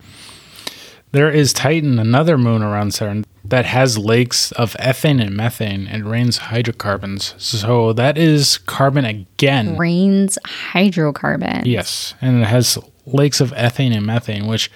There 1.12 1.30
is 1.30 1.52
Titan, 1.54 1.98
another 1.98 2.36
moon 2.36 2.62
around 2.62 2.92
Saturn 2.94 3.24
that 3.44 3.64
has 3.64 3.96
lakes 3.98 4.52
of 4.52 4.74
ethane 4.74 5.20
and 5.20 5.34
methane 5.34 5.88
and 5.88 6.08
rains 6.08 6.36
hydrocarbons. 6.36 7.34
So 7.38 7.92
that 7.94 8.18
is 8.18 8.58
carbon 8.58 9.06
again. 9.06 9.76
Rains 9.78 10.38
hydrocarbon. 10.44 11.62
Yes, 11.64 12.14
and 12.20 12.42
it 12.42 12.46
has 12.46 12.78
lakes 13.14 13.40
of 13.40 13.52
ethane 13.52 13.94
and 13.94 14.06
methane, 14.06 14.46
which 14.46 14.70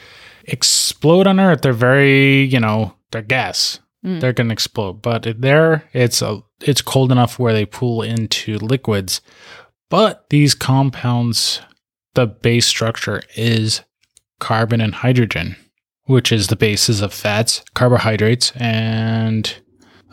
explode 0.45 1.27
on 1.27 1.41
Earth. 1.41 1.63
They're 1.63 1.73
very, 1.73 2.43
you 2.45 2.61
know, 2.61 2.95
they're 3.11 3.23
gas. 3.23 3.81
Mm. 4.05 4.21
They're 4.21 4.33
gonna 4.33 4.53
explode. 4.53 5.03
But 5.03 5.41
there, 5.41 5.89
it's 5.93 6.23
a, 6.23 6.43
it's 6.61 6.83
cold 6.83 7.11
enough 7.11 7.39
where 7.39 7.53
they 7.53 7.67
pool 7.67 8.03
into 8.03 8.59
liquids. 8.59 9.21
But 9.89 10.29
these 10.31 10.55
compounds, 10.55 11.61
the 12.15 12.27
base 12.27 12.67
structure 12.67 13.23
is 13.37 13.83
carbon 14.41 14.81
and 14.81 14.95
hydrogen, 14.95 15.57
which 16.05 16.33
is 16.33 16.49
the 16.49 16.57
basis 16.57 17.01
of 17.01 17.15
fats, 17.15 17.63
carbohydrates, 17.75 18.53
and 18.57 19.55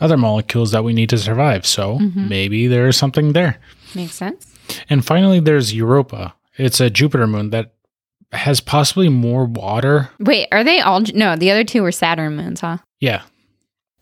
other 0.00 0.16
molecules 0.16 0.72
that 0.72 0.84
we 0.84 0.92
need 0.92 1.08
to 1.10 1.18
survive. 1.18 1.66
So 1.66 1.98
mm-hmm. 1.98 2.28
maybe 2.28 2.66
there 2.66 2.88
is 2.88 2.96
something 2.96 3.32
there. 3.32 3.58
Makes 3.94 4.14
sense. 4.14 4.46
And 4.88 5.04
finally, 5.04 5.40
there's 5.40 5.74
Europa. 5.74 6.34
It's 6.56 6.80
a 6.80 6.90
Jupiter 6.90 7.26
moon 7.26 7.50
that 7.50 7.74
has 8.32 8.60
possibly 8.60 9.08
more 9.08 9.44
water. 9.44 10.10
Wait, 10.18 10.48
are 10.52 10.64
they 10.64 10.80
all? 10.80 11.00
No, 11.14 11.36
the 11.36 11.50
other 11.50 11.64
two 11.64 11.82
were 11.82 11.92
Saturn 11.92 12.36
moons, 12.36 12.60
huh? 12.60 12.78
Yeah. 13.00 13.22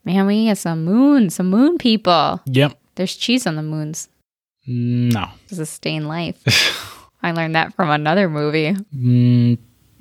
Man, 0.04 0.26
we 0.26 0.46
get 0.46 0.58
some 0.58 0.84
moons, 0.84 1.34
some 1.34 1.50
moon 1.50 1.78
people. 1.78 2.40
Yep. 2.46 2.78
There's 2.94 3.16
cheese 3.16 3.46
on 3.46 3.56
the 3.56 3.62
moons 3.62 4.08
No. 4.66 5.28
sustain 5.46 6.06
life. 6.08 6.42
I 7.22 7.32
learned 7.32 7.54
that 7.54 7.74
from 7.74 7.90
another 7.90 8.30
movie. 8.30 8.74
Mm, 8.96 9.58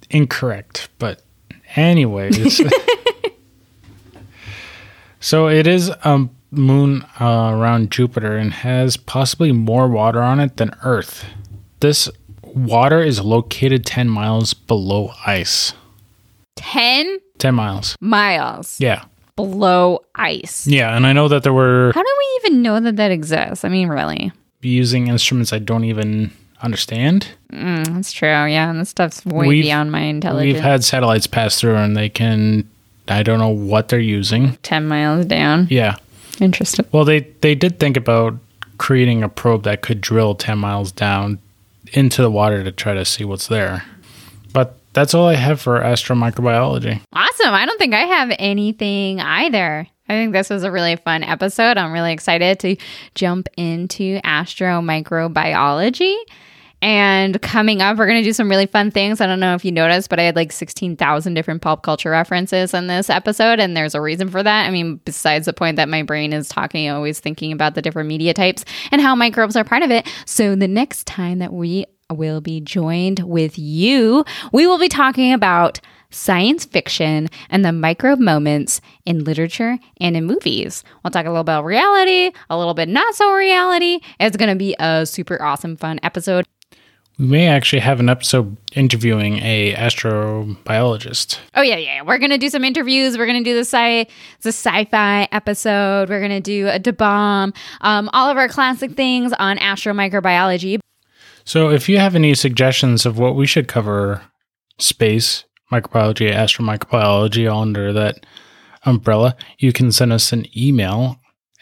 incorrect. 0.09 0.89
But 0.99 1.21
anyways. 1.75 2.61
so 5.19 5.47
it 5.49 5.67
is 5.67 5.89
a 5.89 6.30
moon 6.51 7.05
uh, 7.19 7.51
around 7.53 7.91
Jupiter 7.91 8.38
and 8.38 8.53
has 8.53 8.95
possibly 8.97 9.51
more 9.51 9.88
water 9.88 10.21
on 10.21 10.39
it 10.39 10.57
than 10.57 10.73
Earth. 10.84 11.25
This 11.82 12.09
water 12.55 13.01
is 13.01 13.21
located 13.21 13.85
10 13.85 14.09
miles 14.09 14.53
below 14.53 15.11
ice. 15.25 15.73
10 16.55 17.19
10 17.37 17.55
miles. 17.55 17.95
miles 18.01 18.79
Yeah. 18.79 19.03
below 19.35 19.99
ice. 20.15 20.67
Yeah. 20.67 20.95
And 20.95 21.07
I 21.07 21.13
know 21.13 21.27
that 21.29 21.43
there 21.43 21.53
were 21.53 21.91
How 21.95 22.01
do 22.03 22.15
we 22.17 22.39
even 22.49 22.61
know 22.61 22.79
that 22.79 22.97
that 22.97 23.11
exists? 23.11 23.63
I 23.63 23.69
mean, 23.69 23.87
really? 23.87 24.31
using 24.61 25.07
instruments 25.07 25.53
I 25.53 25.59
don't 25.59 25.85
even 25.85 26.31
understand. 26.61 27.27
Mm, 27.53 27.87
that's 27.95 28.11
true. 28.11 28.27
Yeah, 28.27 28.69
and 28.69 28.81
this 28.81 28.89
stuff's 28.89 29.25
way 29.25 29.47
We've- 29.47 29.61
beyond 29.67 29.89
my 29.93 30.01
intelligence. 30.01 30.53
We've 30.55 30.61
had 30.61 30.83
satellites 30.83 31.27
pass 31.27 31.57
through 31.57 31.77
and 31.77 31.95
they 31.95 32.09
can, 32.09 32.67
I 33.07 33.23
don't 33.23 33.39
know 33.39 33.47
what 33.47 33.87
they're 33.87 33.99
using. 34.01 34.57
10 34.63 34.85
miles 34.85 35.25
down. 35.25 35.67
Yeah. 35.69 35.95
Interesting. 36.41 36.85
Well, 36.91 37.05
they, 37.05 37.21
they 37.39 37.55
did 37.55 37.79
think 37.79 37.95
about 37.95 38.37
creating 38.77 39.23
a 39.23 39.29
probe 39.29 39.63
that 39.63 39.81
could 39.81 40.01
drill 40.01 40.35
10 40.35 40.57
miles 40.57 40.91
down 40.91 41.39
into 41.93 42.21
the 42.21 42.31
water 42.31 42.63
to 42.63 42.71
try 42.71 42.93
to 42.93 43.05
see 43.05 43.23
what's 43.23 43.47
there. 43.47 43.83
But 44.53 44.77
that's 44.93 45.13
all 45.13 45.27
I 45.27 45.35
have 45.35 45.61
for 45.61 45.79
astromicrobiology. 45.79 47.01
Awesome. 47.13 47.53
I 47.53 47.65
don't 47.65 47.77
think 47.77 47.93
I 47.93 48.01
have 48.01 48.35
anything 48.39 49.19
either. 49.19 49.87
I 50.07 50.13
think 50.13 50.33
this 50.33 50.49
was 50.49 50.63
a 50.63 50.71
really 50.71 50.95
fun 50.95 51.23
episode. 51.23 51.77
I'm 51.77 51.91
really 51.91 52.13
excited 52.13 52.59
to 52.61 52.75
jump 53.13 53.47
into 53.57 54.19
astromicrobiology. 54.21 56.15
And 56.82 57.41
coming 57.41 57.82
up, 57.82 57.97
we're 57.97 58.07
going 58.07 58.21
to 58.21 58.27
do 58.27 58.34
some 58.34 58.49
really 58.49 58.65
fun 58.65 58.89
things. 58.91 59.19
I 59.19 59.25
don't 59.25 59.39
know 59.39 59.53
if 59.53 59.65
you 59.65 59.71
noticed, 59.71 60.09
but 60.09 60.19
I 60.19 60.23
had 60.23 60.36
like 60.36 60.51
16,000 60.51 61.34
different 61.34 61.61
pop 61.61 61.84
culture 61.84 62.11
references 62.11 62.73
in 62.73 62.88
this 62.88 63.09
episode. 63.09 63.59
And 63.59 63.75
there's 63.75 63.95
a 63.95 64.01
reason 64.01 64.30
for 64.30 64.41
that. 64.41 64.65
I 64.65 64.71
mean, 64.71 64.97
besides 65.03 65.45
the 65.45 65.53
point 65.53 65.75
that 65.75 65.89
my 65.89 66.03
brain 66.03 66.32
is 66.32 66.47
talking, 66.47 66.89
always 66.89 67.19
thinking 67.19 67.51
about 67.51 67.75
the 67.75 67.82
different 67.82 68.07
media 68.07 68.34
types 68.34 68.63
and 68.91 69.01
how 69.01 69.13
microbes 69.13 69.55
are 69.55 69.63
part 69.63 69.84
of 69.84 69.91
it. 69.91 70.07
So 70.25 70.55
the 70.55 70.67
next 70.67 71.05
time 71.05 71.39
that 71.39 71.51
we 71.51 71.86
will 72.11 72.41
be 72.41 72.61
joined 72.61 73.19
with 73.19 73.59
you, 73.59 74.23
we 74.51 74.65
will 74.65 74.80
be 74.80 74.89
talking 74.89 75.34
about 75.34 75.80
science 76.11 76.65
fiction 76.65 77.27
and 77.49 77.63
the 77.63 77.71
microbe 77.71 78.19
moments 78.19 78.82
in 79.05 79.23
literature 79.23 79.77
and 79.99 80.17
in 80.17 80.25
movies. 80.25 80.84
We'll 81.03 81.11
talk 81.11 81.25
a 81.25 81.30
little 81.30 81.41
about 81.41 81.65
reality, 81.65 82.32
a 82.49 82.57
little 82.57 82.73
bit 82.73 82.89
not 82.89 83.13
so 83.13 83.32
reality. 83.34 83.99
It's 84.19 84.38
going 84.38 84.49
to 84.49 84.57
be 84.57 84.75
a 84.80 85.05
super 85.05 85.39
awesome, 85.41 85.77
fun 85.77 85.99
episode. 86.01 86.45
We 87.20 87.26
may 87.26 87.47
actually 87.47 87.80
have 87.80 87.99
an 87.99 88.07
episode 88.07 88.55
interviewing 88.74 89.39
a 89.43 89.74
astrobiologist. 89.74 91.38
Oh 91.53 91.61
yeah, 91.61 91.76
yeah. 91.76 92.01
We're 92.01 92.17
gonna 92.17 92.38
do 92.38 92.49
some 92.49 92.63
interviews. 92.63 93.17
We're 93.17 93.26
gonna 93.26 93.43
do 93.43 93.53
the 93.53 93.65
sci 93.65 94.07
the 94.41 94.49
sci-fi 94.49 95.28
episode. 95.34 96.09
We're 96.09 96.22
gonna 96.22 96.39
do 96.39 96.70
a 96.70 96.80
bomb. 96.93 97.53
Um, 97.82 98.09
all 98.13 98.30
of 98.30 98.38
our 98.38 98.47
classic 98.47 98.93
things 98.93 99.34
on 99.38 99.57
astromicrobiology. 99.57 100.80
So 101.43 101.70
if 101.70 101.89
you 101.89 101.97
have 101.97 102.15
any 102.15 102.36
suggestions 102.36 103.05
of 103.05 103.20
what 103.20 103.36
we 103.36 103.45
should 103.45 103.67
cover, 103.67 104.22
space, 104.78 105.43
microbiology, 105.74 106.34
astromicrobiology, 106.34 107.51
all 107.51 107.63
under 107.63 107.91
that 107.91 108.26
umbrella, 108.86 109.36
you 109.57 109.74
can 109.74 109.91
send 109.91 110.13
us 110.13 110.32
an 110.32 110.45
email 110.57 111.17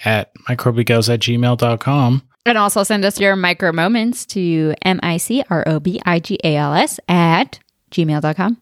at 0.06 0.32
microbigals 0.48 1.12
at 1.12 1.22
gmail.com. 1.22 2.22
And 2.48 2.58
also 2.58 2.84
send 2.84 3.06
us 3.06 3.20
your 3.20 3.36
micro 3.36 3.72
moments 3.72 4.26
to 4.28 4.74
M-I-C-R-O-B-I-G-A-L-S 4.82 7.00
at 7.08 7.60
gmail.com. 7.92 8.58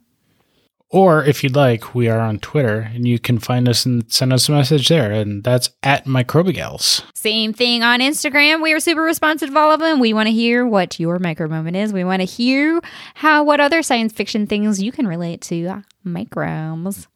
Or 0.89 1.23
if 1.23 1.43
you'd 1.43 1.55
like, 1.55 1.93
we 1.93 2.07
are 2.07 2.19
on 2.19 2.39
Twitter 2.39 2.89
and 2.93 3.07
you 3.07 3.19
can 3.19 3.37
find 3.37 3.67
us 3.67 3.85
and 3.85 4.11
send 4.11 4.33
us 4.33 4.49
a 4.49 4.53
message 4.53 4.87
there. 4.87 5.11
And 5.11 5.43
that's 5.43 5.69
at 5.83 6.05
microbigals. 6.05 7.03
Same 7.13 7.53
thing 7.53 7.83
on 7.83 7.99
Instagram. 7.99 8.61
We 8.61 8.73
are 8.73 8.79
super 8.79 9.01
responsive 9.01 9.49
to 9.49 9.57
all 9.57 9.71
of 9.71 9.79
them. 9.79 9.99
We 9.99 10.13
want 10.13 10.27
to 10.27 10.33
hear 10.33 10.65
what 10.65 10.99
your 10.99 11.19
micro 11.19 11.47
moment 11.47 11.75
is. 11.75 11.93
We 11.93 12.03
want 12.03 12.21
to 12.21 12.25
hear 12.25 12.81
how 13.13 13.43
what 13.43 13.59
other 13.59 13.83
science 13.83 14.13
fiction 14.13 14.47
things 14.47 14.81
you 14.81 14.91
can 14.91 15.07
relate 15.07 15.41
to 15.41 15.83
microbes. 16.03 17.07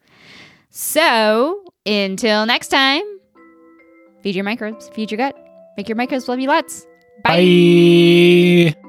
So 0.69 1.63
until 1.85 2.45
next 2.45 2.67
time, 2.67 3.03
feed 4.21 4.35
your 4.35 4.43
microbes, 4.43 4.89
feed 4.89 5.11
your 5.11 5.17
gut, 5.17 5.35
make 5.79 5.87
your 5.87 5.95
micros 5.95 6.27
love 6.27 6.39
you 6.41 6.47
lots. 6.47 6.85
Bye. 7.23 8.73
Bye. 8.75 8.88